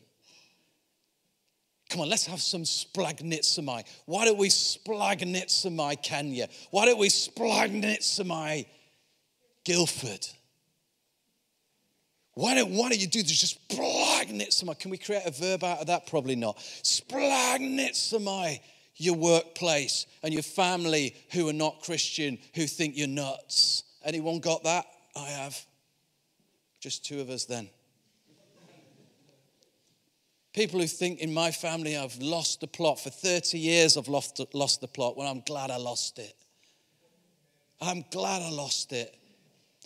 Come 1.88 2.02
on, 2.02 2.10
let's 2.10 2.26
have 2.26 2.42
some 2.42 2.64
splanchnizomai. 2.64 3.84
Why 4.04 4.26
don't 4.26 4.36
we 4.36 4.48
splanchnizomai 4.48 6.02
Kenya? 6.02 6.48
Why 6.70 6.84
don't 6.84 6.98
we 6.98 7.08
splanchnizomai 7.08 8.66
Guildford? 9.64 10.26
Why 12.36 12.54
don't, 12.54 12.70
why 12.70 12.90
don't 12.90 13.00
you 13.00 13.06
do 13.06 13.22
this? 13.22 13.40
Just 13.40 13.68
splanchnizomai. 13.68 14.78
Can 14.78 14.90
we 14.90 14.98
create 14.98 15.22
a 15.24 15.30
verb 15.30 15.64
out 15.64 15.80
of 15.80 15.86
that? 15.88 16.06
Probably 16.06 16.36
not. 16.36 16.58
Splanchnizomai 16.58 18.60
your 18.96 19.14
workplace 19.14 20.06
and 20.22 20.32
your 20.32 20.42
family 20.42 21.14
who 21.32 21.48
are 21.48 21.52
not 21.52 21.82
Christian, 21.82 22.38
who 22.54 22.66
think 22.66 22.96
you're 22.96 23.08
nuts. 23.08 23.84
Anyone 24.04 24.40
got 24.40 24.64
that? 24.64 24.86
I 25.14 25.28
have. 25.28 25.58
Just 26.80 27.04
two 27.04 27.20
of 27.20 27.30
us 27.30 27.44
then. 27.44 27.68
People 30.54 30.80
who 30.80 30.86
think 30.86 31.20
in 31.20 31.34
my 31.34 31.50
family 31.50 31.96
I've 31.96 32.16
lost 32.18 32.60
the 32.60 32.66
plot. 32.66 33.00
For 33.00 33.10
30 33.10 33.58
years 33.58 33.96
I've 33.96 34.08
lost, 34.08 34.40
lost 34.54 34.80
the 34.80 34.88
plot. 34.88 35.16
Well, 35.16 35.28
I'm 35.28 35.40
glad 35.40 35.70
I 35.70 35.76
lost 35.76 36.18
it. 36.18 36.34
I'm 37.80 38.04
glad 38.10 38.40
I 38.40 38.50
lost 38.50 38.92
it 38.92 39.14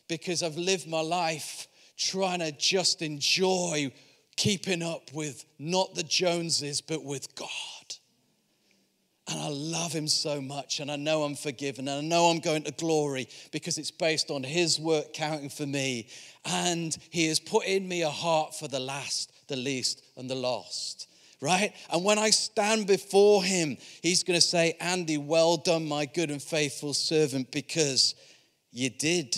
because 0.09 0.45
I've 0.45 0.57
lived 0.57 0.89
my 0.89 1.01
life 1.01 1.67
trying 2.01 2.39
to 2.39 2.51
just 2.53 3.03
enjoy 3.03 3.93
keeping 4.37 4.83
up 4.83 5.13
with 5.13 5.45
not 5.59 5.95
the 5.95 6.03
Joneses, 6.03 6.81
but 6.81 7.05
with 7.05 7.35
God. 7.35 7.49
And 9.29 9.39
I 9.39 9.49
love 9.49 9.93
him 9.93 10.09
so 10.09 10.41
much, 10.41 10.81
and 10.81 10.91
I 10.91 10.97
know 10.97 11.23
I'm 11.23 11.37
forgiven, 11.37 11.87
and 11.87 11.99
I 11.99 12.01
know 12.01 12.31
I'm 12.31 12.41
going 12.41 12.63
to 12.65 12.73
glory 12.73 13.29
because 13.53 13.79
it's 13.79 13.91
based 13.91 14.31
on 14.31 14.43
his 14.43 14.81
work 14.81 15.13
counting 15.13 15.51
for 15.51 15.67
me. 15.67 16.09
And 16.47 16.97
he 17.11 17.27
has 17.27 17.39
put 17.39 17.67
in 17.67 17.87
me 17.87 18.03
a 18.03 18.09
heart 18.09 18.57
for 18.57 18.67
the 18.67 18.81
last, 18.81 19.31
the 19.47 19.57
least, 19.57 20.03
and 20.17 20.29
the 20.29 20.35
lost. 20.35 21.07
Right? 21.43 21.73
And 21.93 22.03
when 22.03 22.19
I 22.19 22.31
stand 22.31 22.87
before 22.87 23.45
him, 23.45 23.77
he's 24.03 24.25
going 24.25 24.39
to 24.39 24.47
say, 24.47 24.77
Andy, 24.81 25.17
well 25.17 25.59
done, 25.59 25.87
my 25.87 26.07
good 26.07 26.31
and 26.31 26.43
faithful 26.43 26.93
servant, 26.93 27.53
because 27.53 28.15
you 28.73 28.91
did 28.91 29.37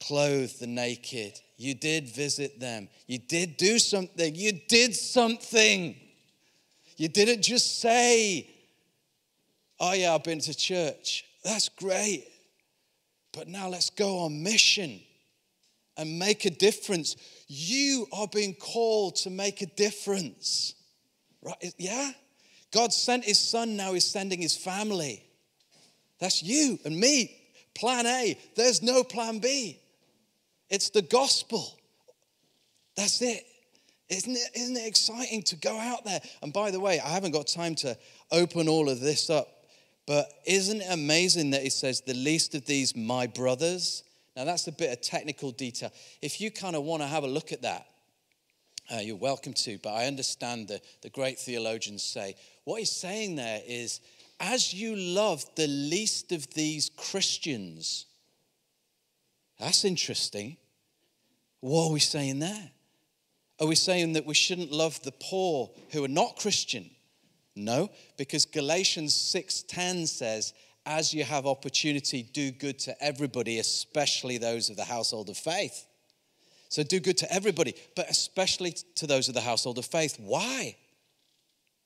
clothe 0.00 0.52
the 0.58 0.66
naked. 0.66 1.40
You 1.60 1.74
did 1.74 2.08
visit 2.08 2.58
them. 2.58 2.88
You 3.06 3.18
did 3.18 3.58
do 3.58 3.78
something. 3.78 4.34
You 4.34 4.52
did 4.66 4.96
something. 4.96 5.94
You 6.96 7.08
didn't 7.08 7.42
just 7.42 7.80
say, 7.80 8.48
Oh, 9.78 9.92
yeah, 9.92 10.14
I've 10.14 10.24
been 10.24 10.40
to 10.40 10.54
church. 10.54 11.26
That's 11.44 11.68
great. 11.68 12.26
But 13.34 13.46
now 13.46 13.68
let's 13.68 13.90
go 13.90 14.20
on 14.20 14.42
mission 14.42 15.00
and 15.98 16.18
make 16.18 16.46
a 16.46 16.50
difference. 16.50 17.16
You 17.46 18.06
are 18.10 18.28
being 18.28 18.54
called 18.54 19.16
to 19.16 19.30
make 19.30 19.60
a 19.60 19.66
difference. 19.66 20.74
Right? 21.42 21.74
Yeah? 21.76 22.12
God 22.72 22.90
sent 22.94 23.24
his 23.24 23.38
son, 23.38 23.76
now 23.76 23.92
he's 23.92 24.06
sending 24.06 24.40
his 24.40 24.56
family. 24.56 25.22
That's 26.20 26.42
you 26.42 26.78
and 26.86 26.98
me. 26.98 27.36
Plan 27.74 28.06
A. 28.06 28.38
There's 28.56 28.80
no 28.80 29.04
plan 29.04 29.40
B. 29.40 29.78
It's 30.70 30.90
the 30.90 31.02
gospel. 31.02 31.78
That's 32.96 33.20
it. 33.22 33.44
Isn't 34.08 34.34
it, 34.34 34.50
isn't 34.56 34.76
it 34.76 34.86
exciting 34.86 35.42
to 35.44 35.56
go 35.56 35.78
out 35.78 36.04
there? 36.04 36.20
And 36.42 36.52
by 36.52 36.70
the 36.70 36.80
way, 36.80 36.98
I 37.00 37.08
haven't 37.08 37.30
got 37.32 37.46
time 37.46 37.74
to 37.76 37.96
open 38.32 38.68
all 38.68 38.88
of 38.88 39.00
this 39.00 39.30
up, 39.30 39.48
but 40.06 40.28
isn't 40.46 40.80
it 40.80 40.90
amazing 40.90 41.50
that 41.50 41.62
he 41.62 41.70
says, 41.70 42.00
the 42.00 42.14
least 42.14 42.54
of 42.54 42.66
these, 42.66 42.96
my 42.96 43.26
brothers? 43.26 44.02
Now, 44.34 44.44
that's 44.44 44.66
a 44.66 44.72
bit 44.72 44.92
of 44.92 45.00
technical 45.00 45.52
detail. 45.52 45.92
If 46.22 46.40
you 46.40 46.50
kind 46.50 46.74
of 46.74 46.82
want 46.82 47.02
to 47.02 47.08
have 47.08 47.22
a 47.22 47.28
look 47.28 47.52
at 47.52 47.62
that, 47.62 47.86
uh, 48.92 48.98
you're 48.98 49.16
welcome 49.16 49.52
to, 49.52 49.78
but 49.78 49.90
I 49.90 50.06
understand 50.06 50.66
the, 50.66 50.80
the 51.02 51.10
great 51.10 51.38
theologians 51.38 52.02
say 52.02 52.34
what 52.64 52.80
he's 52.80 52.90
saying 52.90 53.36
there 53.36 53.60
is 53.66 54.00
as 54.40 54.74
you 54.74 54.96
love 54.96 55.44
the 55.54 55.66
least 55.66 56.32
of 56.32 56.52
these 56.54 56.90
Christians, 56.96 58.06
that's 59.58 59.84
interesting. 59.84 60.56
What 61.60 61.88
are 61.88 61.92
we 61.92 62.00
saying 62.00 62.38
there? 62.38 62.70
Are 63.60 63.66
we 63.66 63.74
saying 63.74 64.14
that 64.14 64.26
we 64.26 64.34
shouldn't 64.34 64.72
love 64.72 65.02
the 65.02 65.12
poor 65.12 65.70
who 65.90 66.04
are 66.04 66.08
not 66.08 66.36
Christian? 66.36 66.90
No, 67.54 67.90
because 68.16 68.46
Galatians 68.46 69.14
6:10 69.14 70.08
says, 70.08 70.54
as 70.86 71.12
you 71.12 71.24
have 71.24 71.46
opportunity, 71.46 72.22
do 72.22 72.50
good 72.50 72.78
to 72.80 73.04
everybody, 73.04 73.58
especially 73.58 74.38
those 74.38 74.70
of 74.70 74.76
the 74.76 74.84
household 74.84 75.28
of 75.28 75.36
faith. 75.36 75.86
So 76.68 76.82
do 76.82 77.00
good 77.00 77.18
to 77.18 77.32
everybody, 77.32 77.74
but 77.96 78.08
especially 78.08 78.74
to 78.94 79.06
those 79.06 79.28
of 79.28 79.34
the 79.34 79.40
household 79.40 79.78
of 79.78 79.84
faith. 79.84 80.16
Why? 80.18 80.76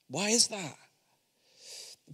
Why 0.08 0.28
is 0.28 0.48
that? 0.48 0.76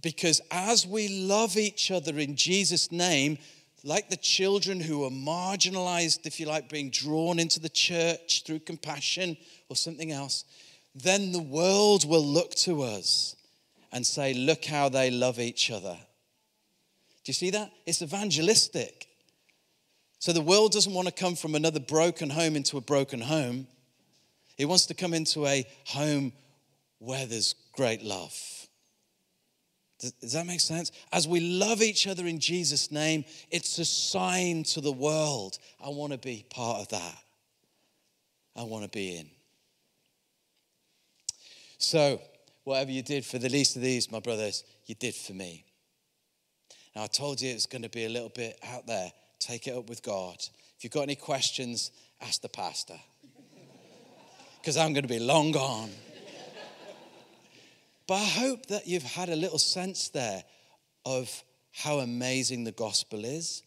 Because 0.01 0.41
as 0.49 0.87
we 0.87 1.07
love 1.07 1.57
each 1.57 1.91
other 1.91 2.17
in 2.17 2.35
Jesus' 2.35 2.91
name, 2.91 3.37
like 3.83 4.09
the 4.09 4.17
children 4.17 4.79
who 4.79 5.03
are 5.05 5.09
marginalized, 5.09 6.25
if 6.25 6.39
you 6.39 6.45
like, 6.45 6.69
being 6.69 6.91
drawn 6.91 7.39
into 7.39 7.59
the 7.59 7.69
church 7.69 8.43
through 8.45 8.59
compassion 8.59 9.37
or 9.69 9.75
something 9.75 10.11
else, 10.11 10.45
then 10.93 11.31
the 11.31 11.41
world 11.41 12.07
will 12.07 12.25
look 12.25 12.51
to 12.55 12.83
us 12.83 13.35
and 13.91 14.05
say, 14.05 14.33
Look 14.33 14.65
how 14.65 14.89
they 14.89 15.09
love 15.09 15.39
each 15.39 15.71
other. 15.71 15.97
Do 17.23 17.29
you 17.29 17.33
see 17.33 17.49
that? 17.51 17.71
It's 17.85 18.01
evangelistic. 18.01 19.07
So 20.19 20.33
the 20.33 20.41
world 20.41 20.71
doesn't 20.71 20.93
want 20.93 21.07
to 21.07 21.13
come 21.13 21.35
from 21.35 21.55
another 21.55 21.79
broken 21.79 22.29
home 22.29 22.55
into 22.55 22.77
a 22.77 22.81
broken 22.81 23.21
home. 23.21 23.67
It 24.57 24.65
wants 24.65 24.85
to 24.87 24.93
come 24.93 25.15
into 25.15 25.47
a 25.47 25.65
home 25.85 26.33
where 26.99 27.25
there's 27.25 27.55
great 27.73 28.03
love. 28.03 28.60
Does, 30.01 30.33
that 30.33 30.47
make 30.47 30.59
sense? 30.59 30.91
As 31.13 31.27
we 31.27 31.39
love 31.39 31.81
each 31.83 32.07
other 32.07 32.25
in 32.25 32.39
Jesus' 32.39 32.91
name, 32.91 33.23
it's 33.51 33.77
a 33.77 33.85
sign 33.85 34.63
to 34.63 34.81
the 34.81 34.91
world. 34.91 35.59
I 35.83 35.89
want 35.89 36.11
to 36.11 36.17
be 36.17 36.43
part 36.49 36.79
of 36.81 36.89
that. 36.89 37.17
I 38.55 38.63
want 38.63 38.83
to 38.83 38.89
be 38.89 39.17
in. 39.17 39.29
So, 41.77 42.19
whatever 42.63 42.91
you 42.91 43.03
did 43.03 43.25
for 43.25 43.37
the 43.37 43.49
least 43.49 43.75
of 43.75 43.83
these, 43.83 44.11
my 44.11 44.19
brothers, 44.19 44.63
you 44.87 44.95
did 44.95 45.13
for 45.13 45.33
me. 45.33 45.65
Now, 46.95 47.03
I 47.03 47.07
told 47.07 47.39
you 47.39 47.51
it's 47.51 47.67
going 47.67 47.83
to 47.83 47.89
be 47.89 48.05
a 48.05 48.09
little 48.09 48.29
bit 48.29 48.59
out 48.63 48.87
there. 48.87 49.11
Take 49.39 49.67
it 49.67 49.75
up 49.75 49.87
with 49.87 50.01
God. 50.01 50.35
If 50.77 50.83
you've 50.83 50.93
got 50.93 51.03
any 51.03 51.15
questions, 51.15 51.91
ask 52.21 52.41
the 52.41 52.49
pastor. 52.49 52.99
Because 54.59 54.77
I'm 54.77 54.93
going 54.93 55.03
to 55.03 55.09
be 55.09 55.19
long 55.19 55.51
gone. 55.51 55.91
But 58.11 58.23
I 58.23 58.25
hope 58.25 58.65
that 58.65 58.87
you've 58.87 59.03
had 59.03 59.29
a 59.29 59.37
little 59.37 59.57
sense 59.57 60.09
there 60.09 60.43
of 61.05 61.45
how 61.71 61.99
amazing 61.99 62.65
the 62.65 62.73
gospel 62.73 63.23
is, 63.23 63.63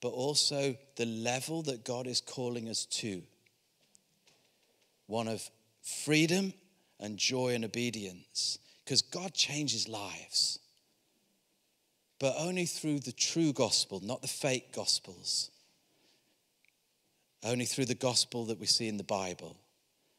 but 0.00 0.08
also 0.08 0.74
the 0.96 1.04
level 1.04 1.60
that 1.64 1.84
God 1.84 2.06
is 2.06 2.22
calling 2.22 2.70
us 2.70 2.86
to 2.86 3.22
one 5.06 5.28
of 5.28 5.50
freedom 5.82 6.54
and 6.98 7.18
joy 7.18 7.54
and 7.54 7.62
obedience, 7.62 8.58
because 8.82 9.02
God 9.02 9.34
changes 9.34 9.86
lives, 9.86 10.60
but 12.18 12.36
only 12.38 12.64
through 12.64 13.00
the 13.00 13.12
true 13.12 13.52
gospel, 13.52 14.00
not 14.02 14.22
the 14.22 14.28
fake 14.28 14.72
gospels. 14.72 15.50
Only 17.44 17.66
through 17.66 17.84
the 17.84 17.94
gospel 17.94 18.46
that 18.46 18.58
we 18.58 18.64
see 18.64 18.88
in 18.88 18.96
the 18.96 19.04
Bible 19.04 19.58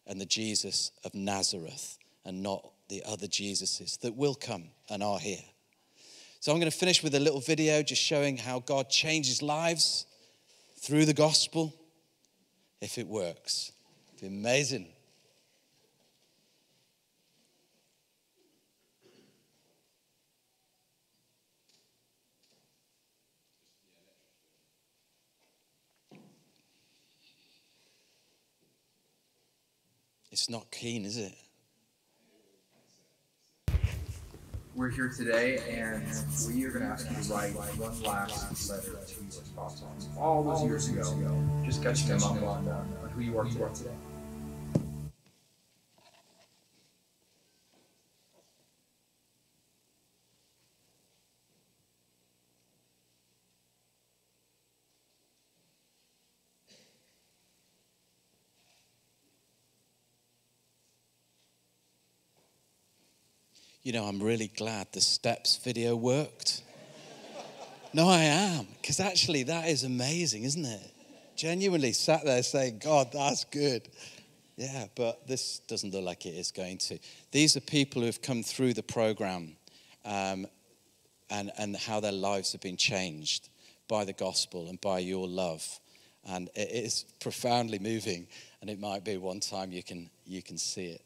and 0.06 0.22
the 0.22 0.28
Jesus 0.28 0.92
of 1.04 1.16
Nazareth 1.16 1.98
and 2.24 2.44
not 2.44 2.64
the 2.90 3.04
other 3.06 3.28
Jesuses 3.28 4.00
that 4.00 4.16
will 4.16 4.36
come 4.36 4.66
and 4.90 5.02
are 5.02 5.20
here. 5.20 5.44
So 6.42 6.52
I'm 6.52 6.60
going 6.60 6.72
to 6.72 6.78
finish 6.78 7.04
with 7.04 7.16
a 7.16 7.20
little 7.20 7.42
video 7.42 7.82
just 7.84 8.02
showing 8.02 8.38
how 8.38 8.60
God 8.60 8.90
changes 8.90 9.42
lives 9.42 10.06
through 10.78 11.06
the 11.06 11.14
gospel 11.14 11.74
if 12.82 12.98
it 12.98 13.08
works. 13.08 13.72
Be 14.20 14.28
amazing. 14.28 14.88
It's 30.32 30.50
not 30.50 30.72
keen, 30.72 31.06
is 31.06 31.18
it? 31.18 31.34
We're 34.76 34.90
here 34.90 35.10
today, 35.10 35.58
and 35.68 36.04
we 36.48 36.64
are 36.64 36.70
going 36.70 36.86
to 36.86 36.92
ask 36.92 37.10
you 37.10 37.16
to 37.22 37.34
write 37.34 37.54
one 37.78 38.02
last 38.04 38.70
letter 38.70 39.00
to 39.06 39.24
your 39.24 39.32
spouse 39.32 39.84
all 40.18 40.44
those 40.44 40.64
years 40.64 40.88
ago, 40.90 41.04
just 41.66 41.84
catching 41.84 42.08
them 42.08 42.24
up 42.24 42.42
on, 42.44 42.68
on 42.70 43.10
who 43.14 43.22
you 43.22 43.38
are 43.38 43.46
today. 43.46 43.90
You 63.90 63.94
know, 63.94 64.06
I'm 64.06 64.22
really 64.22 64.50
glad 64.50 64.86
the 64.92 65.02
steps 65.02 65.58
video 65.64 65.96
worked. 65.96 66.62
no, 67.92 68.08
I 68.08 68.20
am, 68.20 68.68
because 68.80 69.00
actually 69.00 69.42
that 69.42 69.68
is 69.68 69.84
amazing, 69.84 70.44
isn't 70.44 70.64
it? 70.64 70.94
Genuinely 71.36 71.94
sat 71.94 72.24
there 72.24 72.44
saying, 72.44 72.82
God, 72.84 73.12
that's 73.12 73.46
good. 73.46 73.90
Yeah, 74.58 74.86
but 74.94 75.28
this 75.28 75.62
doesn't 75.68 75.92
look 75.92 76.04
like 76.04 76.28
it 76.28 76.36
is 76.36 76.52
going 76.52 76.78
to. 76.78 77.00
These 77.32 77.58
are 77.58 77.62
people 77.62 78.04
who 78.04 78.06
have 78.06 78.22
come 78.22 78.44
through 78.44 78.76
the 78.76 78.84
program 78.84 79.56
um, 80.06 80.46
and, 81.32 81.52
and 81.58 81.76
how 81.76 82.00
their 82.00 82.12
lives 82.12 82.52
have 82.52 82.62
been 82.62 82.78
changed 82.78 83.50
by 83.88 84.06
the 84.06 84.14
gospel 84.14 84.68
and 84.70 84.80
by 84.82 85.00
your 85.00 85.28
love. 85.28 85.68
And 86.28 86.48
it 86.54 86.70
is 86.70 87.06
profoundly 87.20 87.80
moving, 87.80 88.28
and 88.62 88.70
it 88.70 88.80
might 88.80 89.04
be 89.04 89.18
one 89.18 89.40
time 89.40 89.72
you 89.72 89.82
can, 89.82 90.12
you 90.28 90.44
can 90.44 90.60
see 90.60 90.90
it. 90.90 91.02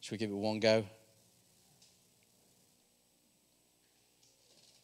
Should 0.00 0.12
we 0.12 0.18
give 0.18 0.30
it 0.30 0.36
one 0.36 0.60
go? 0.60 0.84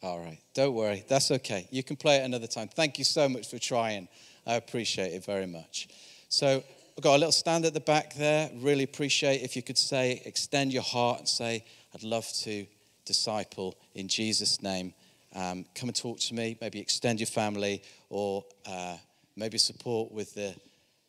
All 0.02 0.20
right, 0.20 0.38
don't 0.54 0.74
worry, 0.74 1.04
that's 1.08 1.30
okay. 1.30 1.66
You 1.70 1.82
can 1.82 1.96
play 1.96 2.18
it 2.18 2.24
another 2.24 2.46
time. 2.46 2.68
Thank 2.68 2.98
you 2.98 3.04
so 3.04 3.28
much 3.28 3.50
for 3.50 3.58
trying. 3.58 4.08
I 4.46 4.54
appreciate 4.54 5.12
it 5.12 5.24
very 5.24 5.46
much. 5.46 5.88
So, 6.28 6.62
I've 6.96 7.04
got 7.04 7.14
a 7.14 7.18
little 7.18 7.30
stand 7.30 7.64
at 7.64 7.74
the 7.74 7.80
back 7.80 8.14
there. 8.14 8.50
Really 8.56 8.82
appreciate 8.82 9.42
if 9.42 9.54
you 9.54 9.62
could 9.62 9.78
say, 9.78 10.20
extend 10.24 10.72
your 10.72 10.82
heart 10.82 11.20
and 11.20 11.28
say, 11.28 11.64
I'd 11.94 12.02
love 12.02 12.26
to 12.40 12.66
disciple 13.04 13.76
in 13.94 14.08
Jesus' 14.08 14.62
name, 14.62 14.92
um, 15.34 15.64
come 15.76 15.88
and 15.88 15.96
talk 15.96 16.18
to 16.18 16.34
me. 16.34 16.56
Maybe 16.60 16.80
extend 16.80 17.20
your 17.20 17.28
family 17.28 17.82
or 18.10 18.44
uh, 18.66 18.96
maybe 19.36 19.58
support 19.58 20.10
with 20.10 20.34
the, 20.34 20.54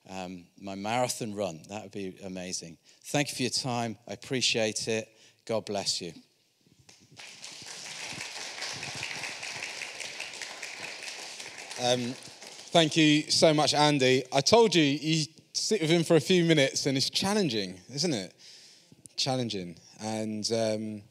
um, 0.10 0.46
my 0.62 0.76
marathon 0.76 1.34
run. 1.34 1.62
That 1.70 1.84
would 1.84 1.92
be 1.92 2.16
amazing. 2.24 2.78
Thank 3.06 3.30
you 3.30 3.36
for 3.36 3.42
your 3.42 3.50
time. 3.50 3.98
I 4.08 4.14
appreciate 4.14 4.88
it. 4.88 5.08
God 5.46 5.66
bless 5.66 6.02
you. 6.02 6.14
Um, 11.82 12.14
thank 12.72 12.98
you 12.98 13.32
so 13.32 13.54
much, 13.54 13.74
Andy. 13.74 14.26
I 14.34 14.42
told 14.42 14.76
you 14.76 14.84
you 14.84 15.26
sit 15.54 15.80
with 15.80 15.90
him 15.90 16.04
for 16.04 16.18
a 16.18 16.20
few 16.20 16.44
minutes, 16.44 16.86
and 16.88 16.98
it's 16.98 17.10
challenging, 17.10 17.80
isn't 17.94 18.14
it? 18.14 18.34
Challenging, 19.16 19.78
and 20.02 20.46
um, 20.52 21.02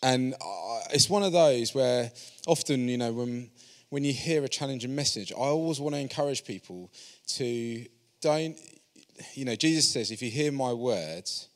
and 0.00 0.34
uh, 0.34 0.80
it's 0.92 1.10
one 1.10 1.24
of 1.24 1.32
those 1.32 1.74
where 1.74 2.12
often, 2.46 2.88
you 2.88 2.96
know, 2.96 3.12
when 3.12 3.50
when 3.88 4.04
you 4.04 4.12
hear 4.12 4.44
a 4.44 4.48
challenging 4.48 4.94
message, 4.94 5.32
I 5.32 5.36
always 5.38 5.80
want 5.80 5.96
to 5.96 6.00
encourage 6.00 6.44
people 6.44 6.92
to 7.38 7.84
don't. 8.20 8.56
You 9.34 9.46
know, 9.46 9.56
Jesus 9.56 9.88
says, 9.90 10.12
if 10.12 10.22
you 10.22 10.30
hear 10.30 10.52
my 10.52 10.72
words, 10.72 11.48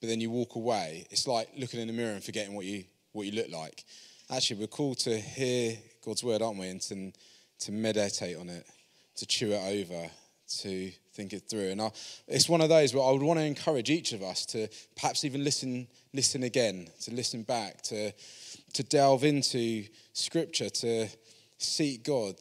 but 0.00 0.08
then 0.08 0.20
you 0.20 0.30
walk 0.30 0.54
away, 0.54 1.06
it's 1.10 1.26
like 1.26 1.48
looking 1.58 1.80
in 1.80 1.88
the 1.88 1.92
mirror 1.92 2.12
and 2.12 2.22
forgetting 2.22 2.54
what 2.54 2.64
you 2.64 2.84
what 3.10 3.26
you 3.26 3.32
look 3.32 3.50
like. 3.50 3.84
Actually, 4.30 4.60
we're 4.60 4.66
called 4.68 4.98
to 5.00 5.18
hear 5.18 5.76
God's 6.04 6.22
word, 6.22 6.42
aren't 6.42 6.58
we? 6.60 6.68
And 6.68 6.80
to, 6.82 7.12
to 7.62 7.72
meditate 7.72 8.36
on 8.36 8.48
it, 8.48 8.66
to 9.16 9.26
chew 9.26 9.52
it 9.52 9.62
over, 9.62 10.10
to 10.60 10.92
think 11.14 11.32
it 11.32 11.44
through. 11.48 11.70
And 11.70 11.80
I, 11.80 11.90
it's 12.28 12.48
one 12.48 12.60
of 12.60 12.68
those 12.68 12.94
where 12.94 13.04
I 13.04 13.10
would 13.10 13.22
want 13.22 13.38
to 13.38 13.44
encourage 13.44 13.90
each 13.90 14.12
of 14.12 14.22
us 14.22 14.46
to 14.46 14.68
perhaps 14.96 15.24
even 15.24 15.44
listen, 15.44 15.86
listen 16.12 16.42
again, 16.42 16.88
to 17.02 17.14
listen 17.14 17.42
back, 17.42 17.82
to, 17.82 18.12
to 18.74 18.82
delve 18.82 19.24
into 19.24 19.84
Scripture, 20.12 20.70
to 20.70 21.08
seek 21.58 22.04
God, 22.04 22.34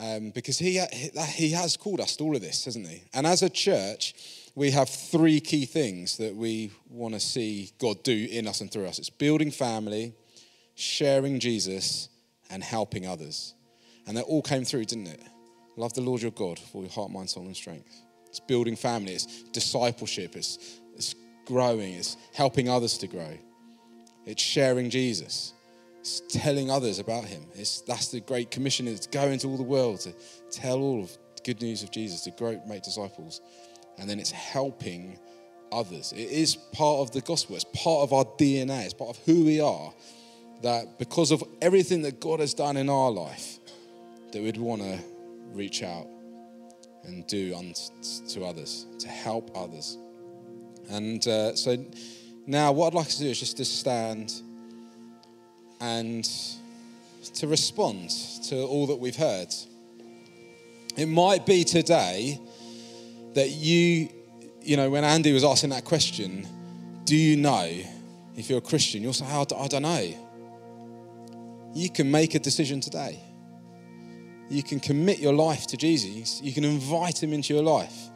um, 0.00 0.30
because 0.30 0.58
he, 0.58 0.80
he 1.34 1.50
has 1.50 1.76
called 1.76 2.00
us 2.00 2.16
to 2.16 2.24
all 2.24 2.36
of 2.36 2.42
this, 2.42 2.64
hasn't 2.64 2.86
he? 2.86 3.02
And 3.12 3.26
as 3.26 3.42
a 3.42 3.50
church, 3.50 4.14
we 4.54 4.70
have 4.70 4.88
three 4.88 5.40
key 5.40 5.66
things 5.66 6.16
that 6.18 6.34
we 6.34 6.70
want 6.88 7.14
to 7.14 7.20
see 7.20 7.70
God 7.78 8.02
do 8.02 8.28
in 8.30 8.46
us 8.46 8.60
and 8.60 8.70
through 8.70 8.86
us 8.86 8.98
it's 8.98 9.10
building 9.10 9.50
family, 9.50 10.14
sharing 10.74 11.40
Jesus, 11.40 12.08
and 12.50 12.62
helping 12.62 13.06
others. 13.06 13.54
And 14.08 14.16
that 14.16 14.24
all 14.24 14.42
came 14.42 14.64
through, 14.64 14.86
didn't 14.86 15.08
it? 15.08 15.22
Love 15.76 15.92
the 15.92 16.00
Lord 16.00 16.22
your 16.22 16.32
God 16.32 16.58
for 16.58 16.82
your 16.82 16.90
heart, 16.90 17.12
mind, 17.12 17.30
soul, 17.30 17.44
and 17.44 17.54
strength. 17.54 18.02
It's 18.26 18.40
building 18.40 18.74
family, 18.74 19.12
it's 19.12 19.44
discipleship, 19.52 20.34
it's, 20.34 20.80
it's 20.96 21.14
growing, 21.46 21.94
it's 21.94 22.16
helping 22.34 22.68
others 22.68 22.98
to 22.98 23.06
grow, 23.06 23.38
it's 24.26 24.42
sharing 24.42 24.90
Jesus, 24.90 25.52
it's 26.00 26.22
telling 26.28 26.70
others 26.70 26.98
about 26.98 27.24
him. 27.24 27.44
It's, 27.54 27.82
that's 27.82 28.08
the 28.08 28.20
great 28.20 28.50
commission 28.50 28.88
is 28.88 29.00
to 29.00 29.10
go 29.10 29.28
into 29.28 29.46
all 29.46 29.56
the 29.56 29.62
world 29.62 30.00
to 30.00 30.14
tell 30.50 30.80
all 30.80 31.02
of 31.02 31.12
the 31.36 31.42
good 31.44 31.62
news 31.62 31.82
of 31.82 31.90
Jesus, 31.90 32.22
to 32.22 32.30
grow, 32.32 32.60
make 32.66 32.82
disciples. 32.82 33.40
And 33.98 34.08
then 34.08 34.18
it's 34.18 34.30
helping 34.30 35.18
others. 35.70 36.12
It 36.12 36.30
is 36.30 36.56
part 36.56 37.00
of 37.00 37.12
the 37.12 37.20
gospel, 37.20 37.56
it's 37.56 37.64
part 37.64 38.02
of 38.02 38.12
our 38.12 38.24
DNA, 38.24 38.84
it's 38.84 38.94
part 38.94 39.10
of 39.10 39.18
who 39.24 39.44
we 39.44 39.60
are. 39.60 39.92
That 40.62 40.98
because 40.98 41.30
of 41.30 41.44
everything 41.62 42.02
that 42.02 42.18
God 42.18 42.40
has 42.40 42.52
done 42.52 42.76
in 42.76 42.90
our 42.90 43.10
life, 43.12 43.57
that 44.32 44.42
we'd 44.42 44.56
want 44.56 44.82
to 44.82 44.98
reach 45.52 45.82
out 45.82 46.06
and 47.04 47.26
do 47.26 47.54
unto 47.56 48.44
others, 48.44 48.86
to 48.98 49.08
help 49.08 49.50
others. 49.56 49.96
And 50.90 51.26
uh, 51.26 51.54
so 51.54 51.76
now, 52.46 52.72
what 52.72 52.88
I'd 52.88 52.94
like 52.94 53.08
to 53.08 53.18
do 53.18 53.28
is 53.28 53.38
just 53.38 53.58
to 53.58 53.64
stand 53.64 54.32
and 55.80 56.28
to 57.34 57.46
respond 57.46 58.10
to 58.48 58.62
all 58.62 58.86
that 58.86 58.96
we've 58.96 59.16
heard. 59.16 59.54
It 60.96 61.06
might 61.06 61.46
be 61.46 61.62
today 61.64 62.40
that 63.34 63.50
you, 63.50 64.08
you 64.62 64.76
know, 64.76 64.90
when 64.90 65.04
Andy 65.04 65.32
was 65.32 65.44
asking 65.44 65.70
that 65.70 65.84
question, 65.84 66.48
do 67.04 67.16
you 67.16 67.36
know 67.36 67.70
if 68.36 68.48
you're 68.48 68.58
a 68.58 68.62
Christian? 68.62 69.02
You'll 69.02 69.12
say, 69.12 69.26
I 69.26 69.44
don't 69.44 69.82
know. 69.82 70.14
You 71.74 71.90
can 71.90 72.10
make 72.10 72.34
a 72.34 72.38
decision 72.38 72.80
today. 72.80 73.20
You 74.48 74.62
can 74.62 74.80
commit 74.80 75.18
your 75.18 75.34
life 75.34 75.66
to 75.68 75.76
Jesus. 75.76 76.40
You 76.42 76.52
can 76.52 76.64
invite 76.64 77.22
him 77.22 77.32
into 77.32 77.54
your 77.54 77.62
life. 77.62 78.08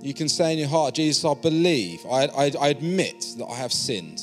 You 0.00 0.14
can 0.14 0.28
say 0.28 0.52
in 0.52 0.58
your 0.58 0.68
heart, 0.68 0.94
Jesus, 0.94 1.24
I 1.24 1.34
believe, 1.34 2.04
I, 2.06 2.26
I, 2.26 2.52
I 2.60 2.68
admit 2.68 3.24
that 3.38 3.46
I 3.46 3.54
have 3.56 3.72
sinned. 3.72 4.22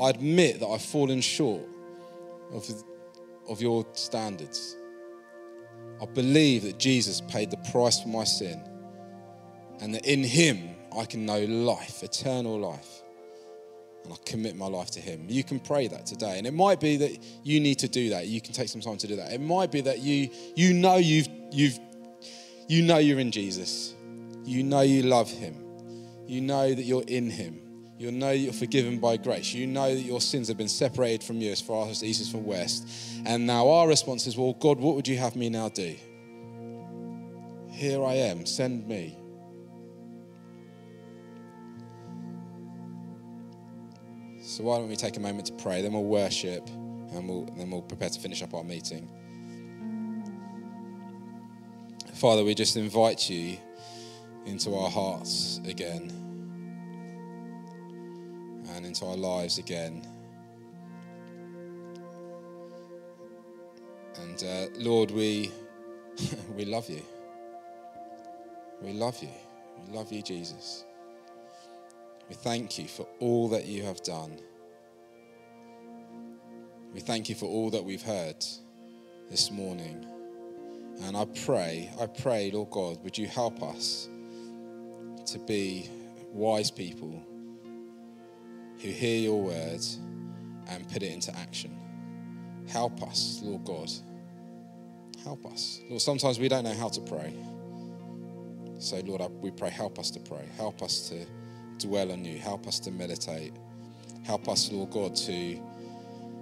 I 0.00 0.10
admit 0.10 0.60
that 0.60 0.66
I've 0.66 0.82
fallen 0.82 1.20
short 1.20 1.62
of, 2.52 2.68
of 3.48 3.60
your 3.60 3.84
standards. 3.92 4.76
I 6.00 6.06
believe 6.06 6.62
that 6.62 6.78
Jesus 6.78 7.20
paid 7.20 7.50
the 7.50 7.56
price 7.72 8.00
for 8.00 8.08
my 8.08 8.24
sin 8.24 8.62
and 9.80 9.94
that 9.94 10.04
in 10.04 10.22
him 10.22 10.70
I 10.96 11.04
can 11.04 11.26
know 11.26 11.44
life, 11.44 12.02
eternal 12.02 12.58
life. 12.58 13.02
And 14.06 14.14
I 14.14 14.16
commit 14.24 14.54
my 14.54 14.66
life 14.66 14.92
to 14.92 15.00
him. 15.00 15.26
You 15.28 15.42
can 15.42 15.58
pray 15.58 15.88
that 15.88 16.06
today. 16.06 16.38
And 16.38 16.46
it 16.46 16.54
might 16.54 16.78
be 16.78 16.96
that 16.98 17.18
you 17.42 17.58
need 17.58 17.80
to 17.80 17.88
do 17.88 18.10
that. 18.10 18.28
You 18.28 18.40
can 18.40 18.52
take 18.52 18.68
some 18.68 18.80
time 18.80 18.96
to 18.98 19.08
do 19.08 19.16
that. 19.16 19.32
It 19.32 19.40
might 19.40 19.72
be 19.72 19.80
that 19.80 19.98
you 19.98 20.30
you 20.54 20.72
know 20.72 20.96
you've 20.96 21.28
you've 21.50 21.78
you 22.68 22.82
know 22.82 22.98
you're 22.98 23.18
in 23.18 23.32
Jesus. 23.32 23.94
You 24.44 24.62
know 24.62 24.82
you 24.82 25.02
love 25.02 25.28
him. 25.28 25.56
You 26.28 26.40
know 26.40 26.72
that 26.72 26.82
you're 26.82 27.02
in 27.08 27.30
him. 27.30 27.60
You'll 27.98 28.12
know 28.12 28.30
you're 28.30 28.52
forgiven 28.52 29.00
by 29.00 29.16
grace. 29.16 29.52
You 29.52 29.66
know 29.66 29.92
that 29.92 30.02
your 30.02 30.20
sins 30.20 30.46
have 30.48 30.56
been 30.56 30.68
separated 30.68 31.24
from 31.24 31.40
you 31.40 31.50
as 31.50 31.60
far 31.60 31.88
as 31.88 32.04
east 32.04 32.20
is 32.20 32.30
from 32.30 32.44
west. 32.44 32.86
And 33.24 33.46
now 33.46 33.68
our 33.68 33.88
response 33.88 34.26
is, 34.26 34.36
well, 34.36 34.52
God, 34.52 34.78
what 34.78 34.94
would 34.94 35.08
you 35.08 35.16
have 35.16 35.34
me 35.34 35.48
now 35.48 35.68
do? 35.70 35.96
Here 37.70 38.04
I 38.04 38.14
am, 38.14 38.44
send 38.46 38.86
me. 38.86 39.16
So 44.56 44.64
why 44.64 44.78
don't 44.78 44.88
we 44.88 44.96
take 44.96 45.18
a 45.18 45.20
moment 45.20 45.48
to 45.48 45.52
pray, 45.52 45.82
then 45.82 45.92
we'll 45.92 46.02
worship, 46.04 46.66
and 47.12 47.28
we'll, 47.28 47.44
then 47.58 47.70
we'll 47.70 47.82
prepare 47.82 48.08
to 48.08 48.18
finish 48.18 48.42
up 48.42 48.54
our 48.54 48.64
meeting. 48.64 49.06
Father, 52.14 52.42
we 52.42 52.54
just 52.54 52.74
invite 52.78 53.28
you 53.28 53.58
into 54.46 54.74
our 54.74 54.88
hearts 54.88 55.60
again 55.66 56.10
and 58.70 58.86
into 58.86 59.04
our 59.04 59.14
lives 59.14 59.58
again. 59.58 60.00
And 64.22 64.42
uh, 64.42 64.68
Lord, 64.78 65.10
we, 65.10 65.50
we 66.56 66.64
love 66.64 66.88
you. 66.88 67.02
We 68.80 68.94
love 68.94 69.22
you. 69.22 69.28
We 69.86 69.94
love 69.94 70.10
you, 70.10 70.22
Jesus. 70.22 70.86
We 72.28 72.34
thank 72.34 72.78
you 72.78 72.88
for 72.88 73.06
all 73.20 73.48
that 73.50 73.66
you 73.66 73.82
have 73.82 74.02
done. 74.02 74.38
We 76.92 77.00
thank 77.00 77.28
you 77.28 77.34
for 77.34 77.46
all 77.46 77.70
that 77.70 77.84
we've 77.84 78.02
heard 78.02 78.44
this 79.30 79.50
morning. 79.50 80.06
And 81.02 81.16
I 81.16 81.26
pray, 81.44 81.90
I 82.00 82.06
pray, 82.06 82.50
Lord 82.50 82.70
God, 82.70 83.04
would 83.04 83.18
you 83.18 83.26
help 83.26 83.62
us 83.62 84.08
to 85.26 85.38
be 85.38 85.90
wise 86.32 86.70
people 86.70 87.22
who 88.80 88.88
hear 88.88 89.18
your 89.18 89.42
words 89.42 89.98
and 90.68 90.88
put 90.88 91.02
it 91.02 91.12
into 91.12 91.36
action. 91.36 91.76
Help 92.68 93.02
us, 93.02 93.40
Lord 93.42 93.64
God. 93.64 93.90
Help 95.22 95.46
us. 95.46 95.80
Lord, 95.88 96.02
sometimes 96.02 96.38
we 96.38 96.48
don't 96.48 96.64
know 96.64 96.74
how 96.74 96.88
to 96.88 97.00
pray. 97.00 97.34
So, 98.78 99.00
Lord, 99.04 99.22
we 99.40 99.50
pray, 99.50 99.70
help 99.70 99.98
us 99.98 100.10
to 100.12 100.20
pray. 100.20 100.44
Help 100.56 100.82
us 100.82 101.08
to 101.08 101.26
dwell 101.78 102.12
on 102.12 102.24
you. 102.24 102.38
Help 102.38 102.66
us 102.66 102.78
to 102.80 102.90
meditate. 102.90 103.52
Help 104.24 104.48
us, 104.48 104.70
Lord 104.72 104.90
God, 104.90 105.14
to 105.16 105.62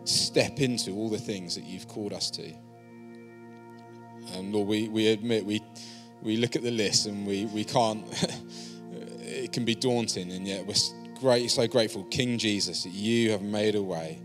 step 0.05 0.61
into 0.61 0.93
all 0.93 1.09
the 1.09 1.19
things 1.19 1.55
that 1.55 1.65
you've 1.65 1.89
called 1.89 2.13
us 2.13 2.31
to. 2.33 2.53
And 4.33 4.53
Lord, 4.55 4.69
we, 4.69 4.89
we 4.89 5.09
admit 5.09 5.45
we, 5.45 5.63
we 6.23 6.37
look 6.37 6.57
at 6.57 6.63
the 6.63 6.71
list 6.71 7.07
and 7.07 7.27
we, 7.27 7.47
we 7.47 7.65
can't, 7.65 8.05
it 9.21 9.53
can 9.53 9.65
be 9.65 9.75
daunting, 9.75 10.33
and 10.33 10.47
yet 10.47 10.67
we're 10.67 10.75
great, 11.21 11.51
so 11.51 11.67
grateful, 11.67 12.05
King 12.05 12.39
Jesus, 12.39 12.85
that 12.85 12.93
you 12.93 13.31
have 13.31 13.43
made 13.43 13.75
a 13.75 13.83
way. 13.83 14.19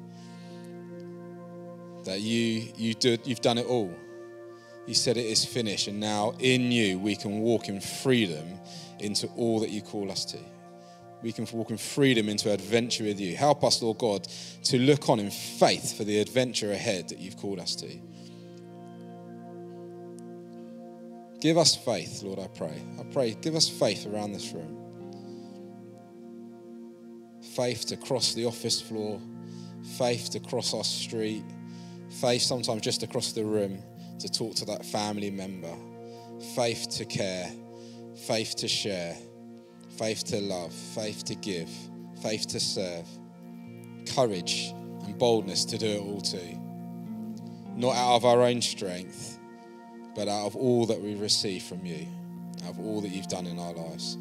That 2.05 2.21
you, 2.21 2.71
you 2.77 2.93
did, 2.93 3.27
you've 3.27 3.41
done 3.41 3.57
it 3.57 3.65
all. 3.65 3.93
You 4.87 4.93
said 4.93 5.17
it 5.17 5.25
is 5.25 5.45
finished, 5.45 5.87
and 5.87 5.99
now 5.99 6.33
in 6.39 6.71
you 6.71 6.97
we 6.97 7.15
can 7.15 7.41
walk 7.41 7.67
in 7.69 7.79
freedom 7.81 8.47
into 8.99 9.27
all 9.35 9.59
that 9.59 9.69
you 9.69 9.81
call 9.81 10.11
us 10.11 10.25
to 10.25 10.39
we 11.21 11.31
can 11.31 11.47
walk 11.53 11.71
in 11.71 11.77
freedom 11.77 12.29
into 12.29 12.51
adventure 12.51 13.03
with 13.03 13.19
you. 13.19 13.35
Help 13.35 13.63
us, 13.63 13.81
Lord 13.81 13.97
God, 13.97 14.27
to 14.63 14.79
look 14.79 15.09
on 15.09 15.19
in 15.19 15.31
faith 15.31 15.97
for 15.97 16.03
the 16.03 16.19
adventure 16.19 16.71
ahead 16.71 17.09
that 17.09 17.19
you've 17.19 17.37
called 17.37 17.59
us 17.59 17.75
to. 17.75 17.87
Give 21.41 21.57
us 21.57 21.75
faith, 21.75 22.23
Lord, 22.23 22.39
I 22.39 22.47
pray. 22.47 22.81
I 22.99 23.03
pray, 23.13 23.33
give 23.41 23.55
us 23.55 23.69
faith 23.69 24.05
around 24.07 24.33
this 24.33 24.51
room. 24.53 24.77
faith 27.55 27.85
to 27.87 27.97
cross 27.97 28.33
the 28.33 28.45
office 28.45 28.81
floor, 28.81 29.19
faith 29.97 30.29
to 30.29 30.39
cross 30.39 30.73
our 30.73 30.83
street, 30.83 31.43
faith 32.21 32.41
sometimes 32.41 32.81
just 32.81 33.03
across 33.03 33.33
the 33.33 33.43
room 33.43 33.79
to 34.19 34.29
talk 34.29 34.55
to 34.55 34.65
that 34.65 34.85
family 34.85 35.29
member, 35.29 35.73
faith 36.55 36.89
to 36.89 37.05
care, 37.05 37.49
faith 38.27 38.55
to 38.55 38.67
share, 38.67 39.15
faith 39.99 40.23
to 40.23 40.39
love, 40.39 40.71
faith 40.71 41.25
to 41.25 41.35
give, 41.35 41.69
faith 42.23 42.47
to 42.47 42.57
serve, 42.57 43.05
courage 44.15 44.73
and 45.03 45.19
boldness 45.19 45.65
to 45.65 45.77
do 45.77 45.87
it 45.87 45.99
all 45.99 46.21
too. 46.21 46.57
Not 47.75 47.97
out 47.97 48.15
of 48.15 48.23
our 48.23 48.43
own 48.43 48.61
strength, 48.61 49.37
but 50.15 50.29
out 50.29 50.45
of 50.45 50.55
all 50.55 50.85
that 50.85 51.01
we 51.01 51.15
receive 51.15 51.63
from 51.63 51.85
you, 51.85 52.07
out 52.63 52.69
of 52.69 52.79
all 52.79 53.01
that 53.01 53.09
you've 53.09 53.27
done 53.27 53.45
in 53.45 53.59
our 53.59 53.73
lives. 53.73 54.17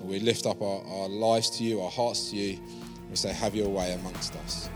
We 0.00 0.18
lift 0.18 0.46
up 0.46 0.60
our, 0.60 0.84
our 0.84 1.08
lives 1.08 1.48
to 1.58 1.64
you, 1.64 1.80
our 1.80 1.90
hearts 1.90 2.30
to 2.30 2.36
you. 2.36 2.58
and 3.06 3.16
say, 3.16 3.32
Have 3.32 3.54
your 3.54 3.68
way 3.68 3.92
amongst 3.92 4.34
us. 4.34 4.68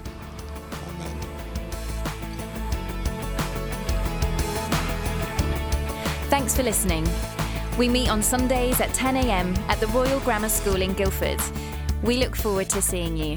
Amen. 0.89 1.21
Thanks 6.31 6.55
for 6.55 6.63
listening. 6.63 7.05
We 7.79 7.91
meet 7.91 8.09
on 8.09 8.23
Sundays 8.23 8.81
at 8.81 8.89
10am 8.91 9.55
at 9.69 9.79
the 9.81 9.87
Royal 9.89 10.19
Grammar 10.21 10.49
School 10.49 10.81
in 10.81 10.95
Guildford. 10.95 11.39
We 12.03 12.17
look 12.17 12.35
forward 12.35 12.71
to 12.71 12.81
seeing 12.81 13.19
you. 13.19 13.37